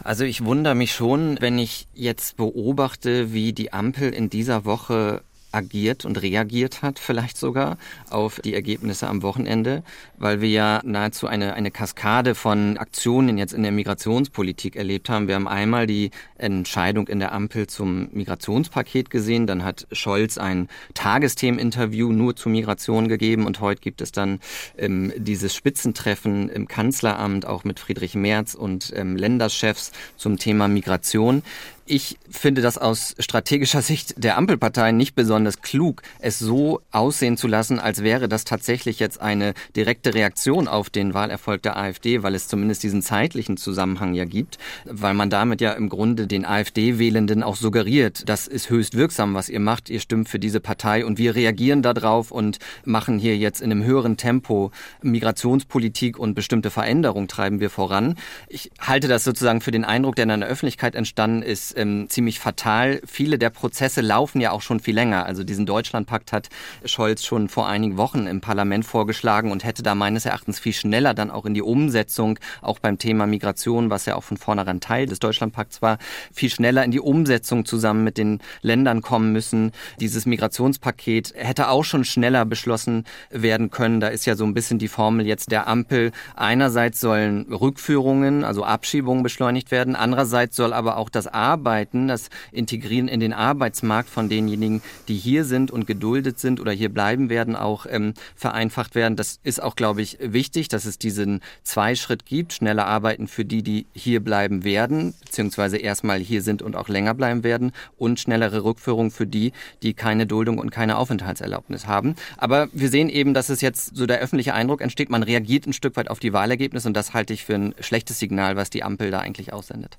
Also 0.04 0.26
ich 0.26 0.44
wundere 0.44 0.76
mich 0.76 0.94
schon, 0.94 1.38
wenn 1.40 1.58
ich 1.58 1.88
jetzt 1.94 2.36
beobachte, 2.36 3.32
wie 3.32 3.54
die 3.54 3.72
Ampel 3.72 4.10
in 4.14 4.30
dieser 4.30 4.66
Woche 4.66 5.22
agiert 5.54 6.06
und 6.06 6.22
reagiert 6.22 6.82
hat, 6.82 7.00
vielleicht 7.00 7.38
sogar 7.38 7.78
auf 8.10 8.40
die 8.40 8.54
Ergebnisse 8.54 9.08
am 9.08 9.22
Wochenende, 9.22 9.84
weil 10.18 10.42
wir 10.42 10.50
ja 10.50 10.82
nahezu 10.84 11.28
eine, 11.28 11.54
eine 11.54 11.72
Kaskade 11.72 12.36
von 12.36 12.78
Aktionen 12.78 13.38
jetzt 13.38 13.54
in 13.54 13.64
der 13.64 13.72
Migrationspolitik 13.72 14.76
erlebt 14.76 15.10
haben. 15.10 15.28
Wir 15.28 15.36
haben 15.36 15.48
einmal 15.48 15.88
die 15.88 16.12
Entscheidung 16.38 17.08
in 17.08 17.20
der 17.20 17.32
Ampel 17.32 17.68
zum 17.68 18.10
Migrationspaket 18.12 19.10
gesehen, 19.10 19.48
dann 19.48 19.64
hat 19.64 19.88
Scholz 19.92 20.38
ein 20.38 20.68
Tagesthemeninterview 20.94 22.12
nur 22.12 22.36
zu 22.36 22.50
Migration 22.50 23.08
gegeben 23.08 23.46
und 23.46 23.60
heute 23.60 23.82
gibt 23.82 24.02
es 24.02 24.12
dann 24.12 24.40
ähm, 24.78 25.14
dieses 25.18 25.56
Spitzentreffen 25.56 26.50
im 26.50 26.68
Kanzleramt 26.68 27.46
auch 27.46 27.64
mit 27.64 27.80
Friedrich 27.80 28.16
Merz 28.16 28.56
und 28.56 28.92
ähm, 28.96 29.16
Länderchefs 29.16 29.92
zum 30.18 30.38
Thema 30.38 30.68
Migration. 30.68 31.44
Ich 31.86 32.18
finde 32.30 32.62
das 32.62 32.78
aus 32.78 33.14
strategischer 33.20 33.82
Sicht 33.82 34.14
der 34.16 34.38
Ampelparteien 34.38 34.96
nicht 34.96 35.16
besonders 35.16 35.62
klug, 35.62 36.02
es 36.20 36.40
so 36.40 36.80
aussehen 36.92 37.36
zu 37.36 37.50
lassen, 37.50 37.78
als 37.78 38.04
wäre 38.04 38.30
das 38.30 38.46
tatsächlich 38.46 39.00
jetzt 39.00 39.20
eine 39.20 39.54
direkte 39.76 40.14
Reaktion 40.14 40.70
auf 40.70 40.90
den 40.90 41.14
Wahlerfolg 41.14 41.62
der 41.62 41.76
AfD, 41.76 42.24
weil 42.24 42.36
es 42.36 42.48
zumindest 42.48 42.84
diesen 42.84 43.02
zeitlichen 43.02 43.58
Zusammenhang 43.58 44.14
ja 44.14 44.24
gibt, 44.24 44.60
weil 44.86 45.14
man 45.14 45.30
damit 45.30 45.60
ja 45.60 45.74
im 45.74 45.90
Grunde 45.90 46.26
den 46.26 46.46
AfD-Wählenden 46.46 47.44
auch 47.44 47.58
suggeriert, 47.58 48.30
das 48.30 48.48
ist 48.48 48.70
höchst 48.70 48.96
wirksam, 48.96 49.34
was 49.34 49.50
ihr 49.50 49.60
macht, 49.60 49.90
ihr 49.90 50.00
stimmt 50.00 50.30
für 50.30 50.40
diese 50.40 50.62
Partei 50.62 51.06
und 51.06 51.18
wir 51.18 51.36
reagieren 51.36 51.82
darauf 51.82 52.32
und 52.32 52.60
machen 52.86 53.20
hier 53.20 53.36
jetzt 53.36 53.60
in 53.60 53.72
einem 53.72 53.84
höheren 53.84 54.16
Tempo 54.16 54.72
Migrationspolitik 55.02 56.18
und 56.18 56.34
bestimmte 56.34 56.70
Veränderungen 56.70 57.28
treiben 57.28 57.60
wir 57.60 57.70
voran. 57.70 58.16
Ich 58.48 58.72
halte 58.80 59.10
das 59.10 59.26
sozusagen 59.26 59.60
für 59.60 59.72
den 59.72 59.84
Eindruck, 59.84 60.16
der 60.16 60.24
in 60.24 60.40
der 60.40 60.48
Öffentlichkeit 60.48 60.96
entstanden 60.96 61.42
ist, 61.42 61.73
ähm, 61.76 62.08
ziemlich 62.10 62.40
fatal. 62.40 63.02
Viele 63.06 63.38
der 63.38 63.50
Prozesse 63.50 64.02
laufen 64.02 64.42
ja 64.42 64.52
auch 64.52 64.62
schon 64.62 64.80
viel 64.80 64.96
länger. 64.96 65.26
Also 65.26 65.44
diesen 65.44 65.66
Deutschlandpakt 65.66 66.32
hat 66.32 66.50
Scholz 66.86 67.24
schon 67.24 67.50
vor 67.50 67.68
einigen 67.68 67.98
Wochen 67.98 68.28
im 68.28 68.42
Parlament 68.42 68.86
vorgeschlagen 68.86 69.52
und 69.52 69.64
hätte 69.64 69.84
da 69.84 69.96
meines 69.96 70.26
Erachtens 70.26 70.60
viel 70.60 70.74
schneller 70.74 71.14
dann 71.14 71.32
auch 71.32 71.46
in 71.46 71.54
die 71.54 71.62
Umsetzung, 71.62 72.40
auch 72.62 72.80
beim 72.80 72.98
Thema 72.98 73.28
Migration, 73.28 73.90
was 73.90 74.06
ja 74.06 74.16
auch 74.16 74.24
von 74.24 74.38
vornherein 74.38 74.80
Teil 74.80 75.06
des 75.06 75.20
Deutschlandpakts 75.20 75.82
war, 75.82 75.98
viel 76.32 76.50
schneller 76.50 76.84
in 76.84 76.92
die 76.92 77.00
Umsetzung 77.00 77.66
zusammen 77.66 78.04
mit 78.04 78.18
den 78.18 78.40
Ländern 78.62 79.02
kommen 79.02 79.32
müssen. 79.32 79.72
Dieses 80.00 80.26
Migrationspaket 80.26 81.34
hätte 81.36 81.70
auch 81.70 81.84
schon 81.84 82.06
schneller 82.06 82.46
beschlossen 82.46 83.06
werden 83.30 83.72
können. 83.72 84.00
Da 84.00 84.10
ist 84.10 84.26
ja 84.26 84.36
so 84.36 84.46
ein 84.46 84.54
bisschen 84.54 84.80
die 84.80 84.88
Formel 84.88 85.26
jetzt 85.26 85.52
der 85.52 85.68
Ampel. 85.68 86.12
Einerseits 86.36 87.00
sollen 87.00 87.52
Rückführungen, 87.52 88.44
also 88.44 88.64
Abschiebungen 88.64 89.24
beschleunigt 89.24 89.72
werden. 89.72 89.96
Andererseits 89.96 90.56
soll 90.56 90.74
aber 90.74 90.98
auch 90.98 91.10
das 91.10 91.28
Arbeiten 91.28 91.63
Arbeiten, 91.64 92.10
das 92.10 92.30
Integrieren 92.52 93.08
in 93.08 93.22
den 93.22 93.32
Arbeitsmarkt 93.32 94.10
von 94.10 94.28
denjenigen, 94.28 94.82
die 95.08 95.16
hier 95.16 95.46
sind 95.46 95.72
und 95.72 95.88
geduldet 95.88 96.38
sind 96.38 96.60
oder 96.60 96.74
hier 96.74 96.90
bleiben 96.90 97.30
werden, 97.30 97.56
auch 97.56 97.86
ähm, 97.90 98.14
vereinfacht 98.36 98.96
werden. 98.96 99.16
Das 99.16 99.40
ist 99.44 99.64
auch, 99.64 99.78
glaube 99.78 100.02
ich, 100.02 100.18
wichtig, 100.20 100.68
dass 100.68 100.84
es 100.84 101.00
diesen 101.00 101.40
Zweischritt 101.64 102.26
gibt. 102.26 102.52
Schneller 102.52 102.86
arbeiten 102.86 103.30
für 103.30 103.46
die, 103.46 103.64
die 103.64 103.86
hier 103.94 104.20
bleiben 104.20 104.66
werden, 104.66 105.14
beziehungsweise 105.24 105.78
erstmal 105.78 106.20
hier 106.20 106.42
sind 106.42 106.62
und 106.62 106.76
auch 106.76 106.90
länger 106.90 107.14
bleiben 107.14 107.46
werden 107.46 107.72
und 107.98 108.20
schnellere 108.20 108.66
Rückführung 108.66 109.10
für 109.10 109.26
die, 109.26 109.54
die 109.84 109.94
keine 109.94 110.28
Duldung 110.28 110.58
und 110.58 110.70
keine 110.70 110.98
Aufenthaltserlaubnis 110.98 111.88
haben. 111.88 112.16
Aber 112.36 112.68
wir 112.74 112.90
sehen 112.90 113.08
eben, 113.08 113.34
dass 113.34 113.48
es 113.48 113.62
jetzt 113.62 113.96
so 113.96 114.06
der 114.06 114.20
öffentliche 114.20 114.54
Eindruck 114.54 114.82
entsteht, 114.82 115.10
man 115.10 115.24
reagiert 115.24 115.66
ein 115.66 115.72
Stück 115.72 115.96
weit 115.96 116.10
auf 116.10 116.20
die 116.20 116.34
Wahlergebnisse 116.34 116.90
und 116.90 116.94
das 116.94 117.14
halte 117.14 117.32
ich 117.32 117.46
für 117.46 117.56
ein 117.56 117.74
schlechtes 117.80 118.20
Signal, 118.20 118.58
was 118.58 118.70
die 118.70 118.84
Ampel 118.84 119.12
da 119.12 119.20
eigentlich 119.20 119.54
aussendet. 119.54 119.98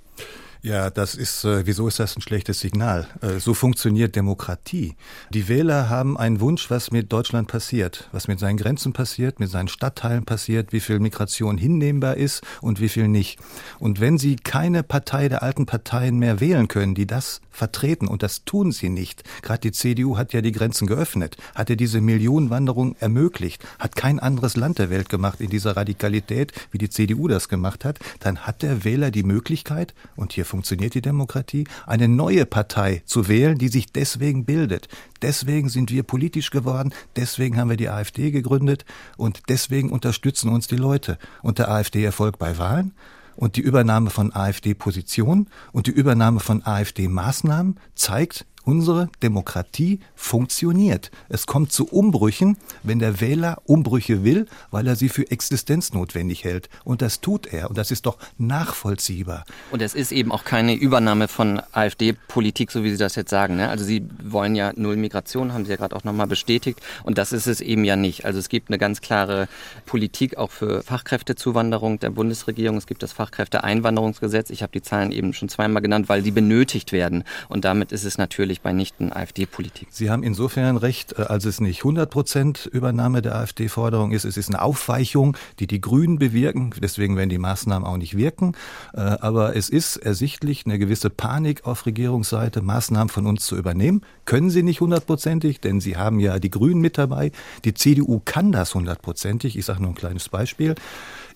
Ja, 0.65 0.89
das 0.89 1.15
ist, 1.15 1.45
äh, 1.45 1.67
wieso 1.67 1.87
ist 1.89 2.01
das 2.01 2.17
ein 2.17 2.23
schlechtes 2.23 2.61
Signal? 2.61 3.07
Äh, 3.21 3.39
so 3.39 3.53
funktioniert 3.53 4.17
Demokratie. 4.17 4.97
Die 5.29 5.47
Wähler 5.47 5.91
haben 5.91 6.17
einen 6.17 6.41
Wunsch, 6.41 6.71
was 6.71 6.91
mit 6.91 7.13
Deutschland 7.13 7.49
passiert, 7.49 8.09
was 8.13 8.29
mit 8.29 8.39
seinen 8.39 8.57
Grenzen 8.57 8.95
passiert, 8.95 9.41
mit 9.41 9.51
seinen 9.51 9.69
Stadtteilen 9.69 10.25
passiert, 10.25 10.73
wie 10.73 10.81
viel 10.81 11.01
Migration 11.01 11.59
hinnehmbar 11.59 12.17
ist 12.17 12.41
und 12.63 12.81
wie 12.81 12.89
viel 12.89 13.09
nicht. 13.09 13.39
Und 13.79 14.01
wenn 14.01 14.17
sie 14.17 14.37
keine 14.37 14.83
Partei 14.83 15.29
der 15.29 15.43
alten 15.43 15.67
Parteien 15.67 16.19
mehr 16.19 16.41
wählen 16.41 16.67
können, 16.67 16.95
die 16.95 17.07
das 17.07 17.43
vertreten, 17.51 18.09
und 18.09 18.23
das 18.23 18.47
tun 18.47 18.73
sie 18.73 18.89
nicht, 18.89 19.23
gerade 19.43 19.61
die 19.61 19.73
CDU 19.73 20.17
hat 20.17 20.33
ja 20.33 20.41
die 20.41 20.53
Grenzen 20.53 20.87
geöffnet, 20.87 21.37
hat 21.55 21.69
ja 21.69 21.77
diese 21.77 22.01
Millionenwanderung 22.01 22.97
ermöglicht, 23.01 23.63
hat 23.79 23.97
kein 23.97 24.19
anderes 24.19 24.57
Land 24.57 24.79
der 24.79 24.89
Welt 24.89 25.11
gemacht 25.11 25.43
in 25.43 25.51
dieser 25.51 25.77
Radikalität, 25.77 26.53
wie 26.71 26.79
die 26.79 26.89
CDU 26.89 27.29
das 27.29 27.51
gemacht 27.51 27.85
hat, 27.85 27.99
dann 28.21 28.47
hat 28.47 28.63
der 28.63 28.83
Wähler 28.85 29.11
die 29.11 29.25
Möglichkeit, 29.25 29.93
und 30.17 30.33
hier 30.33 30.47
funktioniert 30.55 30.95
die 30.95 31.03
Demokratie, 31.03 31.65
eine 31.85 32.07
neue 32.07 32.47
Partei 32.47 33.03
zu 33.07 33.27
wählen, 33.27 33.59
die 33.59 33.67
sich 33.67 33.93
deswegen 33.93 34.45
bildet. 34.45 34.87
Deswegen 35.21 35.69
sind 35.69 35.91
wir 35.91 36.05
politisch 36.05 36.51
geworden, 36.51 36.95
deswegen 37.17 37.59
haben 37.59 37.71
wir 37.71 37.77
die 37.77 37.89
AfD 37.89 38.31
gegründet 38.31 38.85
und 39.17 39.43
deswegen 39.49 39.91
unterstützen 39.91 40.51
uns 40.51 40.69
die 40.69 40.77
Leute. 40.77 41.19
Und 41.43 41.59
der 41.59 41.73
AfD-Erfolg 41.73 42.39
bei 42.39 42.57
Wahlen 42.57 42.93
und 43.35 43.57
die 43.57 43.63
Übernahme 43.63 44.11
von 44.11 44.33
AfD-Positionen 44.33 45.49
und 45.73 45.89
die 45.89 45.91
Übernahme 45.91 46.39
von 46.39 46.65
AfD-Maßnahmen 46.65 47.81
zeigt, 47.97 48.47
Unsere 48.65 49.11
Demokratie 49.23 50.01
funktioniert. 50.15 51.11
Es 51.29 51.47
kommt 51.47 51.71
zu 51.71 51.87
Umbrüchen, 51.87 52.57
wenn 52.83 52.99
der 52.99 53.21
Wähler 53.21 53.61
Umbrüche 53.67 54.25
will, 54.25 54.47
weil 54.71 54.87
er 54.87 54.97
sie 54.97 55.11
für 55.11 55.31
existenznotwendig 55.31 56.45
hält. 56.45 56.71
Und 56.83 57.03
das 57.03 57.21
tut 57.21 57.47
er. 57.47 57.69
Und 57.69 57.77
das 57.77 57.91
ist 57.91 58.07
doch 58.07 58.19
nachvollziehbar. 58.39 59.45
Und 59.71 59.83
es 59.83 59.95
ist 59.95 60.13
eben 60.13 60.33
auch 60.33 60.45
keine 60.45 60.75
Übernahme 60.75 61.29
von 61.29 61.61
AfD-Politik, 61.73 62.71
so 62.71 62.83
wie 62.85 62.91
Sie 62.91 62.97
das 62.97 63.17
jetzt 63.17 63.31
sagen. 63.31 63.57
Ne? 63.57 63.69
Also 63.69 63.85
Sie 63.85 64.07
wollen 64.23 64.55
ja 64.55 64.73
Null 64.77 64.97
Migration, 64.97 65.53
haben 65.53 65.67
Sie 65.67 65.71
ja 65.71 65.77
gerade 65.77 65.95
auch 65.95 66.05
nochmal 66.05 66.27
bestätigt. 66.27 66.81
Und 67.03 67.19
das 67.19 67.33
ist 67.33 67.47
es 67.47 67.61
eben 67.61 67.85
ja 67.85 67.97
nicht. 67.97 68.25
Also 68.25 68.39
es 68.39 68.49
gibt 68.49 68.71
eine 68.71 68.79
ganz 68.79 69.03
klare 69.03 69.47
Politik 69.85 70.39
auch 70.39 70.51
für 70.51 70.83
Fachkräftezuwanderung 70.83 71.99
der 71.99 72.11
Bundesregierung. 72.11 72.79
Es 72.79 72.87
gibt 72.87 73.03
das 73.03 73.13
Fachkräfteeinwanderungsgesetz. 73.13 74.49
Ich 74.49 74.63
habe 74.63 74.73
die 74.73 74.83
Zahlen 74.83 75.13
eben 75.13 75.35
schon 75.35 75.51
zweimal 75.51 75.83
genannt, 75.83 76.09
weil 76.09 76.23
die 76.23 76.31
benötigt 76.31 76.93
werden. 76.93 77.25
Und 77.49 77.65
damit 77.67 77.93
ist 77.93 78.05
es 78.05 78.17
natürlich 78.17 78.54
natürlich 78.55 78.61
bei 78.61 78.73
nichten 78.73 79.13
AfD-Politik. 79.13 79.89
Sie 79.91 80.11
haben 80.11 80.23
insofern 80.23 80.77
recht, 80.77 81.19
äh, 81.19 81.23
als 81.23 81.45
es 81.45 81.61
nicht 81.61 81.81
100 81.81 82.11
Prozent 82.11 82.67
Übernahme 82.67 83.23
der 83.23 83.35
AfD-Forderung 83.37 84.13
ist. 84.13 84.25
Es 84.25 84.37
ist 84.37 84.49
eine 84.49 84.63
Aufweichung, 84.63 85.37
die 85.59 85.67
die 85.67 85.81
Grünen 85.81 86.19
bewirken. 86.19 86.73
Deswegen 86.81 87.17
werden 87.17 87.31
die 87.31 87.39
Maßnahmen 87.39 87.87
auch 87.87 87.97
nicht 87.97 88.17
wirken. 88.17 88.53
Äh, 88.93 89.01
aber 89.01 89.57
es 89.57 89.69
ist 89.69 89.97
ersichtlich 89.97 90.67
eine 90.67 90.79
gewisse 90.79 91.11
Panik 91.11 91.67
auf 91.67 91.87
Regierungsseite, 91.87 92.63
Maßnahmen 92.63 93.09
von 93.09 93.27
uns 93.27 93.47
zu 93.47 93.57
übernehmen. 93.57 94.03
Können 94.25 94.51
sie 94.51 94.63
nicht 94.63 94.81
hundertprozentig, 94.81 95.61
denn 95.61 95.81
sie 95.81 95.97
haben 95.97 96.21
ja 96.21 96.39
die 96.39 96.51
Grünen 96.51 96.81
mit 96.81 96.99
dabei. 96.99 97.33
Die 97.65 97.75
CDU 97.75 98.21
kann 98.25 98.53
das 98.53 98.75
hundertprozentig. 98.75 99.57
Ich 99.59 99.65
sage 99.65 99.83
nur 99.83 99.91
ein 99.91 99.97
kleines 99.97 100.29
Beispiel. 100.29 100.75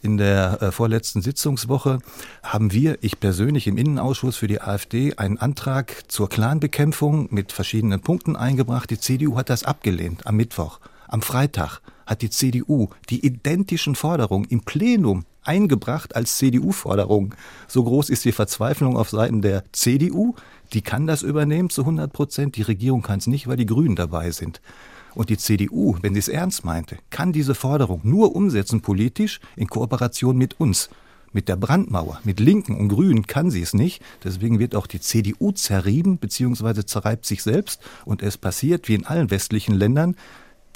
In 0.00 0.16
der 0.16 0.62
äh, 0.62 0.70
vorletzten 0.70 1.22
Sitzungswoche 1.22 1.98
haben 2.44 2.72
wir, 2.72 2.98
ich 3.00 3.18
persönlich 3.18 3.66
im 3.66 3.76
Innenausschuss 3.76 4.36
für 4.36 4.46
die 4.46 4.60
AfD, 4.60 5.14
einen 5.16 5.38
Antrag 5.38 6.04
zur 6.06 6.28
Clanbekämpfung 6.28 7.28
mit 7.32 7.50
verschiedenen 7.50 8.00
Punkten 8.00 8.36
eingebracht. 8.36 8.90
Die 8.90 9.00
CDU 9.00 9.36
hat 9.36 9.50
das 9.50 9.64
abgelehnt 9.64 10.24
am 10.26 10.36
Mittwoch. 10.36 10.78
Am 11.08 11.20
Freitag 11.20 11.80
hat 12.06 12.22
die 12.22 12.30
CDU 12.30 12.90
die 13.10 13.26
identischen 13.26 13.96
Forderungen 13.96 14.46
im 14.48 14.60
Plenum 14.60 15.24
eingebracht 15.42 16.14
als 16.14 16.36
CDU-Forderung. 16.36 17.34
So 17.66 17.82
groß 17.82 18.10
ist 18.10 18.24
die 18.24 18.32
Verzweiflung 18.32 18.96
auf 18.96 19.10
Seiten 19.10 19.42
der 19.42 19.64
CDU. 19.72 20.34
Die 20.74 20.82
kann 20.82 21.08
das 21.08 21.22
übernehmen 21.22 21.70
zu 21.70 21.80
100 21.82 22.12
Prozent. 22.12 22.56
Die 22.56 22.62
Regierung 22.62 23.02
kann 23.02 23.18
es 23.18 23.26
nicht, 23.26 23.48
weil 23.48 23.56
die 23.56 23.66
Grünen 23.66 23.96
dabei 23.96 24.30
sind. 24.30 24.60
Und 25.18 25.30
die 25.30 25.36
CDU, 25.36 25.96
wenn 26.00 26.14
sie 26.14 26.20
es 26.20 26.28
ernst 26.28 26.64
meinte, 26.64 26.96
kann 27.10 27.32
diese 27.32 27.56
Forderung 27.56 28.02
nur 28.04 28.36
umsetzen 28.36 28.82
politisch 28.82 29.40
in 29.56 29.66
Kooperation 29.66 30.38
mit 30.38 30.60
uns. 30.60 30.90
Mit 31.32 31.48
der 31.48 31.56
Brandmauer, 31.56 32.20
mit 32.22 32.38
Linken 32.38 32.76
und 32.76 32.88
Grünen 32.88 33.26
kann 33.26 33.50
sie 33.50 33.60
es 33.60 33.74
nicht. 33.74 34.00
Deswegen 34.22 34.60
wird 34.60 34.76
auch 34.76 34.86
die 34.86 35.00
CDU 35.00 35.50
zerrieben 35.50 36.18
bzw. 36.18 36.84
zerreibt 36.84 37.26
sich 37.26 37.42
selbst. 37.42 37.82
Und 38.04 38.22
es 38.22 38.38
passiert, 38.38 38.86
wie 38.86 38.94
in 38.94 39.06
allen 39.06 39.32
westlichen 39.32 39.74
Ländern, 39.74 40.14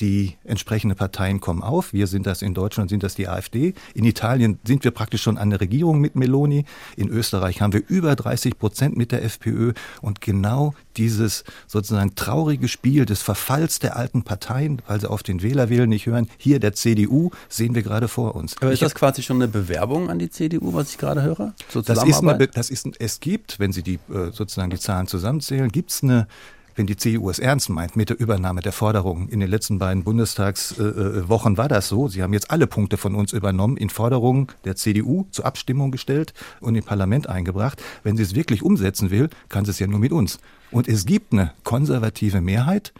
die 0.01 0.36
entsprechenden 0.45 0.97
Parteien 0.97 1.40
kommen 1.40 1.62
auf. 1.62 1.93
Wir 1.93 2.07
sind 2.07 2.26
das 2.26 2.43
in 2.43 2.55
Deutschland, 2.55 2.90
sind 2.90 3.03
das 3.03 3.14
die 3.14 3.28
AfD. 3.28 3.74
In 3.95 4.05
Italien 4.05 4.59
sind 4.64 4.84
wir 4.84 4.90
praktisch 4.90 5.22
schon 5.22 5.38
an 5.38 5.51
der 5.51 5.61
Regierung 5.61 6.01
mit 6.01 6.16
Meloni. 6.16 6.64
In 6.97 7.09
Österreich 7.09 7.61
haben 7.61 7.72
wir 7.72 7.82
über 7.86 8.16
30 8.16 8.59
Prozent 8.59 8.97
mit 8.97 9.12
der 9.12 9.24
FPÖ. 9.24 9.72
Und 10.01 10.20
genau 10.20 10.74
dieses 10.97 11.45
sozusagen 11.66 12.14
traurige 12.14 12.68
Spiel 12.68 13.07
des 13.07 13.22
Verfalls 13.22 13.78
der 13.78 13.97
alten 13.97 14.22
Parteien, 14.22 14.82
weil 14.86 15.01
sie 15.01 15.09
auf 15.09 15.22
den 15.22 15.43
Wählerwillen 15.43 15.88
nicht 15.88 16.07
hören, 16.07 16.28
hier 16.36 16.59
der 16.59 16.72
CDU, 16.72 17.30
sehen 17.49 17.74
wir 17.74 17.82
gerade 17.82 18.09
vor 18.09 18.34
uns. 18.34 18.57
Aber 18.61 18.72
ist 18.72 18.82
das 18.82 18.95
quasi 18.95 19.22
schon 19.22 19.36
eine 19.36 19.49
Bewerbung 19.49 20.11
an 20.11 20.18
die 20.18 20.30
CDU, 20.30 20.74
was 20.74 20.90
ich 20.90 20.99
gerade 20.99 21.22
höre? 21.22 21.55
Das 21.72 22.05
ist, 22.05 22.22
eine, 22.22 22.49
das 22.49 22.70
ist, 22.70 22.88
es 22.99 23.20
gibt, 23.20 23.59
wenn 23.59 23.72
Sie 23.72 23.82
die 23.82 23.95
äh, 23.95 24.30
sozusagen 24.32 24.70
die 24.70 24.78
Zahlen 24.78 25.07
zusammenzählen, 25.07 25.70
gibt 25.70 25.90
es 25.90 26.03
eine 26.03 26.26
wenn 26.75 26.87
die 26.87 26.97
CDU 26.97 27.31
es 27.31 27.39
ernst 27.39 27.68
meint 27.68 27.97
mit 27.97 28.11
der 28.11 28.18
Übernahme 28.18 28.61
der 28.61 28.73
Forderungen. 28.73 29.29
In 29.29 29.41
den 29.41 29.49
letzten 29.49 29.79
beiden 29.79 30.05
Bundestagswochen 30.05 31.57
war 31.57 31.68
das 31.68 31.89
so. 31.89 32.09
Sie 32.09 32.23
haben 32.23 32.33
jetzt 32.33 32.51
alle 32.51 32.66
Punkte 32.66 32.97
von 32.97 33.14
uns 33.14 33.33
übernommen, 33.33 33.77
in 33.77 33.91
Forderungen 33.91 34.49
der 34.64 34.77
CDU 34.77 35.27
zur 35.31 35.47
Abstimmung 35.47 35.91
gestellt 35.91 36.35
und 36.61 36.75
im 36.75 36.85
Parlament 36.85 37.29
eingebracht. 37.29 37.83
Wenn 38.03 38.16
sie 38.16 38.23
es 38.23 38.35
wirklich 38.35 38.62
umsetzen 38.62 39.11
will, 39.11 39.29
kann 39.49 39.64
sie 39.64 39.70
es 39.70 39.79
ja 39.79 39.87
nur 39.87 39.99
mit 39.99 40.12
uns. 40.12 40.39
Und 40.70 40.89
es 40.89 41.05
gibt 41.07 41.33
eine 41.33 41.53
konservative 41.64 42.41
Mehrheit 42.41 42.93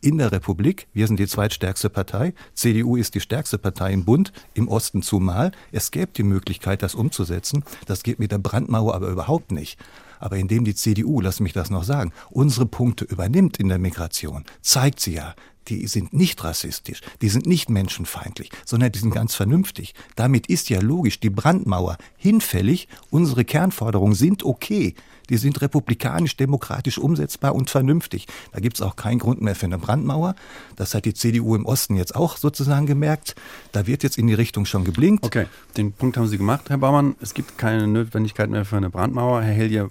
in 0.00 0.18
der 0.18 0.32
Republik. 0.32 0.88
Wir 0.92 1.06
sind 1.06 1.20
die 1.20 1.26
zweitstärkste 1.26 1.90
Partei. 1.90 2.34
CDU 2.54 2.96
ist 2.96 3.14
die 3.14 3.20
stärkste 3.20 3.58
Partei 3.58 3.92
im 3.92 4.04
Bund, 4.04 4.32
im 4.54 4.68
Osten 4.68 5.02
zumal. 5.02 5.52
Es 5.72 5.90
gäbe 5.90 6.10
die 6.16 6.22
Möglichkeit, 6.22 6.82
das 6.82 6.94
umzusetzen. 6.94 7.64
Das 7.86 8.02
geht 8.02 8.18
mit 8.18 8.32
der 8.32 8.38
Brandmauer 8.38 8.94
aber 8.94 9.08
überhaupt 9.08 9.52
nicht. 9.52 9.78
Aber 10.20 10.36
indem 10.36 10.64
die 10.64 10.74
CDU, 10.76 11.20
lass 11.20 11.40
mich 11.40 11.52
das 11.52 11.70
noch 11.70 11.82
sagen, 11.82 12.12
unsere 12.30 12.66
Punkte 12.66 13.04
übernimmt 13.04 13.58
in 13.58 13.68
der 13.68 13.78
Migration, 13.78 14.44
zeigt 14.60 15.00
sie 15.00 15.14
ja, 15.14 15.34
die 15.68 15.86
sind 15.86 16.12
nicht 16.12 16.42
rassistisch, 16.44 17.00
die 17.22 17.28
sind 17.28 17.46
nicht 17.46 17.70
menschenfeindlich, 17.70 18.50
sondern 18.64 18.92
die 18.92 18.98
sind 18.98 19.14
ganz 19.14 19.34
vernünftig. 19.34 19.94
Damit 20.16 20.46
ist 20.46 20.68
ja 20.68 20.80
logisch 20.80 21.20
die 21.20 21.30
Brandmauer 21.30 21.96
hinfällig, 22.16 22.88
unsere 23.10 23.44
Kernforderungen 23.44 24.14
sind 24.14 24.44
okay, 24.44 24.94
die 25.30 25.38
sind 25.38 25.60
republikanisch, 25.62 26.36
demokratisch 26.36 26.98
umsetzbar 26.98 27.54
und 27.54 27.70
vernünftig. 27.70 28.26
Da 28.52 28.60
gibt 28.60 28.76
es 28.76 28.82
auch 28.82 28.96
keinen 28.96 29.18
Grund 29.18 29.40
mehr 29.40 29.54
für 29.54 29.66
eine 29.66 29.78
Brandmauer. 29.78 30.34
Das 30.76 30.94
hat 30.94 31.04
die 31.04 31.14
CDU 31.14 31.54
im 31.54 31.64
Osten 31.64 31.96
jetzt 31.96 32.14
auch 32.14 32.36
sozusagen 32.36 32.86
gemerkt. 32.86 33.34
Da 33.72 33.86
wird 33.86 34.02
jetzt 34.02 34.18
in 34.18 34.26
die 34.26 34.34
Richtung 34.34 34.66
schon 34.66 34.84
geblinkt. 34.84 35.24
Okay, 35.24 35.46
den 35.76 35.92
Punkt 35.92 36.16
haben 36.16 36.26
Sie 36.26 36.36
gemacht, 36.36 36.68
Herr 36.68 36.78
Baumann. 36.78 37.14
Es 37.20 37.32
gibt 37.32 37.56
keine 37.56 37.86
Notwendigkeit 37.86 38.50
mehr 38.50 38.64
für 38.64 38.76
eine 38.76 38.90
Brandmauer. 38.90 39.42
Herr 39.42 39.54
Hellier, 39.54 39.88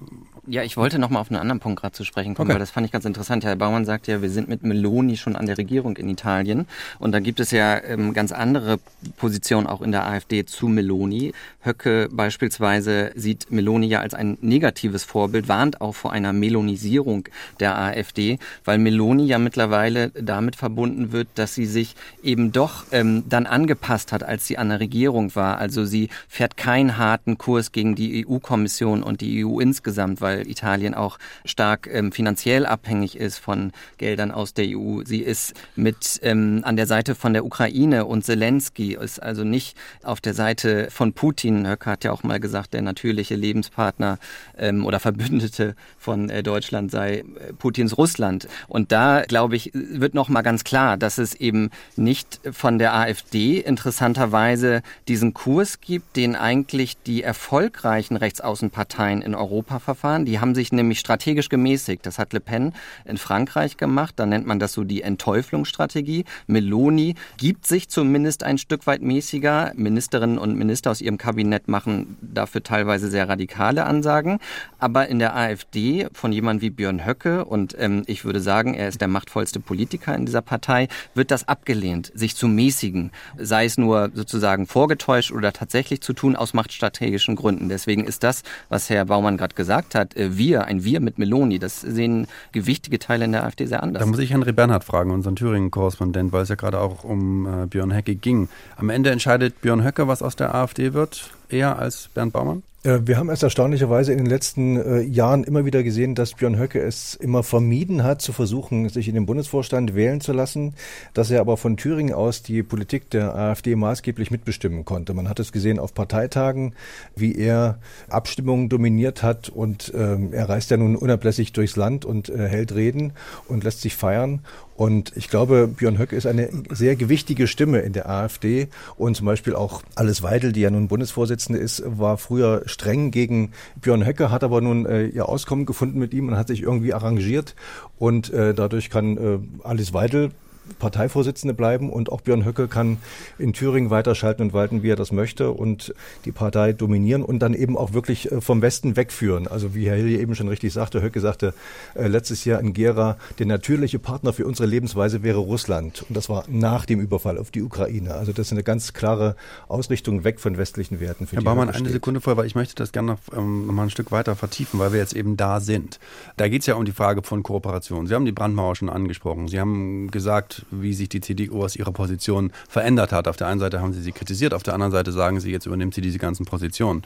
ja, 0.48 0.64
ich 0.64 0.78
wollte 0.78 1.00
noch 1.00 1.10
mal 1.10 1.20
auf 1.20 1.30
einen 1.30 1.40
anderen 1.40 1.60
Punkt 1.60 1.82
gerade 1.82 1.94
zu 1.94 2.04
sprechen 2.04 2.36
kommen, 2.36 2.50
okay. 2.50 2.56
weil 2.56 2.60
das 2.60 2.72
fand 2.72 2.86
ich 2.86 2.92
ganz 2.92 3.06
interessant. 3.06 3.44
Herr 3.44 3.56
Baumann 3.56 3.86
sagt 3.86 4.08
ja, 4.08 4.22
wir 4.22 4.30
sind 4.30 4.48
mit 4.50 4.64
Meloni 4.64 5.18
schon 5.18 5.36
an 5.36 5.46
der 5.46 5.58
Regierung 5.58 5.98
in 5.98 6.10
Italien. 6.10 6.68
Und 7.00 7.12
da 7.12 7.20
gibt 7.20 7.40
es 7.40 7.52
ja 7.52 7.82
ähm, 7.84 8.14
ganz 8.14 8.32
andere 8.32 8.80
Positionen 9.18 9.68
auch 9.68 9.82
in 9.82 9.92
der 9.92 10.06
AfD 10.08 10.46
zu 10.46 10.68
Meloni. 10.68 11.34
Höcke 11.62 12.10
beispielsweise 12.12 13.12
sieht 13.16 13.52
Meloni 13.52 13.88
ja 13.88 14.00
als 14.00 14.14
ein 14.14 14.38
negatives 14.42 15.04
Vorbild, 15.04 15.48
warnt 15.48 15.82
auch 15.82 15.96
vor 15.96 16.12
einer 16.14 16.34
Melonisierung 16.34 17.28
der 17.60 17.78
AfD, 17.78 18.40
weil 18.66 18.78
Meloni 18.78 19.26
ja 19.26 19.40
mittlerweile 19.40 20.10
damit 20.12 20.56
verbunden 20.56 21.12
wird, 21.12 21.28
dass 21.36 21.56
sie 21.56 21.66
sich 21.66 21.96
eben 22.24 22.52
doch 22.52 22.86
ähm, 22.92 23.24
dann 23.28 23.46
angepasst 23.46 24.12
hat, 24.12 24.24
als 24.24 24.48
sie 24.48 24.58
an 24.58 24.70
der 24.70 24.80
Regierung 24.80 25.36
war. 25.36 25.58
Also 25.58 25.86
sie 25.86 26.10
fährt 26.28 26.58
keinen 26.58 26.98
harten 26.98 27.38
Kurs 27.38 27.72
gegen 27.72 27.96
die 27.96 28.26
EU-Kommission 28.26 29.04
und 29.04 29.22
die 29.22 29.46
EU 29.46 29.60
insgesamt, 29.60 30.22
weil 30.22 30.29
weil 30.30 30.48
Italien 30.48 30.94
auch 30.94 31.18
stark 31.44 31.90
ähm, 31.92 32.12
finanziell 32.12 32.66
abhängig 32.66 33.18
ist 33.18 33.40
von 33.40 33.72
Geldern 33.98 34.32
aus 34.32 34.54
der 34.54 34.66
EU. 34.68 35.02
Sie 35.04 35.22
ist 35.22 35.54
mit 35.76 36.20
ähm, 36.22 36.62
an 36.64 36.76
der 36.76 36.86
Seite 36.86 37.16
von 37.16 37.34
der 37.34 37.46
Ukraine 37.46 38.06
und 38.06 38.24
Zelensky, 38.24 38.96
ist 38.96 39.22
also 39.22 39.44
nicht 39.44 39.76
auf 40.04 40.22
der 40.22 40.36
Seite 40.36 40.90
von 40.92 41.14
Putin. 41.14 41.68
Höcke 41.68 41.90
hat 41.90 42.04
ja 42.04 42.12
auch 42.12 42.24
mal 42.24 42.40
gesagt, 42.40 42.74
der 42.74 42.84
natürliche 42.84 43.36
Lebenspartner 43.36 44.20
ähm, 44.58 44.86
oder 44.86 45.00
Verbündete 45.00 45.76
von 45.98 46.30
äh, 46.30 46.44
Deutschland 46.44 46.92
sei 46.92 47.20
äh, 47.20 47.24
Putins 47.58 47.98
Russland. 47.98 48.48
Und 48.68 48.92
da, 48.92 49.24
glaube 49.28 49.56
ich, 49.56 49.72
wird 49.74 50.14
noch 50.14 50.30
mal 50.30 50.44
ganz 50.44 50.64
klar, 50.64 50.98
dass 50.98 51.18
es 51.18 51.34
eben 51.34 51.72
nicht 51.96 52.40
von 52.52 52.78
der 52.78 52.94
AfD 52.94 53.60
interessanterweise 53.60 54.84
diesen 55.08 55.34
Kurs 55.34 55.82
gibt, 55.82 56.16
den 56.16 56.36
eigentlich 56.36 57.02
die 57.02 57.24
erfolgreichen 57.24 58.16
Rechtsaußenparteien 58.16 59.24
in 59.24 59.34
Europa 59.34 59.80
verfahren. 59.80 60.19
Die 60.26 60.40
haben 60.40 60.56
sich 60.56 60.72
nämlich 60.72 61.00
strategisch 61.00 61.50
gemäßigt. 61.50 62.06
Das 62.06 62.20
hat 62.20 62.34
Le 62.34 62.40
Pen 62.40 62.74
in 63.06 63.18
Frankreich 63.18 63.78
gemacht. 63.78 64.16
Da 64.18 64.26
nennt 64.26 64.46
man 64.48 64.60
das 64.60 64.74
so 64.74 64.84
die 64.84 65.02
Enttäuflungsstrategie. 65.02 66.26
Meloni 66.48 67.16
gibt 67.38 67.66
sich 67.66 67.90
zumindest 67.90 68.44
ein 68.44 68.58
Stück 68.58 68.88
weit 68.88 69.02
mäßiger. 69.02 69.74
Ministerinnen 69.76 70.38
und 70.38 70.56
Minister 70.56 70.92
aus 70.92 71.02
ihrem 71.02 71.18
Kabinett 71.18 71.68
machen 71.68 72.18
dafür 72.22 72.64
teilweise 72.64 73.10
sehr 73.10 73.30
radikale 73.30 73.86
Ansagen. 73.86 74.40
Aber 74.80 75.08
in 75.08 75.20
der 75.20 75.36
AfD 75.36 76.08
von 76.14 76.32
jemand 76.32 76.62
wie 76.62 76.70
Björn 76.70 77.06
Höcke, 77.06 77.46
und 77.46 77.76
ähm, 77.80 78.04
ich 78.08 78.26
würde 78.26 78.42
sagen, 78.42 78.74
er 78.74 78.88
ist 78.88 79.02
der 79.02 79.08
machtvollste 79.08 79.60
Politiker 79.60 80.16
in 80.16 80.26
dieser 80.26 80.42
Partei, 80.42 80.88
wird 81.14 81.32
das 81.32 81.48
abgelehnt, 81.48 82.12
sich 82.16 82.36
zu 82.36 82.48
mäßigen. 82.48 83.12
Sei 83.38 83.66
es 83.66 83.78
nur 83.78 84.12
sozusagen 84.14 84.68
vorgetäuscht 84.68 85.32
oder 85.32 85.54
tatsächlich 85.54 86.02
zu 86.02 86.14
tun 86.14 86.36
aus 86.36 86.54
machtstrategischen 86.54 87.36
Gründen. 87.36 87.70
Deswegen 87.70 88.06
ist 88.06 88.24
das, 88.24 88.44
was 88.70 88.90
Herr 88.90 89.06
Baumann 89.06 89.38
gerade 89.38 89.56
gesagt 89.56 89.96
hat, 89.96 90.09
äh, 90.16 90.30
wir, 90.32 90.66
ein 90.66 90.84
Wir 90.84 91.00
mit 91.00 91.18
Meloni, 91.18 91.60
das 91.60 91.82
sehen 91.82 92.28
gewichtige 92.52 93.00
Teile 93.00 93.26
in 93.26 93.32
der 93.32 93.44
AfD 93.46 93.66
sehr 93.66 93.84
anders. 93.84 94.02
Da 94.02 94.06
muss 94.06 94.20
ich 94.20 94.32
Henry 94.32 94.52
Bernhard 94.52 94.84
fragen, 94.84 95.12
unseren 95.12 95.36
Thüringen-Korrespondent, 95.36 96.32
weil 96.32 96.44
es 96.44 96.50
ja 96.50 96.56
gerade 96.56 96.80
auch 96.80 97.04
um 97.04 97.46
äh, 97.46 97.66
Björn 97.68 97.94
Höcke 97.94 98.16
ging. 98.16 98.50
Am 98.78 98.90
Ende 98.90 99.12
entscheidet 99.12 99.62
Björn 99.62 99.84
Höcke, 99.84 100.08
was 100.08 100.22
aus 100.22 100.36
der 100.36 100.54
AfD 100.56 100.94
wird, 100.94 101.32
eher 101.50 101.80
als 101.80 102.10
Bernd 102.14 102.34
Baumann? 102.34 102.64
Äh, 102.84 103.00
wir 103.04 103.18
haben 103.18 103.30
erst 103.30 103.44
erstaunlicherweise 103.44 104.14
in 104.14 104.20
den 104.20 104.28
letzten 104.28 104.78
äh, 104.78 105.02
Jahren 105.02 105.44
immer 105.44 105.66
wieder 105.66 105.84
gesehen, 105.84 106.16
dass 106.16 106.34
Björn 106.34 106.58
Höcke 106.58 106.80
es 106.80 107.16
immer 107.16 107.44
vermieden 107.44 108.04
hat, 108.04 108.22
zu 108.22 108.32
versuchen, 108.32 108.88
sich 108.88 109.10
in 109.10 109.16
den 109.16 109.26
Bundesvorstand 109.26 109.96
wählen 109.96 110.22
zu 110.22 110.32
lassen, 110.32 110.74
dass 111.14 111.30
er 111.30 111.42
aber 111.42 111.58
von 111.58 111.76
Thüringen 111.76 112.14
aus 112.14 112.42
die 112.42 112.64
Politik 112.64 113.10
der 113.10 113.36
AfD 113.36 113.76
maßgeblich 113.76 114.32
mitbestimmen 114.32 114.86
konnte. 114.86 115.14
Man 115.14 115.28
hat 115.28 115.40
es 115.40 115.52
gesehen 115.52 115.80
auf 115.80 115.94
Parteitagen, 115.94 116.74
wie 117.16 117.36
er 117.36 117.80
Abstimmungen 118.10 118.70
dominiert 118.70 119.24
hat 119.24 119.50
und 119.50 119.92
ähm, 119.94 120.32
er 120.32 120.48
reist 120.48 120.72
ja 120.72 120.78
nun 120.78 120.96
unablässig 120.96 121.52
durchs 121.52 121.76
Land 121.76 122.06
und 122.06 122.30
äh, 122.30 122.48
hält 122.48 122.74
Reden 122.74 123.12
und 123.48 123.64
lässt 123.66 123.82
sich 123.82 123.96
feiern. 123.96 124.42
Und 124.80 125.12
ich 125.18 125.30
glaube, 125.30 125.68
Björn 125.68 126.00
Höcke 126.00 126.16
ist 126.16 126.26
eine 126.26 126.48
sehr 126.70 126.96
gewichtige 126.96 127.48
Stimme 127.48 127.80
in 127.80 127.92
der 127.92 128.08
AfD. 128.08 128.70
Und 128.96 129.18
zum 129.18 129.26
Beispiel 129.26 129.54
auch 129.54 129.84
Alice 129.96 130.24
Weidel, 130.24 130.54
die 130.54 130.62
ja 130.62 130.70
nun 130.70 130.88
Bundesvorsitzende 130.88 131.60
ist, 131.60 131.84
war 131.86 132.18
früher 132.18 132.62
streng 132.70 133.12
gegen 133.12 133.52
Björn 133.82 134.06
Höcke, 134.06 134.32
hat 134.32 134.44
aber 134.44 134.62
nun 134.62 134.86
äh, 134.86 135.08
ihr 135.08 135.28
Auskommen 135.28 135.66
gefunden 135.66 136.00
mit 136.00 136.14
ihm 136.14 136.28
und 136.28 136.38
hat 136.38 136.48
sich 136.48 136.62
irgendwie 136.62 136.94
arrangiert. 136.94 137.56
Und 137.98 138.32
äh, 138.32 138.54
dadurch 138.54 138.90
kann 138.90 139.18
äh, 139.18 139.40
Alice 139.64 139.94
Weidel 139.94 140.32
Parteivorsitzende 140.78 141.54
bleiben 141.54 141.90
und 141.90 142.12
auch 142.12 142.22
Björn 142.22 142.46
Höcke 142.46 142.68
kann 142.68 142.98
in 143.38 143.54
Thüringen 143.54 143.90
weiterschalten 143.90 144.44
und 144.44 144.54
walten, 144.54 144.84
wie 144.84 144.90
er 144.90 144.96
das 144.96 145.12
möchte 145.12 145.52
und 145.52 145.94
die 146.26 146.32
Partei 146.32 146.74
dominieren 146.74 147.24
und 147.24 147.40
dann 147.40 147.54
eben 147.54 147.78
auch 147.78 147.94
wirklich 147.94 148.32
äh, 148.32 148.42
vom 148.42 148.62
Westen 148.62 148.96
wegführen. 148.96 149.48
Also 149.48 149.74
wie 149.76 149.88
Herr 149.88 149.96
Hilje 149.96 150.20
eben 150.20 150.36
schon 150.36 150.48
richtig 150.48 150.74
sagte, 150.74 151.02
Höcke 151.02 151.20
sagte 151.20 151.54
äh, 151.96 152.08
letztes 152.08 152.46
Jahr 152.46 152.60
in 152.60 152.74
Gera, 152.74 153.18
der 153.40 153.46
natürliche 153.46 154.00
Partner 154.00 154.34
für 154.34 154.46
unsere 154.46 154.68
Lebensweise 154.68 155.24
wäre 155.24 155.40
Russland. 155.40 156.06
Und 156.08 156.16
das 156.16 156.30
war 156.30 156.44
nach 156.48 156.86
dem 156.86 157.00
Überfall 157.00 157.38
auf 157.38 157.52
die 157.52 157.62
Ukraine. 157.62 158.14
Also 158.14 158.32
das 158.32 158.48
ist 158.48 158.52
eine 158.52 158.64
ganz 158.64 158.94
klare 158.94 159.36
Ausrichtung 159.68 160.24
weg 160.24 160.40
von 160.40 160.58
westlichen 160.58 161.00
Werten. 161.00 161.28
Für 161.28 161.38
Herr 161.38 161.44
Baumann, 161.44 161.70
eine 161.70 161.90
Sekunde 161.90 162.22
vorher, 162.22 162.38
weil 162.38 162.48
ich 162.48 162.56
möchte 162.56 162.76
das 162.76 162.92
gerne 162.92 163.14
noch, 163.14 163.38
ähm, 163.38 163.68
noch 163.68 163.74
mal 163.74 163.84
ein 163.84 163.90
Stück 163.90 164.12
weiter 164.12 164.36
vertiefen, 164.36 164.80
weil 164.80 164.92
wir 164.92 165.00
jetzt 165.00 165.16
eben 165.16 165.38
da 165.38 165.60
sind. 165.60 166.00
Da 166.38 166.48
geht 166.48 166.62
es 166.62 166.68
ja 166.68 166.76
um 166.76 166.86
die 166.86 166.92
Frage 166.92 167.24
von 167.24 167.44
Kooperation. 167.44 168.08
Sie 168.08 168.14
haben 168.14 168.26
die 168.26 168.32
Brandmauer 168.32 168.76
schon 168.76 168.90
angesprochen. 168.90 169.48
Sie 169.48 169.60
haben 169.60 170.10
gesagt, 170.12 170.59
wie 170.72 170.94
sich 170.94 171.10
die 171.10 171.22
CDU 171.22 171.64
aus 171.64 171.76
ihrer 171.76 171.92
Position 171.92 172.52
verändert 172.68 173.12
hat. 173.12 173.28
Auf 173.28 173.38
der 173.38 173.48
einen 173.48 173.60
Seite 173.60 173.82
haben 173.82 173.94
Sie 173.94 174.02
sie 174.02 174.12
kritisiert, 174.12 174.54
auf 174.54 174.64
der 174.64 174.74
anderen 174.74 174.92
Seite 174.92 175.12
sagen 175.12 175.40
Sie, 175.40 175.52
jetzt 175.52 175.66
übernimmt 175.66 175.94
sie 175.94 176.02
diese 176.02 176.20
ganzen 176.20 176.46
Positionen. 176.46 177.04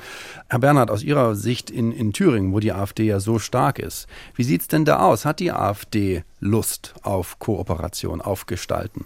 Herr 0.49 0.59
Bernhard, 0.59 0.91
aus 0.91 1.03
Ihrer 1.03 1.35
Sicht 1.35 1.69
in, 1.69 1.91
in 1.91 2.13
Thüringen, 2.13 2.53
wo 2.53 2.59
die 2.59 2.73
AfD 2.73 3.03
ja 3.03 3.19
so 3.19 3.39
stark 3.39 3.79
ist, 3.79 4.07
wie 4.35 4.43
sieht 4.43 4.61
es 4.61 4.67
denn 4.67 4.85
da 4.85 4.99
aus? 4.99 5.25
Hat 5.25 5.39
die 5.39 5.51
AfD 5.51 6.23
Lust 6.39 6.93
auf 7.01 7.39
Kooperation, 7.39 8.21
auf 8.21 8.45
Gestalten? 8.45 9.05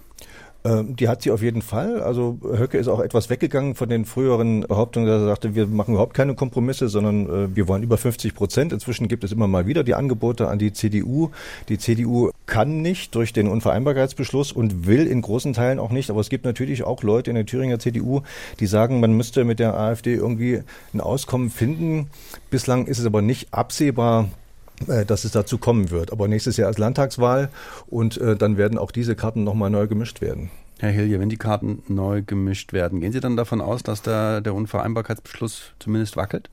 Ähm, 0.63 0.95
die 0.95 1.07
hat 1.07 1.21
sie 1.21 1.31
auf 1.31 1.41
jeden 1.41 1.61
Fall. 1.61 2.01
Also 2.01 2.39
Höcke 2.41 2.77
ist 2.77 2.87
auch 2.87 2.99
etwas 2.99 3.29
weggegangen 3.29 3.75
von 3.75 3.89
den 3.89 4.05
früheren 4.05 4.61
Behauptungen, 4.61 5.07
dass 5.07 5.21
er 5.21 5.27
sagte, 5.27 5.55
wir 5.55 5.67
machen 5.67 5.93
überhaupt 5.93 6.13
keine 6.13 6.35
Kompromisse, 6.35 6.89
sondern 6.89 7.29
äh, 7.29 7.55
wir 7.55 7.67
wollen 7.67 7.83
über 7.83 7.97
50 7.97 8.33
Prozent. 8.33 8.73
Inzwischen 8.73 9.07
gibt 9.07 9.23
es 9.23 9.31
immer 9.31 9.47
mal 9.47 9.67
wieder 9.67 9.83
die 9.83 9.95
Angebote 9.95 10.47
an 10.47 10.59
die 10.59 10.73
CDU. 10.73 11.29
Die 11.69 11.77
CDU 11.77 12.31
kann 12.45 12.81
nicht 12.81 13.15
durch 13.15 13.33
den 13.33 13.47
Unvereinbarkeitsbeschluss 13.47 14.51
und 14.51 14.87
will 14.87 15.07
in 15.07 15.21
großen 15.21 15.53
Teilen 15.53 15.79
auch 15.79 15.91
nicht. 15.91 16.09
Aber 16.09 16.21
es 16.21 16.29
gibt 16.29 16.45
natürlich 16.45 16.83
auch 16.83 17.03
Leute 17.03 17.29
in 17.29 17.35
der 17.35 17.45
Thüringer 17.45 17.79
CDU, 17.79 18.21
die 18.59 18.67
sagen, 18.67 18.99
man 18.99 19.13
müsste 19.13 19.43
mit 19.43 19.59
der 19.59 19.77
AfD 19.77 20.15
irgendwie 20.15 20.61
ein 20.93 21.01
Auskommen 21.01 21.49
finden. 21.49 22.09
Bislang 22.49 22.87
ist 22.87 22.99
es 22.99 23.05
aber 23.05 23.21
nicht 23.21 23.53
absehbar, 23.53 24.29
dass 24.85 25.25
es 25.25 25.31
dazu 25.31 25.57
kommen 25.57 25.89
wird. 25.89 26.11
Aber 26.11 26.27
nächstes 26.27 26.57
Jahr 26.57 26.69
ist 26.69 26.77
Landtagswahl 26.79 27.49
und 27.87 28.17
äh, 28.17 28.35
dann 28.35 28.57
werden 28.57 28.77
auch 28.77 28.91
diese 28.91 29.15
Karten 29.15 29.43
nochmal 29.43 29.69
neu 29.69 29.87
gemischt 29.87 30.21
werden. 30.21 30.51
Herr 30.79 30.91
Hilje, 30.91 31.19
wenn 31.19 31.29
die 31.29 31.37
Karten 31.37 31.81
neu 31.87 32.21
gemischt 32.21 32.71
werden, 32.71 33.01
gehen 33.01 33.11
Sie 33.11 33.19
dann 33.19 33.35
davon 33.35 33.61
aus, 33.61 33.81
dass 33.81 34.03
da 34.03 34.41
der 34.41 34.53
Unvereinbarkeitsbeschluss 34.53 35.71
zumindest 35.79 36.17
wackelt? 36.17 36.49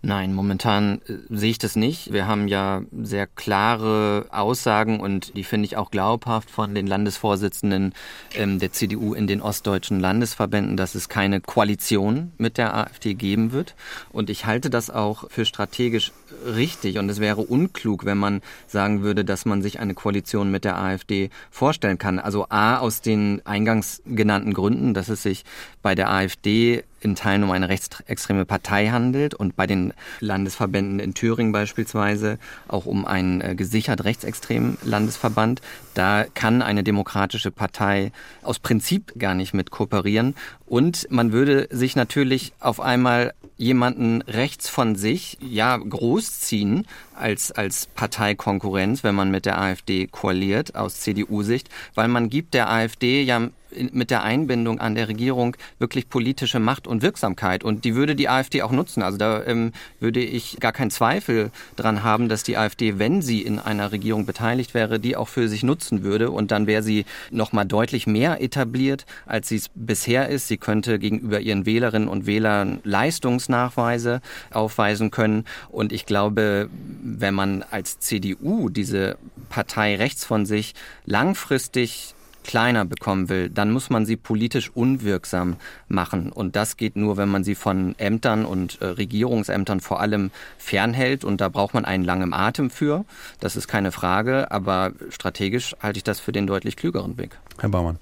Nein, 0.00 0.32
momentan 0.32 1.00
äh, 1.08 1.14
sehe 1.28 1.50
ich 1.50 1.58
das 1.58 1.74
nicht. 1.74 2.12
Wir 2.12 2.28
haben 2.28 2.46
ja 2.46 2.82
sehr 3.02 3.26
klare 3.26 4.26
Aussagen 4.30 5.00
und 5.00 5.36
die 5.36 5.42
finde 5.42 5.66
ich 5.66 5.76
auch 5.76 5.90
glaubhaft 5.90 6.50
von 6.50 6.74
den 6.74 6.86
Landesvorsitzenden 6.86 7.94
ähm, 8.34 8.60
der 8.60 8.72
CDU 8.72 9.14
in 9.14 9.26
den 9.26 9.42
ostdeutschen 9.42 9.98
Landesverbänden, 9.98 10.76
dass 10.76 10.94
es 10.94 11.08
keine 11.08 11.40
Koalition 11.40 12.32
mit 12.38 12.58
der 12.58 12.76
AfD 12.76 13.14
geben 13.14 13.50
wird. 13.50 13.74
Und 14.12 14.30
ich 14.30 14.46
halte 14.46 14.70
das 14.70 14.88
auch 14.88 15.28
für 15.30 15.44
strategisch 15.44 16.12
richtig 16.46 16.98
und 16.98 17.08
es 17.08 17.18
wäre 17.18 17.40
unklug, 17.40 18.04
wenn 18.04 18.18
man 18.18 18.40
sagen 18.68 19.02
würde, 19.02 19.24
dass 19.24 19.46
man 19.46 19.62
sich 19.62 19.80
eine 19.80 19.94
Koalition 19.94 20.50
mit 20.50 20.64
der 20.64 20.78
AfD 20.78 21.30
vorstellen 21.50 21.98
kann. 21.98 22.20
Also 22.20 22.46
A 22.50 22.78
aus 22.78 23.00
den 23.00 23.42
eingangs 23.44 24.02
genannten 24.06 24.54
Gründen, 24.54 24.94
dass 24.94 25.08
es 25.08 25.24
sich 25.24 25.44
bei 25.82 25.96
der 25.96 26.10
AfD 26.10 26.84
in 27.00 27.14
Teilen 27.14 27.44
um 27.44 27.50
eine 27.50 27.68
rechtsextreme 27.68 28.44
Partei 28.44 28.88
handelt 28.88 29.34
und 29.34 29.56
bei 29.56 29.66
den 29.66 29.92
Landesverbänden 30.20 31.00
in 31.00 31.14
Thüringen 31.14 31.52
beispielsweise 31.52 32.38
auch 32.66 32.86
um 32.86 33.04
einen 33.06 33.40
äh, 33.40 33.54
gesichert 33.54 34.04
rechtsextremen 34.04 34.78
Landesverband. 34.82 35.60
Da 35.94 36.24
kann 36.34 36.62
eine 36.62 36.82
demokratische 36.82 37.50
Partei 37.50 38.12
aus 38.42 38.58
Prinzip 38.58 39.12
gar 39.18 39.34
nicht 39.34 39.54
mit 39.54 39.70
kooperieren. 39.70 40.34
Und 40.66 41.06
man 41.10 41.32
würde 41.32 41.68
sich 41.70 41.96
natürlich 41.96 42.52
auf 42.60 42.80
einmal 42.80 43.32
jemanden 43.56 44.22
rechts 44.22 44.68
von 44.68 44.94
sich, 44.94 45.38
ja, 45.40 45.76
großziehen 45.76 46.86
als, 47.14 47.52
als 47.52 47.86
Parteikonkurrenz, 47.86 49.02
wenn 49.02 49.14
man 49.14 49.30
mit 49.30 49.46
der 49.46 49.58
AfD 49.60 50.06
koaliert, 50.06 50.76
aus 50.76 51.00
CDU-Sicht, 51.00 51.68
weil 51.94 52.08
man 52.08 52.30
gibt 52.30 52.54
der 52.54 52.70
AfD 52.70 53.22
ja 53.22 53.48
mit 53.92 54.10
der 54.10 54.22
Einbindung 54.22 54.80
an 54.80 54.94
der 54.94 55.08
Regierung 55.08 55.56
wirklich 55.78 56.08
politische 56.08 56.58
Macht 56.58 56.86
und 56.86 57.02
Wirksamkeit. 57.02 57.64
Und 57.64 57.84
die 57.84 57.94
würde 57.94 58.16
die 58.16 58.28
AfD 58.28 58.62
auch 58.62 58.72
nutzen. 58.72 59.02
Also 59.02 59.18
da 59.18 59.44
ähm, 59.44 59.72
würde 60.00 60.20
ich 60.20 60.58
gar 60.60 60.72
keinen 60.72 60.90
Zweifel 60.90 61.50
dran 61.76 62.02
haben, 62.02 62.28
dass 62.28 62.42
die 62.42 62.56
AfD, 62.56 62.98
wenn 62.98 63.22
sie 63.22 63.42
in 63.42 63.58
einer 63.58 63.92
Regierung 63.92 64.26
beteiligt 64.26 64.74
wäre, 64.74 64.98
die 64.98 65.16
auch 65.16 65.28
für 65.28 65.48
sich 65.48 65.62
nutzen 65.62 66.02
würde. 66.02 66.30
Und 66.30 66.50
dann 66.50 66.66
wäre 66.66 66.82
sie 66.82 67.04
noch 67.30 67.52
mal 67.52 67.64
deutlich 67.64 68.06
mehr 68.06 68.40
etabliert, 68.40 69.06
als 69.26 69.48
sie 69.48 69.56
es 69.56 69.70
bisher 69.74 70.28
ist. 70.28 70.48
Sie 70.48 70.56
könnte 70.56 70.98
gegenüber 70.98 71.40
ihren 71.40 71.66
Wählerinnen 71.66 72.08
und 72.08 72.26
Wählern 72.26 72.80
Leistungsnachweise 72.84 74.20
aufweisen 74.50 75.10
können. 75.10 75.44
Und 75.68 75.92
ich 75.92 76.06
glaube, 76.06 76.70
wenn 77.02 77.34
man 77.34 77.64
als 77.70 77.98
CDU 77.98 78.68
diese 78.68 79.18
Partei 79.48 79.96
rechts 79.96 80.24
von 80.24 80.46
sich 80.46 80.74
langfristig 81.06 82.14
kleiner 82.44 82.84
bekommen 82.84 83.28
will, 83.28 83.50
dann 83.50 83.70
muss 83.70 83.90
man 83.90 84.06
sie 84.06 84.16
politisch 84.16 84.70
unwirksam 84.74 85.56
machen. 85.88 86.32
Und 86.32 86.56
das 86.56 86.76
geht 86.76 86.96
nur, 86.96 87.16
wenn 87.16 87.28
man 87.28 87.44
sie 87.44 87.54
von 87.54 87.94
Ämtern 87.98 88.44
und 88.44 88.80
äh, 88.80 88.86
Regierungsämtern 88.86 89.80
vor 89.80 90.00
allem 90.00 90.30
fernhält. 90.56 91.24
Und 91.24 91.40
da 91.40 91.48
braucht 91.48 91.74
man 91.74 91.84
einen 91.84 92.04
langen 92.04 92.32
Atem 92.32 92.70
für. 92.70 93.04
Das 93.40 93.56
ist 93.56 93.68
keine 93.68 93.92
Frage. 93.92 94.50
Aber 94.50 94.92
strategisch 95.10 95.76
halte 95.82 95.98
ich 95.98 96.04
das 96.04 96.20
für 96.20 96.32
den 96.32 96.46
deutlich 96.46 96.76
klügeren 96.76 97.18
Weg. 97.18 97.38
Herr 97.58 97.68
Baumann. 97.68 97.98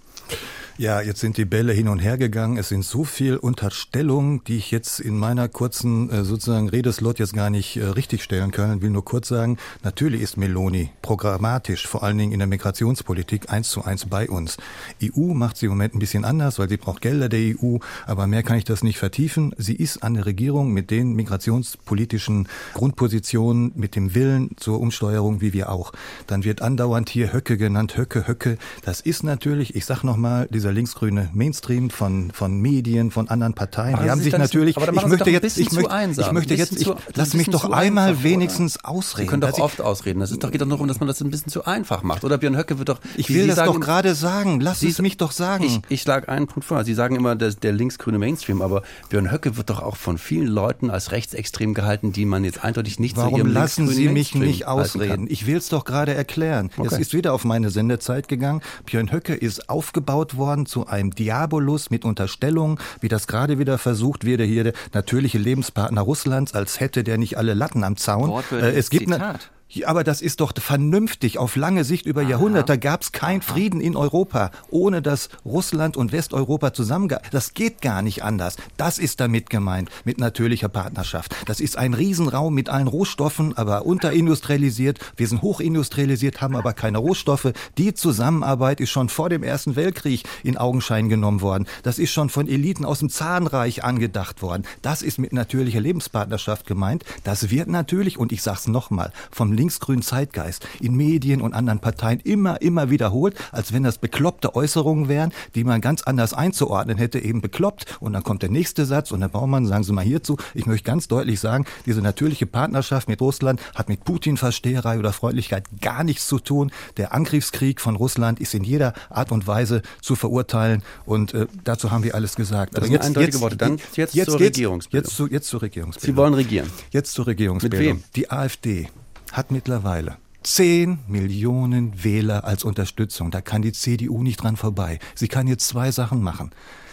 Ja, 0.78 1.00
jetzt 1.00 1.20
sind 1.20 1.38
die 1.38 1.46
Bälle 1.46 1.72
hin 1.72 1.88
und 1.88 2.00
her 2.00 2.18
gegangen. 2.18 2.58
Es 2.58 2.68
sind 2.68 2.84
so 2.84 3.04
viel 3.04 3.38
Unterstellungen, 3.38 4.44
die 4.44 4.58
ich 4.58 4.70
jetzt 4.70 5.00
in 5.00 5.16
meiner 5.16 5.48
kurzen 5.48 6.10
äh, 6.10 6.22
sozusagen 6.22 6.68
Redeslot 6.68 7.18
jetzt 7.18 7.32
gar 7.32 7.48
nicht 7.48 7.78
äh, 7.78 7.84
richtig 7.84 8.22
stellen 8.22 8.50
kann. 8.50 8.82
Will 8.82 8.90
nur 8.90 9.02
kurz 9.02 9.28
sagen, 9.28 9.56
natürlich 9.84 10.20
ist 10.20 10.36
Meloni 10.36 10.90
programmatisch, 11.00 11.86
vor 11.86 12.02
allen 12.02 12.18
Dingen 12.18 12.32
in 12.32 12.40
der 12.40 12.46
Migrationspolitik, 12.46 13.50
eins 13.50 13.70
zu 13.70 13.86
eins 13.86 14.04
bei 14.04 14.28
uns. 14.28 14.58
EU 15.02 15.32
macht 15.32 15.56
sie 15.56 15.64
im 15.64 15.72
Moment 15.72 15.94
ein 15.94 15.98
bisschen 15.98 16.26
anders, 16.26 16.58
weil 16.58 16.68
sie 16.68 16.76
braucht 16.76 17.00
Gelder 17.00 17.30
der 17.30 17.56
EU, 17.56 17.78
aber 18.04 18.26
mehr 18.26 18.42
kann 18.42 18.58
ich 18.58 18.64
das 18.64 18.82
nicht 18.82 18.98
vertiefen. 18.98 19.54
Sie 19.56 19.76
ist 19.76 20.02
an 20.02 20.12
der 20.12 20.26
Regierung 20.26 20.74
mit 20.74 20.90
den 20.90 21.14
migrationspolitischen 21.14 22.48
Grundpositionen, 22.74 23.72
mit 23.76 23.96
dem 23.96 24.14
Willen 24.14 24.50
zur 24.58 24.78
Umsteuerung, 24.80 25.40
wie 25.40 25.54
wir 25.54 25.72
auch. 25.72 25.94
Dann 26.26 26.44
wird 26.44 26.60
andauernd 26.60 27.08
hier 27.08 27.32
Höcke 27.32 27.56
genannt, 27.56 27.96
Höcke, 27.96 28.28
Höcke. 28.28 28.58
Das 28.84 29.00
ist 29.00 29.22
natürlich, 29.22 29.74
ich 29.74 29.86
sag 29.86 30.04
nochmal, 30.04 30.46
dieser 30.66 30.72
linksgrüne 30.72 31.30
Mainstream 31.32 31.90
von, 31.90 32.32
von 32.32 32.60
Medien, 32.60 33.12
von 33.12 33.28
anderen 33.28 33.54
Parteien, 33.54 33.94
aber 33.94 34.04
die 34.04 34.10
haben 34.10 34.20
sich 34.20 34.36
natürlich, 34.36 34.76
ich 34.76 35.06
möchte 35.06 35.30
jetzt, 35.30 35.58
ich 35.58 35.70
möchte, 35.70 36.20
ich 36.20 36.32
möchte 36.32 36.54
jetzt, 36.54 36.80
ich, 36.80 36.90
lass 37.14 37.34
mich 37.34 37.48
doch 37.48 37.70
einmal 37.70 38.10
einfach, 38.10 38.24
wenigstens 38.24 38.76
oder? 38.80 38.88
ausreden. 38.88 39.26
Sie 39.26 39.30
können 39.30 39.40
doch 39.42 39.58
oft 39.60 39.80
ausreden. 39.80 40.18
Das 40.18 40.32
ist 40.32 40.42
doch, 40.42 40.50
geht 40.50 40.60
doch 40.60 40.66
nur 40.66 40.76
darum, 40.76 40.88
dass 40.88 40.98
man 40.98 41.06
das 41.06 41.20
ein 41.20 41.30
bisschen 41.30 41.52
zu 41.52 41.64
einfach 41.64 42.02
macht. 42.02 42.24
Oder 42.24 42.36
Björn 42.38 42.56
Höcke 42.56 42.78
wird 42.78 42.88
doch. 42.88 42.98
Ich 43.16 43.28
will 43.28 43.42
Sie 43.42 43.46
das 43.46 43.56
sagen, 43.56 43.74
doch 43.74 43.80
gerade 43.80 44.16
sagen. 44.16 44.60
Lass 44.60 44.80
Sie, 44.80 44.88
es 44.88 45.00
mich 45.00 45.16
doch 45.16 45.30
sagen. 45.30 45.64
Ich, 45.64 45.80
ich 45.88 46.02
schlage 46.02 46.28
einen 46.28 46.48
Punkt 46.48 46.66
vor. 46.66 46.82
Sie 46.82 46.94
sagen 46.94 47.14
immer, 47.14 47.36
dass 47.36 47.58
der 47.58 47.72
linksgrüne 47.72 48.18
Mainstream, 48.18 48.60
aber 48.60 48.82
Björn 49.08 49.30
Höcke 49.30 49.56
wird 49.56 49.70
doch 49.70 49.80
auch 49.80 49.96
von 49.96 50.18
vielen 50.18 50.48
Leuten 50.48 50.90
als 50.90 51.12
rechtsextrem 51.12 51.74
gehalten, 51.74 52.12
die 52.12 52.24
man 52.24 52.42
jetzt 52.42 52.64
eindeutig 52.64 52.98
nicht 52.98 53.16
Warum 53.16 53.34
zu 53.34 53.38
ihrem 53.38 53.52
lassen 53.52 53.86
Sie 53.86 54.08
mich 54.08 54.34
nicht 54.34 54.66
ausreden? 54.66 55.26
Ich 55.30 55.46
will 55.46 55.58
es 55.58 55.68
doch 55.68 55.84
gerade 55.84 56.14
erklären. 56.14 56.70
Okay. 56.76 56.88
Es 56.90 56.98
ist 56.98 57.14
wieder 57.14 57.32
auf 57.32 57.44
meine 57.44 57.70
Sendezeit 57.70 58.26
gegangen. 58.26 58.62
Björn 58.84 59.12
Höcke 59.12 59.34
ist 59.34 59.68
aufgebaut 59.68 60.36
worden 60.36 60.55
zu 60.64 60.86
einem 60.86 61.10
Diabolus 61.14 61.90
mit 61.90 62.04
Unterstellung, 62.06 62.80
wie 63.00 63.08
das 63.08 63.26
gerade 63.26 63.58
wieder 63.58 63.76
versucht 63.76 64.24
wird, 64.24 64.40
hier 64.40 64.64
der 64.64 64.72
natürliche 64.94 65.38
Lebenspartner 65.38 66.00
Russlands, 66.00 66.54
als 66.54 66.80
hätte 66.80 67.04
der 67.04 67.18
nicht 67.18 67.36
alle 67.36 67.52
Latten 67.52 67.84
am 67.84 67.96
Zaun. 67.96 68.42
Äh, 68.52 68.70
es 68.70 68.88
gibt 68.88 69.10
Zitat. 69.12 69.50
Ja, 69.68 69.88
aber 69.88 70.04
das 70.04 70.22
ist 70.22 70.40
doch 70.40 70.52
vernünftig. 70.56 71.38
Auf 71.38 71.56
lange 71.56 71.82
Sicht 71.82 72.06
über 72.06 72.20
Aha. 72.20 72.30
Jahrhunderte 72.30 72.78
gab 72.78 73.02
es 73.02 73.10
keinen 73.10 73.42
Frieden 73.42 73.80
in 73.80 73.96
Europa, 73.96 74.52
ohne 74.70 75.02
dass 75.02 75.28
Russland 75.44 75.96
und 75.96 76.12
Westeuropa 76.12 76.72
zusammengearbeitet 76.72 77.34
Das 77.34 77.52
geht 77.52 77.82
gar 77.82 78.00
nicht 78.00 78.22
anders. 78.22 78.56
Das 78.76 78.98
ist 78.98 79.18
damit 79.18 79.50
gemeint, 79.50 79.90
mit 80.04 80.18
natürlicher 80.18 80.68
Partnerschaft. 80.68 81.34
Das 81.46 81.58
ist 81.58 81.76
ein 81.76 81.94
Riesenraum 81.94 82.54
mit 82.54 82.68
allen 82.68 82.86
Rohstoffen, 82.86 83.56
aber 83.56 83.86
unterindustrialisiert. 83.86 85.00
Wir 85.16 85.26
sind 85.26 85.42
hochindustrialisiert, 85.42 86.40
haben 86.40 86.54
aber 86.54 86.72
keine 86.72 86.98
Rohstoffe. 86.98 87.52
Die 87.76 87.92
Zusammenarbeit 87.92 88.80
ist 88.80 88.90
schon 88.90 89.08
vor 89.08 89.30
dem 89.30 89.42
Ersten 89.42 89.74
Weltkrieg 89.74 90.22
in 90.44 90.56
Augenschein 90.56 91.08
genommen 91.08 91.40
worden. 91.40 91.66
Das 91.82 91.98
ist 91.98 92.12
schon 92.12 92.30
von 92.30 92.46
Eliten 92.46 92.84
aus 92.84 93.00
dem 93.00 93.10
Zahnreich 93.10 93.82
angedacht 93.82 94.42
worden. 94.42 94.62
Das 94.82 95.02
ist 95.02 95.18
mit 95.18 95.32
natürlicher 95.32 95.80
Lebenspartnerschaft 95.80 96.66
gemeint. 96.66 97.04
Das 97.24 97.50
wird 97.50 97.68
natürlich, 97.68 98.16
und 98.16 98.30
ich 98.30 98.42
sag's 98.42 98.68
nochmal, 98.68 99.12
vom 99.32 99.55
linksgrünen 99.56 100.02
Zeitgeist 100.02 100.66
in 100.80 100.94
Medien 100.94 101.40
und 101.40 101.54
anderen 101.54 101.80
Parteien 101.80 102.20
immer, 102.20 102.60
immer 102.62 102.90
wiederholt, 102.90 103.36
als 103.52 103.72
wenn 103.72 103.82
das 103.82 103.98
bekloppte 103.98 104.54
Äußerungen 104.54 105.08
wären, 105.08 105.32
die 105.54 105.64
man 105.64 105.80
ganz 105.80 106.02
anders 106.02 106.34
einzuordnen 106.34 106.98
hätte, 106.98 107.18
eben 107.18 107.40
bekloppt. 107.40 107.96
Und 108.00 108.12
dann 108.12 108.22
kommt 108.22 108.42
der 108.42 108.50
nächste 108.50 108.86
Satz 108.86 109.10
und 109.10 109.20
Herr 109.20 109.28
Baumann, 109.28 109.66
sagen 109.66 109.84
Sie 109.84 109.92
mal 109.92 110.04
hierzu, 110.04 110.36
ich 110.54 110.66
möchte 110.66 110.84
ganz 110.84 111.08
deutlich 111.08 111.40
sagen, 111.40 111.64
diese 111.84 112.02
natürliche 112.02 112.46
Partnerschaft 112.46 113.08
mit 113.08 113.20
Russland 113.20 113.60
hat 113.74 113.88
mit 113.88 114.04
Putin-Versteherei 114.04 114.98
oder 114.98 115.12
Freundlichkeit 115.12 115.64
gar 115.80 116.04
nichts 116.04 116.26
zu 116.26 116.38
tun. 116.38 116.70
Der 116.96 117.14
Angriffskrieg 117.14 117.80
von 117.80 117.96
Russland 117.96 118.40
ist 118.40 118.54
in 118.54 118.64
jeder 118.64 118.94
Art 119.10 119.32
und 119.32 119.46
Weise 119.46 119.82
zu 120.00 120.14
verurteilen 120.16 120.82
und 121.04 121.34
äh, 121.34 121.46
dazu 121.64 121.90
haben 121.90 122.04
wir 122.04 122.14
alles 122.14 122.36
gesagt. 122.36 122.74
Das 122.74 122.78
Aber 122.78 122.86
sind 122.86 122.92
jetzt, 122.94 123.06
eindeutige 123.06 123.32
jetzt, 123.32 123.40
Worte. 123.40 123.56
Dann 123.56 123.78
jetzt, 123.94 124.14
jetzt 124.14 124.30
zur 124.30 124.40
Regierungsbildung. 124.40 125.04
Jetzt, 125.06 125.16
zu, 125.16 125.26
jetzt 125.28 125.48
zur 125.48 125.62
Regierungsbildung. 125.62 126.14
Sie 126.14 126.16
wollen 126.16 126.34
regieren. 126.34 126.70
Jetzt 126.90 127.12
zur 127.12 127.26
Regierungsbildung. 127.26 127.78
Mit 127.78 127.88
wem? 127.88 128.04
Die 128.14 128.30
AfD 128.30 128.88
hat 129.32 129.50
mittlerweile 129.50 130.16
10 130.42 131.00
Millionen 131.08 132.04
Wähler 132.04 132.44
als 132.44 132.62
Unterstützung. 132.62 133.30
Da 133.30 133.40
kann 133.40 133.62
die 133.62 133.72
CDU 133.72 134.22
nicht 134.22 134.42
dran 134.42 134.56
vorbei. 134.56 135.00
Sie 135.14 135.28
kann 135.28 135.48
jetzt 135.48 135.66
zwei 135.66 135.90
Sachen 135.90 136.22
machen. 136.22 136.52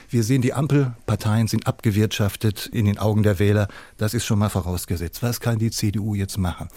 Wir 0.10 0.24
sehen, 0.24 0.42
die 0.42 0.54
Ampelparteien 0.54 1.48
sind 1.48 1.66
abgewirtschaftet 1.66 2.68
in 2.68 2.86
den 2.86 3.00
Augen 3.00 3.24
der 3.24 3.40
Wähler. 3.40 3.68
Das 3.98 4.14
ist 4.14 4.26
schon 4.26 4.40
mal 4.40 4.50
vorausgesetzt. 4.50 5.24
Was 5.24 5.40
kann 5.40 5.58
die 5.58 5.72
CDU 5.72 6.14
jetzt 6.14 6.38
machen? 6.38 6.68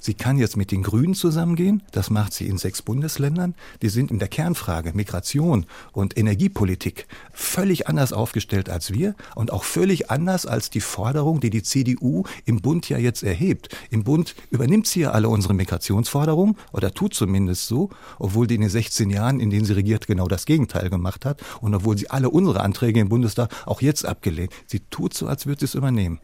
Sie 0.00 0.14
kann 0.14 0.38
jetzt 0.38 0.56
mit 0.56 0.70
den 0.70 0.82
Grünen 0.82 1.14
zusammengehen. 1.14 1.82
Das 1.92 2.10
macht 2.10 2.32
sie 2.32 2.46
in 2.46 2.58
sechs 2.58 2.82
Bundesländern. 2.82 3.54
Die 3.82 3.88
sind 3.88 4.10
in 4.10 4.18
der 4.18 4.28
Kernfrage 4.28 4.92
Migration 4.94 5.66
und 5.92 6.16
Energiepolitik 6.16 7.06
völlig 7.32 7.88
anders 7.88 8.12
aufgestellt 8.12 8.68
als 8.68 8.92
wir 8.92 9.14
und 9.34 9.52
auch 9.52 9.64
völlig 9.64 10.10
anders 10.10 10.46
als 10.46 10.70
die 10.70 10.80
Forderung, 10.80 11.40
die 11.40 11.50
die 11.50 11.62
CDU 11.62 12.24
im 12.44 12.60
Bund 12.60 12.88
ja 12.88 12.98
jetzt 12.98 13.22
erhebt. 13.22 13.74
Im 13.90 14.04
Bund 14.04 14.34
übernimmt 14.50 14.86
sie 14.86 15.00
ja 15.00 15.10
alle 15.10 15.28
unsere 15.28 15.54
Migrationsforderungen 15.54 16.56
oder 16.72 16.92
tut 16.92 17.14
zumindest 17.14 17.66
so, 17.66 17.90
obwohl 18.18 18.46
die 18.46 18.56
in 18.56 18.62
den 18.62 18.70
16 18.70 19.10
Jahren, 19.10 19.40
in 19.40 19.50
denen 19.50 19.64
sie 19.64 19.74
regiert, 19.74 20.06
genau 20.06 20.28
das 20.28 20.46
Gegenteil 20.46 20.90
gemacht 20.90 21.24
hat 21.24 21.42
und 21.60 21.74
obwohl 21.74 21.96
sie 21.98 22.10
alle 22.10 22.30
unsere 22.30 22.60
Anträge 22.60 23.00
im 23.00 23.08
Bundestag 23.08 23.50
auch 23.66 23.80
jetzt 23.80 24.04
abgelehnt. 24.04 24.52
Sie 24.66 24.80
tut 24.90 25.14
so, 25.14 25.26
als 25.26 25.46
würde 25.46 25.60
sie 25.60 25.66
es 25.66 25.74
übernehmen. 25.74 26.20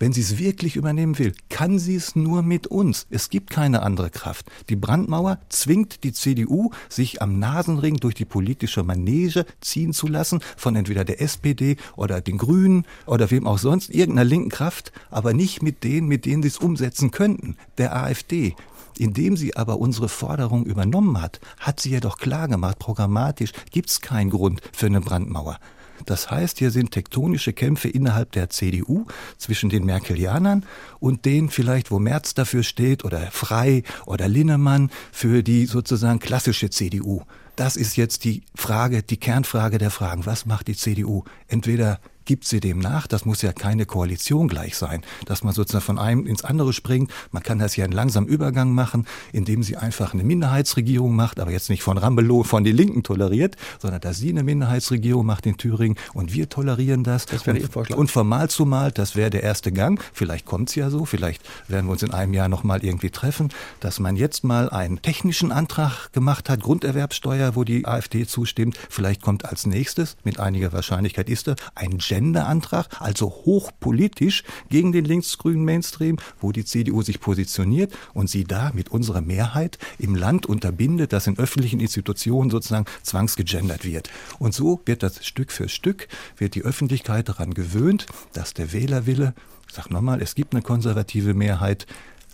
Wenn 0.00 0.14
sie 0.14 0.22
es 0.22 0.38
wirklich 0.38 0.76
übernehmen 0.76 1.18
will, 1.18 1.34
kann 1.50 1.78
sie 1.78 1.94
es 1.94 2.16
nur 2.16 2.42
mit 2.42 2.66
uns. 2.66 3.06
Es 3.10 3.28
gibt 3.28 3.50
keine 3.50 3.82
andere 3.82 4.08
Kraft. 4.08 4.50
Die 4.70 4.76
Brandmauer 4.76 5.40
zwingt 5.50 6.04
die 6.04 6.14
CDU, 6.14 6.70
sich 6.88 7.20
am 7.20 7.38
Nasenring 7.38 7.98
durch 7.98 8.14
die 8.14 8.24
politische 8.24 8.82
Manege 8.82 9.44
ziehen 9.60 9.92
zu 9.92 10.06
lassen, 10.06 10.40
von 10.56 10.74
entweder 10.74 11.04
der 11.04 11.20
SPD 11.20 11.76
oder 11.96 12.22
den 12.22 12.38
Grünen 12.38 12.86
oder 13.04 13.30
wem 13.30 13.46
auch 13.46 13.58
sonst, 13.58 13.90
irgendeiner 13.90 14.24
linken 14.24 14.48
Kraft, 14.48 14.90
aber 15.10 15.34
nicht 15.34 15.62
mit 15.62 15.84
denen, 15.84 16.08
mit 16.08 16.24
denen 16.24 16.42
sie 16.42 16.48
es 16.48 16.56
umsetzen 16.56 17.10
könnten, 17.10 17.58
der 17.76 17.94
AfD. 17.94 18.56
Indem 18.96 19.36
sie 19.36 19.54
aber 19.54 19.78
unsere 19.78 20.08
Forderung 20.08 20.64
übernommen 20.64 21.20
hat, 21.20 21.40
hat 21.58 21.78
sie 21.78 21.90
ja 21.90 22.00
doch 22.00 22.16
klar 22.16 22.48
gemacht, 22.48 22.78
programmatisch 22.78 23.52
gibt 23.70 23.90
es 23.90 24.00
keinen 24.00 24.30
Grund 24.30 24.62
für 24.72 24.86
eine 24.86 25.02
Brandmauer. 25.02 25.58
Das 26.06 26.30
heißt, 26.30 26.58
hier 26.58 26.70
sind 26.70 26.90
tektonische 26.90 27.52
Kämpfe 27.52 27.88
innerhalb 27.88 28.32
der 28.32 28.50
CDU 28.50 29.06
zwischen 29.38 29.70
den 29.70 29.84
Merkelianern 29.84 30.64
und 30.98 31.24
denen 31.24 31.50
vielleicht, 31.50 31.90
wo 31.90 31.98
Merz 31.98 32.34
dafür 32.34 32.62
steht 32.62 33.04
oder 33.04 33.20
Frei 33.30 33.82
oder 34.06 34.28
Linnemann 34.28 34.90
für 35.12 35.42
die 35.42 35.66
sozusagen 35.66 36.18
klassische 36.18 36.70
CDU. 36.70 37.22
Das 37.56 37.76
ist 37.76 37.96
jetzt 37.96 38.24
die 38.24 38.42
Frage, 38.54 39.02
die 39.02 39.18
Kernfrage 39.18 39.78
der 39.78 39.90
Fragen. 39.90 40.24
Was 40.24 40.46
macht 40.46 40.68
die 40.68 40.76
CDU? 40.76 41.24
Entweder 41.48 42.00
gibt 42.24 42.44
sie 42.44 42.60
dem 42.60 42.78
nach. 42.78 43.06
Das 43.06 43.24
muss 43.24 43.42
ja 43.42 43.52
keine 43.52 43.86
Koalition 43.86 44.48
gleich 44.48 44.76
sein, 44.76 45.02
dass 45.26 45.42
man 45.42 45.54
sozusagen 45.54 45.84
von 45.84 45.98
einem 45.98 46.26
ins 46.26 46.44
andere 46.44 46.72
springt. 46.72 47.10
Man 47.30 47.42
kann 47.42 47.58
das 47.58 47.76
ja 47.76 47.84
einen 47.84 47.92
langsamen 47.92 48.28
Übergang 48.28 48.72
machen, 48.72 49.06
indem 49.32 49.62
sie 49.62 49.76
einfach 49.76 50.14
eine 50.14 50.24
Minderheitsregierung 50.24 51.14
macht, 51.14 51.40
aber 51.40 51.50
jetzt 51.50 51.70
nicht 51.70 51.82
von 51.82 51.98
Rambelow, 51.98 52.44
von 52.44 52.64
den 52.64 52.76
Linken 52.76 53.02
toleriert, 53.02 53.56
sondern 53.78 54.00
dass 54.00 54.18
sie 54.18 54.30
eine 54.30 54.42
Minderheitsregierung 54.42 55.26
macht 55.26 55.46
in 55.46 55.56
Thüringen 55.56 55.96
und 56.14 56.32
wir 56.32 56.48
tolerieren 56.48 57.04
das. 57.04 57.26
Das 57.26 57.46
wäre 57.46 57.60
Vorschlag. 57.60 57.96
Und 57.96 58.10
von 58.10 58.26
Mal 58.26 58.50
zu 58.50 58.64
Mal, 58.64 58.92
das 58.92 59.16
wäre 59.16 59.30
der 59.30 59.42
erste 59.42 59.72
Gang. 59.72 60.02
Vielleicht 60.12 60.46
kommt 60.46 60.68
es 60.68 60.74
ja 60.74 60.90
so, 60.90 61.04
vielleicht 61.04 61.42
werden 61.68 61.86
wir 61.86 61.92
uns 61.92 62.02
in 62.02 62.12
einem 62.12 62.34
Jahr 62.34 62.48
nochmal 62.48 62.84
irgendwie 62.84 63.10
treffen, 63.10 63.48
dass 63.80 63.98
man 64.00 64.16
jetzt 64.16 64.44
mal 64.44 64.70
einen 64.70 65.02
technischen 65.02 65.52
Antrag 65.52 66.12
gemacht 66.12 66.48
hat, 66.48 66.60
Grunderwerbsteuer, 66.60 67.56
wo 67.56 67.64
die 67.64 67.86
AfD 67.86 68.26
zustimmt. 68.26 68.78
Vielleicht 68.88 69.22
kommt 69.22 69.44
als 69.44 69.66
nächstes, 69.66 70.16
mit 70.24 70.38
einiger 70.40 70.72
Wahrscheinlichkeit 70.72 71.28
ist 71.28 71.48
er, 71.48 71.56
ein 71.74 72.00
Genderantrag, 72.20 73.00
also 73.00 73.30
hochpolitisch 73.30 74.44
gegen 74.68 74.92
den 74.92 75.06
linksgrünen 75.06 75.64
Mainstream, 75.64 76.18
wo 76.38 76.52
die 76.52 76.66
CDU 76.66 77.00
sich 77.00 77.18
positioniert 77.18 77.94
und 78.12 78.28
sie 78.28 78.44
da 78.44 78.72
mit 78.74 78.90
unserer 78.90 79.22
Mehrheit 79.22 79.78
im 79.98 80.14
Land 80.14 80.44
unterbindet, 80.44 81.14
dass 81.14 81.26
in 81.26 81.38
öffentlichen 81.38 81.80
Institutionen 81.80 82.50
sozusagen 82.50 82.84
zwangsgegendert 83.02 83.86
wird. 83.86 84.10
Und 84.38 84.52
so 84.52 84.82
wird 84.84 85.02
das 85.02 85.24
Stück 85.24 85.50
für 85.50 85.70
Stück, 85.70 86.08
wird 86.36 86.54
die 86.54 86.62
Öffentlichkeit 86.62 87.30
daran 87.30 87.54
gewöhnt, 87.54 88.04
dass 88.34 88.52
der 88.52 88.74
Wählerwille, 88.74 89.32
ich 89.66 89.74
sag 89.74 89.90
nochmal, 89.90 90.20
es 90.20 90.34
gibt 90.34 90.52
eine 90.52 90.62
konservative 90.62 91.32
Mehrheit, 91.32 91.86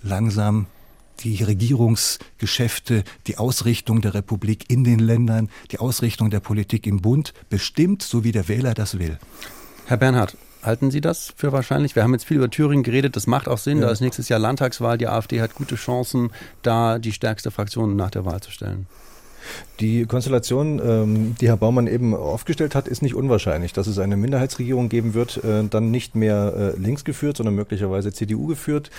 langsam 0.03 0.67
die 1.21 1.45
Regierungsgeschäfte, 1.45 3.05
die 3.29 3.39
Ausrichtung 3.39 4.01
der 4.01 4.15
Republik 4.15 4.65
in 4.69 4.83
den 4.83 4.99
Ländern, 4.99 5.49
die 5.71 5.79
Ausrichtung 5.79 6.31
der 6.31 6.41
Politik 6.41 6.89
im 6.89 7.01
Bund 7.01 7.35
bestimmt, 7.49 8.03
so 8.03 8.25
wie 8.25 8.33
der 8.33 8.49
Wähler 8.49 8.75
das 8.75 8.99
will. 8.99 9.19
Herr 9.89 9.97
Bernhard, 9.97 10.37
halten 10.65 10.91
Sie 10.91 11.01
das 11.01 11.33
für 11.37 11.53
wahrscheinlich? 11.53 11.95
Wir 11.95 12.03
haben 12.03 12.13
jetzt 12.13 12.27
viel 12.27 12.39
über 12.39 12.51
Thüringen 12.51 12.83
geredet, 12.83 13.15
das 13.15 13.29
macht 13.29 13.47
auch 13.47 13.59
Sinn. 13.59 13.79
Ja. 13.79 13.87
Da 13.87 13.93
ist 13.93 14.01
nächstes 14.01 14.29
Jahr 14.29 14.41
Landtagswahl. 14.41 14.99
Die 14.99 15.07
AfD 15.07 15.41
hat 15.41 15.55
gute 15.55 15.77
Chancen, 15.77 16.33
da 16.63 16.99
die 16.99 17.13
stärkste 17.13 17.53
Fraktion 17.53 17.95
nach 17.95 18.11
der 18.11 18.25
Wahl 18.25 18.41
zu 18.41 18.51
stellen. 18.51 18.87
Die 19.81 20.07
Konstellation, 20.07 20.81
ähm, 20.85 21.35
die 21.41 21.49
Herr 21.49 21.57
Baumann 21.57 21.87
eben 21.87 22.15
aufgestellt 22.15 22.75
hat, 22.75 22.89
ist 22.89 23.03
nicht 23.03 23.15
unwahrscheinlich. 23.15 23.73
Dass 23.73 23.87
es 23.87 23.99
eine 23.99 24.17
Minderheitsregierung 24.17 24.89
geben 24.89 25.15
wird, 25.15 25.43
äh, 25.45 25.65
dann 25.69 25.91
nicht 25.91 26.15
mehr 26.15 26.75
äh, 26.77 26.81
links 26.81 27.05
geführt, 27.05 27.37
sondern 27.37 27.55
möglicherweise 27.55 28.13
CDU 28.13 28.47
geführt 28.47 28.91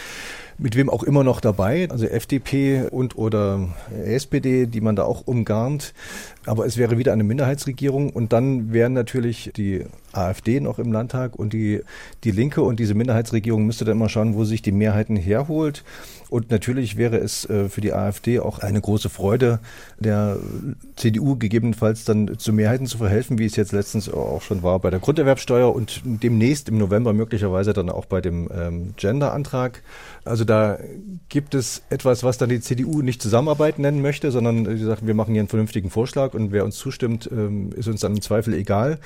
mit 0.58 0.76
wem 0.76 0.90
auch 0.90 1.04
immer 1.04 1.24
noch 1.24 1.40
dabei, 1.40 1.88
also 1.92 2.06
FDP 2.06 2.88
und 2.90 3.18
oder 3.18 3.70
SPD, 4.06 4.66
die 4.66 4.82
man 4.82 4.96
da 4.96 5.04
auch 5.04 5.28
umgarnt. 5.28 5.94
Aber 6.46 6.66
es 6.66 6.78
wäre 6.78 6.98
wieder 6.98 7.14
eine 7.14 7.24
Minderheitsregierung 7.24 8.10
und 8.10 8.34
dann 8.34 8.74
wären 8.74 8.94
natürlich 8.94 9.52
die 9.56 9.86
AfD 10.14 10.60
noch 10.60 10.80
im 10.80 10.92
Landtag 10.92 11.36
und 11.36 11.54
die, 11.54 11.82
die 12.24 12.32
Linke 12.32 12.62
und 12.64 12.80
diese 12.80 12.96
Minderheitsregierung 12.96 13.66
müsste 13.66 13.86
dann 13.86 13.98
mal 13.98 14.10
schauen, 14.10 14.34
wo 14.34 14.46
sich 14.46 14.62
die 14.62 14.72
Mehrheiten 14.72 15.16
herholt. 15.16 15.84
Und 16.30 16.52
natürlich 16.52 16.98
wäre 16.98 17.18
es 17.18 17.50
äh, 17.50 17.70
für 17.70 17.82
die 17.82 17.94
AfD 17.94 18.40
auch 18.40 18.60
eine 18.60 18.82
große 18.82 19.10
Freude, 19.10 19.60
der 20.00 20.38
CDU 20.96 21.38
gegebenenfalls 21.38 22.06
dann 22.06 22.38
zu 22.38 22.54
Mehrheiten 22.54 22.86
zu 22.86 22.98
verhelfen, 22.98 23.38
wie 23.40 23.46
es 23.46 23.56
jetzt 23.56 23.72
letztens 23.72 24.12
auch 24.12 24.42
schon 24.42 24.64
war 24.64 24.80
bei 24.80 24.90
der 24.90 25.00
Grunderwerbsteuer 25.00 25.74
und 25.74 26.02
demnächst 26.06 26.70
im 26.70 26.78
November 26.78 27.14
möglicherweise 27.14 27.74
dann 27.74 27.90
auch 27.90 28.06
bei 28.06 28.22
dem 28.22 28.50
ähm, 28.54 28.94
Gender-Antrag. 28.98 29.84
Also 30.26 30.44
da 30.44 30.78
gibt 31.30 31.56
es 31.56 31.84
etwas, 31.90 32.24
was 32.24 32.38
dann 32.38 32.50
die 32.50 32.60
CDU 32.60 33.02
nicht 33.02 33.22
Zusammenarbeit 33.22 33.80
nennen 33.80 34.02
möchte, 34.02 34.32
sondern 34.32 34.66
sie 34.66 34.84
sagt, 34.84 35.06
wir 35.08 35.14
machen 35.14 35.34
hier 35.34 35.42
einen 35.42 35.50
vernünftigen 35.50 35.90
Vorschlag 35.90 36.34
und 36.34 36.52
wer 36.52 36.66
uns 36.66 36.78
zustimmt, 36.78 37.30
ähm, 37.32 37.72
ist 37.76 37.88
uns 37.88 38.02
dann 38.02 38.16
im 38.16 38.22
Zweifel 38.22 38.54
egal. 38.54 39.00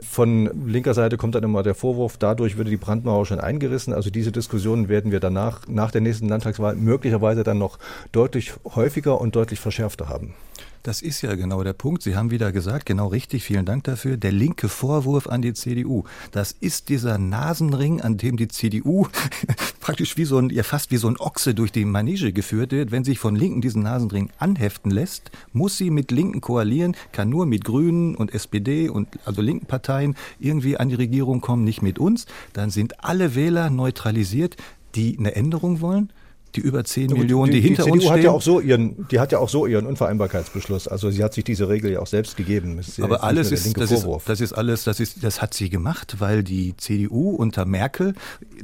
Von 0.00 0.68
linker 0.68 0.94
Seite 0.94 1.16
kommt 1.16 1.34
dann 1.34 1.44
immer 1.44 1.62
der 1.62 1.74
Vorwurf, 1.74 2.16
dadurch 2.18 2.56
würde 2.56 2.70
die 2.70 2.76
Brandmauer 2.76 3.26
schon 3.26 3.40
eingerissen. 3.40 3.92
Also 3.92 4.10
diese 4.10 4.32
Diskussionen 4.32 4.88
werden 4.88 5.10
wir 5.10 5.20
danach, 5.20 5.66
nach 5.68 5.90
der 5.90 6.00
nächsten 6.00 6.28
Landtagswahl, 6.28 6.67
möglicherweise 6.74 7.44
dann 7.44 7.58
noch 7.58 7.78
deutlich 8.12 8.52
häufiger 8.64 9.20
und 9.20 9.36
deutlich 9.36 9.60
verschärfter 9.60 10.08
haben. 10.08 10.34
Das 10.82 11.02
ist 11.02 11.22
ja 11.22 11.34
genau 11.34 11.62
der 11.62 11.72
Punkt. 11.72 12.02
Sie 12.02 12.16
haben 12.16 12.30
wieder 12.30 12.52
gesagt, 12.52 12.86
genau 12.86 13.08
richtig, 13.08 13.44
vielen 13.44 13.66
Dank 13.66 13.84
dafür. 13.84 14.16
Der 14.16 14.32
linke 14.32 14.68
Vorwurf 14.68 15.26
an 15.26 15.42
die 15.42 15.52
CDU. 15.52 16.04
Das 16.32 16.52
ist 16.52 16.88
dieser 16.88 17.18
Nasenring, 17.18 18.00
an 18.00 18.16
dem 18.16 18.36
die 18.36 18.48
CDU 18.48 19.06
praktisch 19.80 20.16
wie 20.16 20.24
so 20.24 20.38
ein, 20.38 20.50
ja 20.50 20.62
fast 20.62 20.90
wie 20.90 20.96
so 20.96 21.08
ein 21.08 21.18
Ochse 21.18 21.54
durch 21.54 21.72
die 21.72 21.84
Manege 21.84 22.32
geführt 22.32 22.72
wird. 22.72 22.90
Wenn 22.90 23.04
sich 23.04 23.18
von 23.18 23.36
Linken 23.36 23.60
diesen 23.60 23.82
Nasenring 23.82 24.30
anheften 24.38 24.90
lässt, 24.90 25.30
muss 25.52 25.76
sie 25.76 25.90
mit 25.90 26.10
Linken 26.10 26.40
koalieren, 26.40 26.96
kann 27.12 27.28
nur 27.28 27.44
mit 27.44 27.64
Grünen 27.64 28.14
und 28.14 28.32
SPD 28.32 28.88
und 28.88 29.08
also 29.24 29.42
linken 29.42 29.66
Parteien 29.66 30.16
irgendwie 30.38 30.76
an 30.76 30.88
die 30.88 30.94
Regierung 30.94 31.40
kommen, 31.40 31.64
nicht 31.64 31.82
mit 31.82 31.98
uns. 31.98 32.26
Dann 32.52 32.70
sind 32.70 33.04
alle 33.04 33.34
Wähler 33.34 33.68
neutralisiert, 33.68 34.56
die 34.94 35.18
eine 35.18 35.34
Änderung 35.34 35.80
wollen 35.80 36.10
die 36.58 36.66
über 36.66 36.84
10 36.84 37.08
Gut, 37.08 37.18
Millionen, 37.18 37.52
die, 37.52 37.60
die 37.60 37.66
hinter 37.68 37.84
die 37.84 37.90
CDU 37.90 37.94
uns 37.94 38.04
stehen. 38.04 38.16
Hat 38.16 38.24
ja 38.24 38.30
auch 38.30 38.42
so 38.42 38.60
ihren, 38.60 39.06
die 39.08 39.20
hat 39.20 39.32
ja 39.32 39.38
auch 39.38 39.48
so 39.48 39.66
ihren 39.66 39.86
Unvereinbarkeitsbeschluss. 39.86 40.88
Also 40.88 41.10
sie 41.10 41.22
hat 41.22 41.34
sich 41.34 41.44
diese 41.44 41.68
Regel 41.68 41.92
ja 41.92 42.00
auch 42.00 42.06
selbst 42.06 42.36
gegeben. 42.36 42.78
Ist 42.78 43.00
Aber 43.00 43.22
alles 43.22 43.52
ist, 43.52 43.76
das 43.76 43.90
ist, 43.90 44.06
das 44.26 44.40
ist 44.40 44.52
alles, 44.52 44.84
das 44.84 45.00
ist, 45.00 45.22
das 45.22 45.40
hat 45.40 45.54
sie 45.54 45.70
gemacht, 45.70 46.16
weil 46.18 46.42
die 46.42 46.76
CDU 46.76 47.30
unter 47.30 47.64
Merkel 47.64 48.14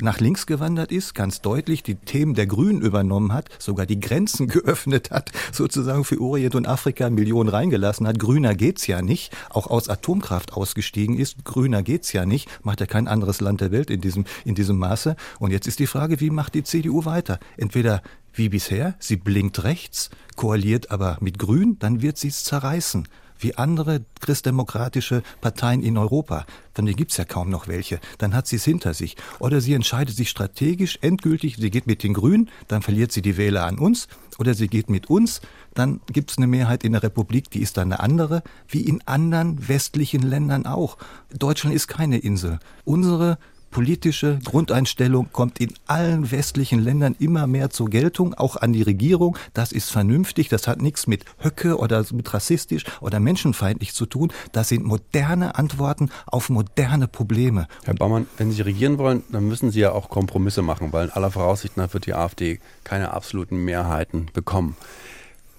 nach 0.01 0.21
links 0.21 0.47
gewandert 0.47 0.91
ist, 0.91 1.15
ganz 1.15 1.41
deutlich 1.41 1.83
die 1.83 1.95
Themen 1.95 2.35
der 2.35 2.47
Grünen 2.47 2.81
übernommen 2.81 3.33
hat, 3.33 3.49
sogar 3.59 3.87
die 3.87 4.01
Grenzen 4.01 4.49
geöffnet 4.49 5.11
hat, 5.11 5.31
sozusagen 5.53 6.05
für 6.05 6.21
Orient 6.21 6.55
und 6.55 6.67
Afrika 6.67 7.11
Millionen 7.11 7.49
reingelassen 7.49 8.07
hat. 8.07 8.19
Grüner 8.19 8.55
geht's 8.55 8.87
ja 8.87 9.03
nicht, 9.03 9.33
auch 9.51 9.69
aus 9.69 9.89
Atomkraft 9.89 10.55
ausgestiegen 10.55 11.17
ist. 11.17 11.45
Grüner 11.45 11.83
geht's 11.83 12.13
ja 12.13 12.27
nicht, 12.27 12.49
macht 12.65 12.81
ja 12.81 12.87
kein 12.87 13.09
anderes 13.09 13.41
Land 13.41 13.61
der 13.61 13.71
Welt 13.71 13.91
in 13.91 14.01
diesem, 14.01 14.25
in 14.45 14.55
diesem 14.55 14.79
Maße. 14.79 15.17
Und 15.39 15.53
jetzt 15.53 15.67
ist 15.67 15.79
die 15.79 15.87
Frage, 15.87 16.21
wie 16.21 16.31
macht 16.31 16.55
die 16.55 16.65
CDU 16.65 17.05
weiter? 17.05 17.39
Entweder 17.57 17.84
wie 18.33 18.49
bisher, 18.49 18.95
sie 18.99 19.17
blinkt 19.17 19.63
rechts, 19.63 20.11
koaliert 20.37 20.91
aber 20.91 21.19
mit 21.21 21.39
Grün, 21.39 21.79
dann 21.79 22.03
wird 22.03 22.19
sie 22.19 22.29
es 22.29 22.45
zerreißen 22.45 23.07
wie 23.39 23.55
andere 23.57 24.05
christdemokratische 24.21 25.23
Parteien 25.41 25.83
in 25.83 25.99
Europa. 25.99 26.47
Von 26.73 26.87
denen 26.87 26.97
gibt's 26.97 27.17
ja 27.17 27.25
kaum 27.25 27.51
noch 27.51 27.69
welche. 27.69 28.01
Dann 28.19 28.35
hat 28.35 28.47
sie 28.47 28.57
es 28.57 28.65
hinter 28.65 28.95
sich. 28.95 29.17
Oder 29.39 29.61
sie 29.61 29.75
entscheidet 29.75 30.17
sich 30.17 30.31
strategisch, 30.31 30.99
endgültig, 31.03 31.57
sie 31.57 31.71
geht 31.71 31.87
mit 31.87 32.03
den 32.03 32.15
Grünen, 32.15 32.51
dann 32.69 32.83
verliert 32.83 33.13
sie 33.13 33.23
die 33.23 33.37
Wähler 33.37 33.67
an 33.67 33.79
uns. 33.79 34.09
Oder 34.39 34.55
sie 34.55 34.69
geht 34.69 34.91
mit 34.91 35.11
uns, 35.11 35.41
dann 35.75 36.01
gibt's 36.11 36.39
eine 36.39 36.47
Mehrheit 36.47 36.83
in 36.83 36.93
der 36.93 37.03
Republik, 37.03 37.51
die 37.51 37.61
ist 37.61 37.77
dann 37.77 37.93
eine 37.93 38.01
andere, 38.01 38.43
wie 38.67 38.81
in 38.81 39.01
anderen 39.07 39.69
westlichen 39.69 40.23
Ländern 40.23 40.67
auch. 40.67 40.97
Deutschland 41.37 41.77
ist 41.77 41.87
keine 41.87 42.19
Insel. 42.19 42.59
Unsere 42.85 43.39
politische 43.75 44.39
Grundeinstellung 44.45 45.31
kommt 45.33 45.59
in 45.59 45.75
allen 45.89 46.31
westlichen 46.31 46.79
Ländern 46.79 47.17
immer 47.19 47.49
mehr 47.49 47.71
zur 47.71 47.91
Geltung, 47.91 48.33
auch 48.33 48.55
an 48.55 48.73
die 48.73 48.83
Regierung. 48.83 49.37
Das 49.53 49.73
ist 49.73 49.91
vernünftig, 49.91 50.49
das 50.49 50.69
hat 50.69 50.81
nichts 50.81 51.09
mit 51.09 51.25
Höcke 51.41 51.77
oder 51.77 52.05
mit 52.13 52.33
rassistisch 52.33 52.85
oder 53.01 53.19
menschenfeindlich 53.19 53.93
zu 53.93 54.07
tun. 54.07 54.33
Das 54.53 54.69
sind 54.69 54.85
moderne 54.85 55.57
Antworten 55.57 56.11
auf 56.27 56.51
moderne 56.51 57.09
Probleme. 57.09 57.67
Herr 57.83 57.95
Baumann, 57.95 58.29
wenn 58.37 58.53
Sie 58.53 58.63
regieren 58.63 58.97
wollen, 58.99 59.25
dann 59.33 59.49
müssen 59.49 59.73
Sie 59.73 59.81
ja 59.81 59.91
auch 59.91 60.09
Kompromisse 60.09 60.63
machen, 60.63 60.93
weil 60.93 61.07
in 61.07 61.11
aller 61.11 61.33
Voraussicht 61.33 61.77
nach 61.77 61.93
wird 61.95 62.07
die 62.07 62.15
AfD 62.15 62.61
keine 62.85 63.13
absoluten 63.13 63.57
Mehrheiten 63.65 64.29
bekommen. 64.33 64.77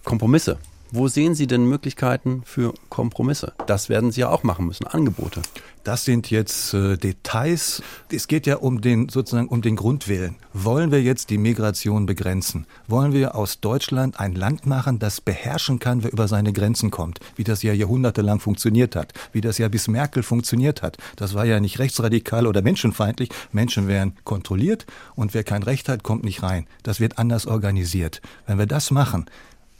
Kompromisse. 0.05 0.57
Wo 0.91 1.07
sehen 1.07 1.35
Sie 1.35 1.47
denn 1.47 1.65
Möglichkeiten 1.65 2.43
für 2.45 2.73
Kompromisse? 2.89 3.53
Das 3.65 3.89
werden 3.89 4.11
Sie 4.11 4.21
ja 4.21 4.29
auch 4.29 4.43
machen 4.43 4.67
müssen, 4.67 4.85
Angebote. 4.85 5.41
Das 5.83 6.03
sind 6.03 6.31
jetzt 6.31 6.73
äh, 6.73 6.97
Details. 6.97 7.83
Es 8.11 8.27
geht 8.27 8.47
ja 8.47 8.57
um 8.57 8.81
den 8.81 9.09
sozusagen 9.09 9.47
um 9.47 9.61
den 9.61 9.75
Grundwillen. 9.75 10.35
Wollen 10.53 10.91
wir 10.91 11.01
jetzt 11.01 11.29
die 11.29 11.37
Migration 11.37 12.07
begrenzen? 12.07 12.65
Wollen 12.87 13.13
wir 13.13 13.35
aus 13.35 13.59
Deutschland 13.59 14.19
ein 14.19 14.33
Land 14.33 14.65
machen, 14.65 14.97
das 14.97 15.21
beherrschen 15.21 15.77
kann, 15.77 16.03
wer 16.03 16.11
über 16.11 16.27
seine 16.27 16.53
Grenzen 16.53 16.89
kommt? 16.89 17.19
Wie 17.35 17.43
das 17.43 17.61
ja 17.61 17.71
jahrhundertelang 17.71 18.39
funktioniert 18.39 18.95
hat, 18.95 19.13
wie 19.31 19.41
das 19.41 19.59
ja 19.59 19.67
bis 19.67 19.87
Merkel 19.87 20.23
funktioniert 20.23 20.81
hat. 20.81 20.97
Das 21.17 21.35
war 21.35 21.45
ja 21.45 21.59
nicht 21.59 21.77
rechtsradikal 21.77 22.47
oder 22.47 22.63
menschenfeindlich. 22.63 23.29
Menschen 23.51 23.87
werden 23.87 24.15
kontrolliert 24.23 24.87
und 25.15 25.35
wer 25.35 25.43
kein 25.43 25.61
Recht 25.61 25.87
hat, 25.87 26.01
kommt 26.01 26.23
nicht 26.23 26.41
rein. 26.41 26.65
Das 26.81 26.99
wird 26.99 27.19
anders 27.19 27.45
organisiert. 27.45 28.21
Wenn 28.47 28.57
wir 28.57 28.65
das 28.65 28.89
machen, 28.89 29.25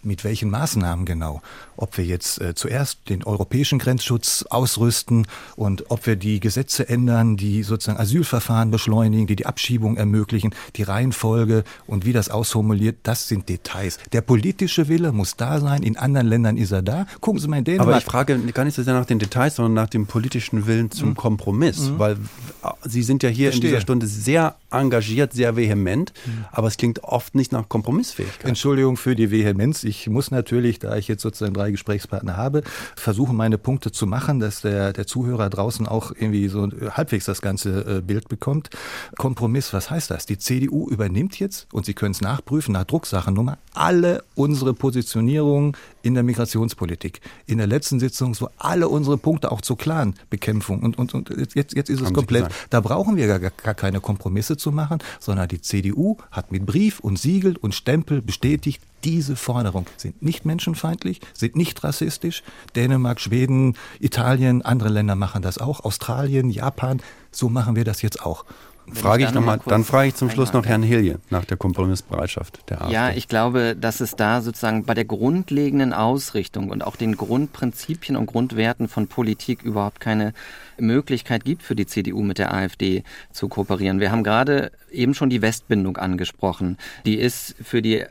mit 0.06 0.24
welchen 0.24 0.50
Maßnahmen 0.50 1.06
genau. 1.06 1.42
Ob 1.78 1.98
wir 1.98 2.06
jetzt 2.06 2.40
äh, 2.40 2.56
zuerst 2.56 3.10
den 3.10 3.24
europäischen 3.24 3.80
Grenzschutz 3.80 4.46
ausrüsten 4.50 5.28
und 5.56 5.90
ob 5.90 6.06
wir 6.06 6.16
die 6.16 6.40
Gesetze 6.40 6.88
ändern, 6.88 7.38
die 7.38 7.64
sozusagen 7.64 8.00
Asylverfahren 8.00 8.72
beschleunigen, 8.72 9.28
die 9.28 9.36
die 9.36 9.46
Abschiebung 9.46 9.98
ermöglichen, 9.98 10.54
die 10.76 10.84
Reihenfolge 10.84 11.64
und 11.88 12.06
wie 12.06 12.14
das 12.14 12.30
ausformuliert, 12.30 12.98
das 13.04 13.28
sind 13.28 13.50
Details. 13.50 14.00
Der 14.14 14.22
politische 14.22 14.88
Wille 14.88 15.12
muss 15.12 15.36
da 15.36 15.60
sein. 15.60 15.84
In 15.84 15.98
anderen 15.98 16.28
Ländern 16.28 16.58
ist 16.58 16.72
er 16.72 16.82
da. 16.82 17.06
Gucken 17.20 17.42
Sie 17.42 17.48
mal 17.48 17.58
in 17.58 17.64
Dänemark. 17.64 17.88
Aber 17.88 17.98
ich 17.98 18.06
frage 18.06 18.38
gar 18.54 18.64
nicht 18.64 18.76
so 18.76 18.84
sehr 18.84 18.94
nach 18.94 19.06
den 19.06 19.20
Details, 19.20 19.56
sondern 19.56 19.74
nach 19.74 19.90
dem 19.90 20.06
politischen 20.06 20.68
Willen 20.68 20.92
zum 20.92 21.10
mhm. 21.10 21.16
Kompromiss, 21.16 21.90
mhm. 21.90 22.00
weil 22.00 22.14
äh, 22.14 22.70
Sie 22.84 23.04
sind 23.04 23.24
ja 23.24 23.30
hier 23.30 23.50
Verstehe. 23.50 23.70
in 23.70 23.74
dieser 23.74 23.82
Stunde 23.82 24.08
sehr 24.08 24.56
engagiert, 24.72 25.34
sehr 25.34 25.56
vehement, 25.56 26.14
mhm. 26.26 26.46
aber 26.52 26.68
es 26.68 26.78
klingt 26.78 27.04
oft 27.04 27.36
nicht 27.36 27.52
nach 27.52 27.68
Kompromissfähigkeit. 27.70 28.48
Entschuldigung 28.48 28.98
für 28.98 29.16
die 29.16 29.32
Vehemenz. 29.32 29.84
Ich 29.84 29.95
ich 30.02 30.10
muss 30.10 30.32
natürlich, 30.32 30.80
da 30.80 30.96
ich 30.98 31.08
jetzt 31.08 31.22
sozusagen 31.22 31.54
drei 31.54 31.72
Gesprächspartner 31.72 32.38
habe, 32.38 32.64
versuchen, 32.96 33.36
meine 33.36 33.58
Punkte 33.58 33.92
zu 33.92 34.06
machen, 34.06 34.40
dass 34.40 34.62
der, 34.62 34.94
der 34.94 35.08
Zuhörer 35.08 35.50
draußen 35.50 35.88
auch 35.88 36.12
irgendwie 36.12 36.48
so 36.48 36.70
halbwegs 36.92 37.26
das 37.26 37.42
ganze 37.42 37.98
äh, 37.98 38.02
Bild 38.02 38.28
bekommt. 38.28 38.70
Kompromiss, 39.18 39.74
was 39.74 39.90
heißt 39.90 40.12
das? 40.12 40.26
Die 40.26 40.38
CDU 40.38 40.90
übernimmt 40.90 41.40
jetzt, 41.40 41.68
und 41.74 41.86
Sie 41.86 41.94
können 41.94 42.12
es 42.12 42.22
nachprüfen, 42.22 42.74
nach 42.74 42.84
Drucksachennummer, 42.84 43.58
alle 43.74 44.24
unsere 44.36 44.74
Positionierungen 44.74 45.76
in 46.02 46.14
der 46.14 46.24
Migrationspolitik. 46.24 47.22
In 47.46 47.58
der 47.58 47.68
letzten 47.68 48.00
Sitzung 48.00 48.36
so 48.36 48.50
alle 48.58 48.90
unsere 48.90 49.18
Punkte 49.18 49.52
auch 49.52 49.62
zur 49.62 49.78
Clan-Bekämpfung. 49.78 50.84
Und, 50.84 50.98
und, 50.98 51.14
und 51.14 51.30
jetzt, 51.56 51.76
jetzt 51.76 51.90
ist 51.90 52.02
es 52.02 52.06
Haben 52.06 52.14
komplett. 52.14 52.48
Da 52.70 52.82
brauchen 52.82 53.16
wir 53.16 53.28
gar, 53.28 53.40
gar 53.40 53.74
keine 53.74 54.02
Kompromisse 54.02 54.58
zu 54.58 54.72
machen, 54.72 55.00
sondern 55.20 55.48
die 55.48 55.62
CDU 55.62 56.18
hat 56.32 56.52
mit 56.52 56.66
Brief 56.66 57.00
und 57.00 57.18
Siegel 57.18 57.58
und 57.58 57.74
Stempel 57.74 58.22
bestätigt, 58.22 58.82
diese 59.04 59.36
Forderungen 59.36 59.88
sind 59.98 60.22
nicht 60.22 60.46
menschenfeindlich, 60.46 61.22
sind 61.34 61.56
nicht 61.56 61.84
rassistisch. 61.84 62.44
Dänemark, 62.76 63.20
Schweden, 63.20 63.78
Italien, 64.00 64.62
andere 64.64 64.90
Länder 64.90 65.16
machen 65.16 65.42
das 65.42 65.58
auch. 65.58 65.82
Australien, 65.82 66.50
Japan, 66.50 67.02
so 67.32 67.50
machen 67.50 67.76
wir 67.76 67.84
das 67.84 68.02
jetzt 68.02 68.22
auch. 68.22 68.46
Frage 68.94 69.24
ich, 69.24 69.30
ich 69.30 69.36
nochmal, 69.36 69.60
dann 69.66 69.84
frage 69.84 70.10
ich 70.10 70.16
zum 70.16 70.30
Schluss 70.30 70.54
noch 70.54 70.66
Herrn 70.66 70.84
Hilje 70.84 71.20
nach 71.30 71.46
der 71.46 71.58
Kompromissbereitschaft 71.58 72.70
der 72.70 72.82
AfD. 72.82 72.94
Ja, 72.94 73.10
ich 73.10 73.28
glaube, 73.28 73.76
dass 73.76 74.00
es 74.00 74.16
da 74.16 74.42
sozusagen 74.42 74.86
bei 74.86 74.94
der 74.94 75.06
grundlegenden 75.06 75.94
Ausrichtung 75.94 76.70
und 76.70 76.84
auch 76.84 76.96
den 76.96 77.18
Grundprinzipien 77.18 78.16
und 78.16 78.28
Grundwerten 78.28 78.88
von 78.88 79.08
Politik 79.08 79.64
überhaupt 79.64 80.00
keine 80.00 80.34
Möglichkeit 80.78 81.46
gibt 81.46 81.64
für 81.64 81.76
die 81.76 81.86
CDU 81.86 82.22
mit 82.22 82.38
der 82.38 82.54
AfD 82.54 83.04
zu 83.32 83.48
kooperieren. 83.48 84.00
Wir 84.00 84.12
haben 84.12 84.24
gerade 84.24 84.72
eben 84.92 85.14
schon 85.14 85.30
die 85.30 85.42
Westbindung 85.42 85.98
angesprochen. 85.98 86.78
Die 87.06 87.16
ist 87.16 87.56
für 87.62 87.82
die 87.82 88.04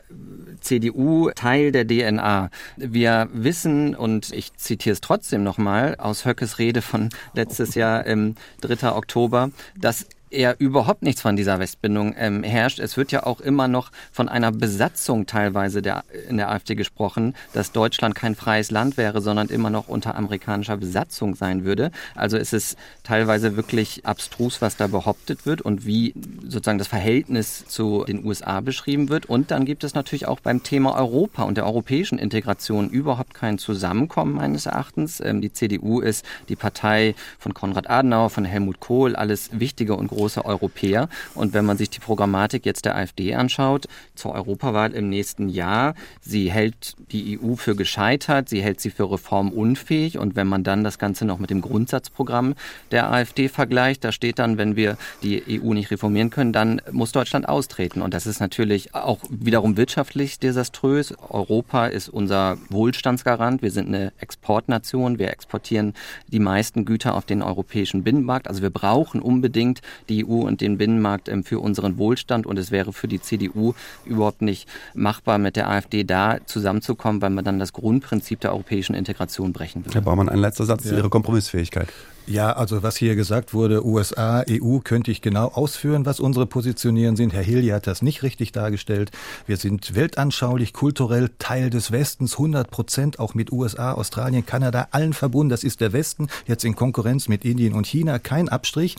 CDU 0.60 1.30
Teil 1.30 1.72
der 1.72 1.86
DNA. 1.86 2.50
Wir 2.76 3.28
wissen, 3.32 3.94
und 3.94 4.32
ich 4.32 4.54
zitiere 4.56 4.94
es 4.94 5.00
trotzdem 5.00 5.42
nochmal 5.42 5.96
aus 5.96 6.24
Höckes 6.24 6.58
Rede 6.58 6.82
von 6.82 7.10
letztes 7.34 7.74
Jahr, 7.74 8.06
im 8.06 8.36
3. 8.62 8.92
Oktober, 8.92 9.50
dass 9.78 10.06
er 10.34 10.60
überhaupt 10.60 11.02
nichts 11.02 11.22
von 11.22 11.36
dieser 11.36 11.58
Westbindung 11.58 12.14
ähm, 12.18 12.42
herrscht. 12.42 12.78
Es 12.78 12.96
wird 12.96 13.12
ja 13.12 13.24
auch 13.24 13.40
immer 13.40 13.68
noch 13.68 13.90
von 14.12 14.28
einer 14.28 14.52
Besatzung 14.52 15.26
teilweise 15.26 15.80
der, 15.80 16.04
in 16.28 16.36
der 16.36 16.50
AfD 16.50 16.74
gesprochen, 16.74 17.34
dass 17.52 17.72
Deutschland 17.72 18.14
kein 18.14 18.34
freies 18.34 18.70
Land 18.70 18.96
wäre, 18.96 19.20
sondern 19.20 19.48
immer 19.48 19.70
noch 19.70 19.88
unter 19.88 20.16
amerikanischer 20.16 20.76
Besatzung 20.76 21.34
sein 21.34 21.64
würde. 21.64 21.90
Also 22.14 22.36
es 22.36 22.52
ist 22.52 22.76
teilweise 23.02 23.56
wirklich 23.56 24.04
abstrus, 24.04 24.60
was 24.60 24.76
da 24.76 24.88
behauptet 24.88 25.46
wird 25.46 25.62
und 25.62 25.86
wie 25.86 26.14
sozusagen 26.42 26.78
das 26.78 26.88
Verhältnis 26.88 27.64
zu 27.66 28.04
den 28.04 28.24
USA 28.24 28.60
beschrieben 28.60 29.08
wird. 29.08 29.26
Und 29.26 29.50
dann 29.50 29.64
gibt 29.64 29.84
es 29.84 29.94
natürlich 29.94 30.26
auch 30.26 30.40
beim 30.40 30.62
Thema 30.62 30.94
Europa 30.96 31.44
und 31.44 31.56
der 31.56 31.66
europäischen 31.66 32.18
Integration 32.18 32.90
überhaupt 32.90 33.34
kein 33.34 33.58
Zusammenkommen 33.58 34.34
meines 34.34 34.66
Erachtens. 34.66 35.20
Ähm, 35.20 35.40
die 35.40 35.52
CDU 35.52 36.00
ist 36.00 36.24
die 36.48 36.56
Partei 36.56 37.14
von 37.38 37.54
Konrad 37.54 37.88
Adenauer, 37.88 38.30
von 38.30 38.44
Helmut 38.44 38.80
Kohl, 38.80 39.16
alles 39.16 39.50
wichtige 39.52 39.94
und 39.94 40.08
große 40.08 40.23
große 40.24 40.44
Europäer. 40.46 41.10
Und 41.34 41.52
wenn 41.52 41.66
man 41.66 41.76
sich 41.76 41.90
die 41.90 42.00
Programmatik 42.00 42.64
jetzt 42.64 42.86
der 42.86 42.96
AfD 42.96 43.34
anschaut, 43.34 43.88
zur 44.14 44.32
Europawahl 44.32 44.94
im 44.94 45.10
nächsten 45.10 45.50
Jahr, 45.50 45.94
sie 46.22 46.50
hält 46.50 46.94
die 47.12 47.38
EU 47.38 47.56
für 47.56 47.76
gescheitert, 47.76 48.48
sie 48.48 48.62
hält 48.62 48.80
sie 48.80 48.88
für 48.88 49.10
reformunfähig. 49.10 50.16
Und 50.16 50.34
wenn 50.34 50.46
man 50.46 50.64
dann 50.64 50.82
das 50.82 50.98
Ganze 50.98 51.26
noch 51.26 51.38
mit 51.38 51.50
dem 51.50 51.60
Grundsatzprogramm 51.60 52.54
der 52.90 53.12
AfD 53.12 53.48
vergleicht, 53.48 54.02
da 54.02 54.12
steht 54.12 54.38
dann, 54.38 54.56
wenn 54.56 54.76
wir 54.76 54.96
die 55.22 55.60
EU 55.60 55.74
nicht 55.74 55.90
reformieren 55.90 56.30
können, 56.30 56.54
dann 56.54 56.80
muss 56.90 57.12
Deutschland 57.12 57.46
austreten. 57.46 58.00
Und 58.00 58.14
das 58.14 58.26
ist 58.26 58.40
natürlich 58.40 58.94
auch 58.94 59.18
wiederum 59.28 59.76
wirtschaftlich 59.76 60.38
desaströs. 60.38 61.12
Europa 61.28 61.86
ist 61.86 62.08
unser 62.08 62.56
Wohlstandsgarant. 62.70 63.60
Wir 63.60 63.70
sind 63.70 63.88
eine 63.88 64.14
Exportnation. 64.20 65.18
Wir 65.18 65.28
exportieren 65.28 65.92
die 66.28 66.38
meisten 66.38 66.86
Güter 66.86 67.14
auf 67.14 67.26
den 67.26 67.42
europäischen 67.42 68.04
Binnenmarkt. 68.04 68.48
Also 68.48 68.62
wir 68.62 68.70
brauchen 68.70 69.20
unbedingt 69.20 69.82
die 70.08 70.13
die 70.14 70.26
EU 70.26 70.46
und 70.46 70.60
den 70.60 70.78
Binnenmarkt 70.78 71.28
ähm, 71.28 71.44
für 71.44 71.60
unseren 71.60 71.98
Wohlstand. 71.98 72.46
Und 72.46 72.58
es 72.58 72.70
wäre 72.70 72.92
für 72.92 73.08
die 73.08 73.20
CDU 73.20 73.74
überhaupt 74.04 74.42
nicht 74.42 74.68
machbar, 74.94 75.38
mit 75.38 75.56
der 75.56 75.68
AfD 75.68 76.04
da 76.04 76.38
zusammenzukommen, 76.46 77.22
weil 77.22 77.30
man 77.30 77.44
dann 77.44 77.58
das 77.58 77.72
Grundprinzip 77.72 78.40
der 78.40 78.52
europäischen 78.52 78.94
Integration 78.94 79.52
brechen 79.52 79.84
würde. 79.84 79.94
Herr 79.94 80.02
Baumann, 80.02 80.28
ein 80.28 80.38
letzter 80.38 80.64
Satz 80.64 80.84
ja. 80.84 80.90
zu 80.90 80.96
Ihrer 80.96 81.10
Kompromissfähigkeit. 81.10 81.88
Ja, 82.26 82.52
also 82.52 82.82
was 82.82 82.96
hier 82.96 83.16
gesagt 83.16 83.52
wurde, 83.52 83.84
USA, 83.84 84.44
EU, 84.48 84.78
könnte 84.78 85.10
ich 85.10 85.20
genau 85.20 85.48
ausführen, 85.48 86.06
was 86.06 86.20
unsere 86.20 86.46
Positionierungen 86.46 87.16
sind. 87.16 87.34
Herr 87.34 87.42
Hilli 87.42 87.68
hat 87.68 87.86
das 87.86 88.00
nicht 88.00 88.22
richtig 88.22 88.50
dargestellt. 88.50 89.10
Wir 89.46 89.58
sind 89.58 89.94
weltanschaulich, 89.94 90.72
kulturell 90.72 91.30
Teil 91.38 91.68
des 91.68 91.92
Westens, 91.92 92.32
100 92.32 92.70
Prozent, 92.70 93.18
auch 93.18 93.34
mit 93.34 93.52
USA, 93.52 93.92
Australien, 93.92 94.46
Kanada, 94.46 94.88
allen 94.92 95.12
verbunden. 95.12 95.50
Das 95.50 95.64
ist 95.64 95.82
der 95.82 95.92
Westen, 95.92 96.28
jetzt 96.46 96.64
in 96.64 96.74
Konkurrenz 96.74 97.28
mit 97.28 97.44
Indien 97.44 97.74
und 97.74 97.86
China, 97.86 98.18
kein 98.18 98.48
Abstrich. 98.48 98.96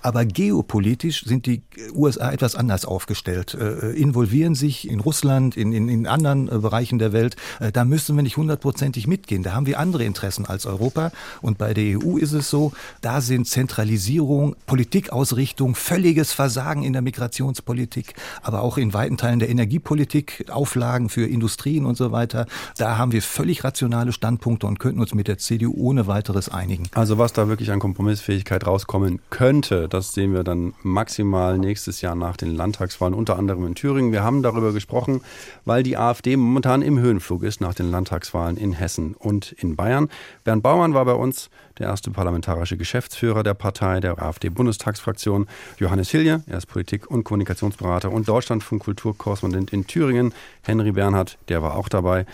Aber 0.00 0.24
geopolitisch 0.24 1.24
sind 1.24 1.46
die 1.46 1.62
USA 1.92 2.30
etwas 2.30 2.54
anders 2.54 2.84
aufgestellt, 2.84 3.54
äh, 3.54 3.90
involvieren 3.90 4.54
sich 4.54 4.88
in 4.88 5.00
Russland, 5.00 5.56
in, 5.56 5.72
in, 5.72 5.88
in 5.88 6.06
anderen 6.06 6.48
äh, 6.48 6.58
Bereichen 6.58 7.00
der 7.00 7.12
Welt. 7.12 7.34
Äh, 7.58 7.72
da 7.72 7.84
müssen 7.84 8.14
wir 8.14 8.22
nicht 8.22 8.36
hundertprozentig 8.36 9.08
mitgehen. 9.08 9.42
Da 9.42 9.52
haben 9.52 9.66
wir 9.66 9.80
andere 9.80 10.04
Interessen 10.04 10.46
als 10.46 10.64
Europa. 10.64 11.10
Und 11.42 11.58
bei 11.58 11.74
der 11.74 11.98
EU 11.98 12.18
ist 12.18 12.32
es 12.32 12.48
so, 12.48 12.67
da 13.00 13.20
sind 13.20 13.46
Zentralisierung, 13.46 14.56
Politikausrichtung, 14.66 15.74
völliges 15.74 16.32
Versagen 16.32 16.82
in 16.82 16.92
der 16.92 17.02
Migrationspolitik, 17.02 18.14
aber 18.42 18.62
auch 18.62 18.78
in 18.78 18.94
weiten 18.94 19.16
Teilen 19.16 19.38
der 19.38 19.48
Energiepolitik, 19.48 20.46
Auflagen 20.50 21.08
für 21.08 21.26
Industrien 21.26 21.86
und 21.86 21.96
so 21.96 22.12
weiter. 22.12 22.46
Da 22.76 22.98
haben 22.98 23.12
wir 23.12 23.22
völlig 23.22 23.64
rationale 23.64 24.12
Standpunkte 24.12 24.66
und 24.66 24.78
könnten 24.78 25.00
uns 25.00 25.14
mit 25.14 25.28
der 25.28 25.38
CDU 25.38 25.74
ohne 25.76 26.06
weiteres 26.06 26.48
einigen. 26.48 26.88
Also 26.94 27.18
was 27.18 27.32
da 27.32 27.48
wirklich 27.48 27.70
an 27.70 27.80
Kompromissfähigkeit 27.80 28.66
rauskommen 28.66 29.20
könnte, 29.30 29.88
das 29.88 30.14
sehen 30.14 30.32
wir 30.32 30.44
dann 30.44 30.74
maximal 30.82 31.58
nächstes 31.58 32.00
Jahr 32.00 32.14
nach 32.14 32.36
den 32.36 32.54
Landtagswahlen, 32.54 33.14
unter 33.14 33.38
anderem 33.38 33.66
in 33.66 33.74
Thüringen. 33.74 34.12
Wir 34.12 34.22
haben 34.22 34.42
darüber 34.42 34.72
gesprochen, 34.72 35.20
weil 35.64 35.82
die 35.82 35.96
AfD 35.96 36.36
momentan 36.36 36.82
im 36.82 36.98
Höhenflug 36.98 37.42
ist 37.42 37.60
nach 37.60 37.74
den 37.74 37.90
Landtagswahlen 37.90 38.56
in 38.56 38.72
Hessen 38.72 39.14
und 39.14 39.52
in 39.52 39.76
Bayern. 39.76 40.08
Bernd 40.44 40.62
Baumann 40.62 40.94
war 40.94 41.04
bei 41.04 41.12
uns, 41.12 41.50
der 41.78 41.88
erste 41.88 42.10
parlamentarische 42.10 42.76
Geschäftsführer 42.76 43.42
der 43.42 43.54
Partei, 43.54 44.00
der 44.00 44.20
AfD-Bundestagsfraktion. 44.22 45.46
Johannes 45.78 46.10
Hilje, 46.10 46.42
er 46.46 46.58
ist 46.58 46.66
Politik- 46.66 47.10
und 47.10 47.24
Kommunikationsberater 47.24 48.10
und 48.10 48.28
Deutschlandfunk 48.28 48.82
Kulturkorrespondent 48.82 49.72
in 49.72 49.86
Thüringen. 49.86 50.34
Henry 50.62 50.92
Bernhard, 50.92 51.38
der 51.48 51.62
war 51.62 51.76
auch 51.76 51.88
dabei. 51.88 52.26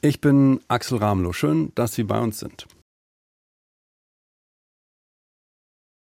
Ich 0.00 0.20
bin 0.20 0.60
Axel 0.68 0.98
Ramlow. 0.98 1.32
Schön, 1.32 1.72
dass 1.74 1.94
Sie 1.94 2.04
bei 2.04 2.18
uns 2.20 2.38
sind. 2.38 2.66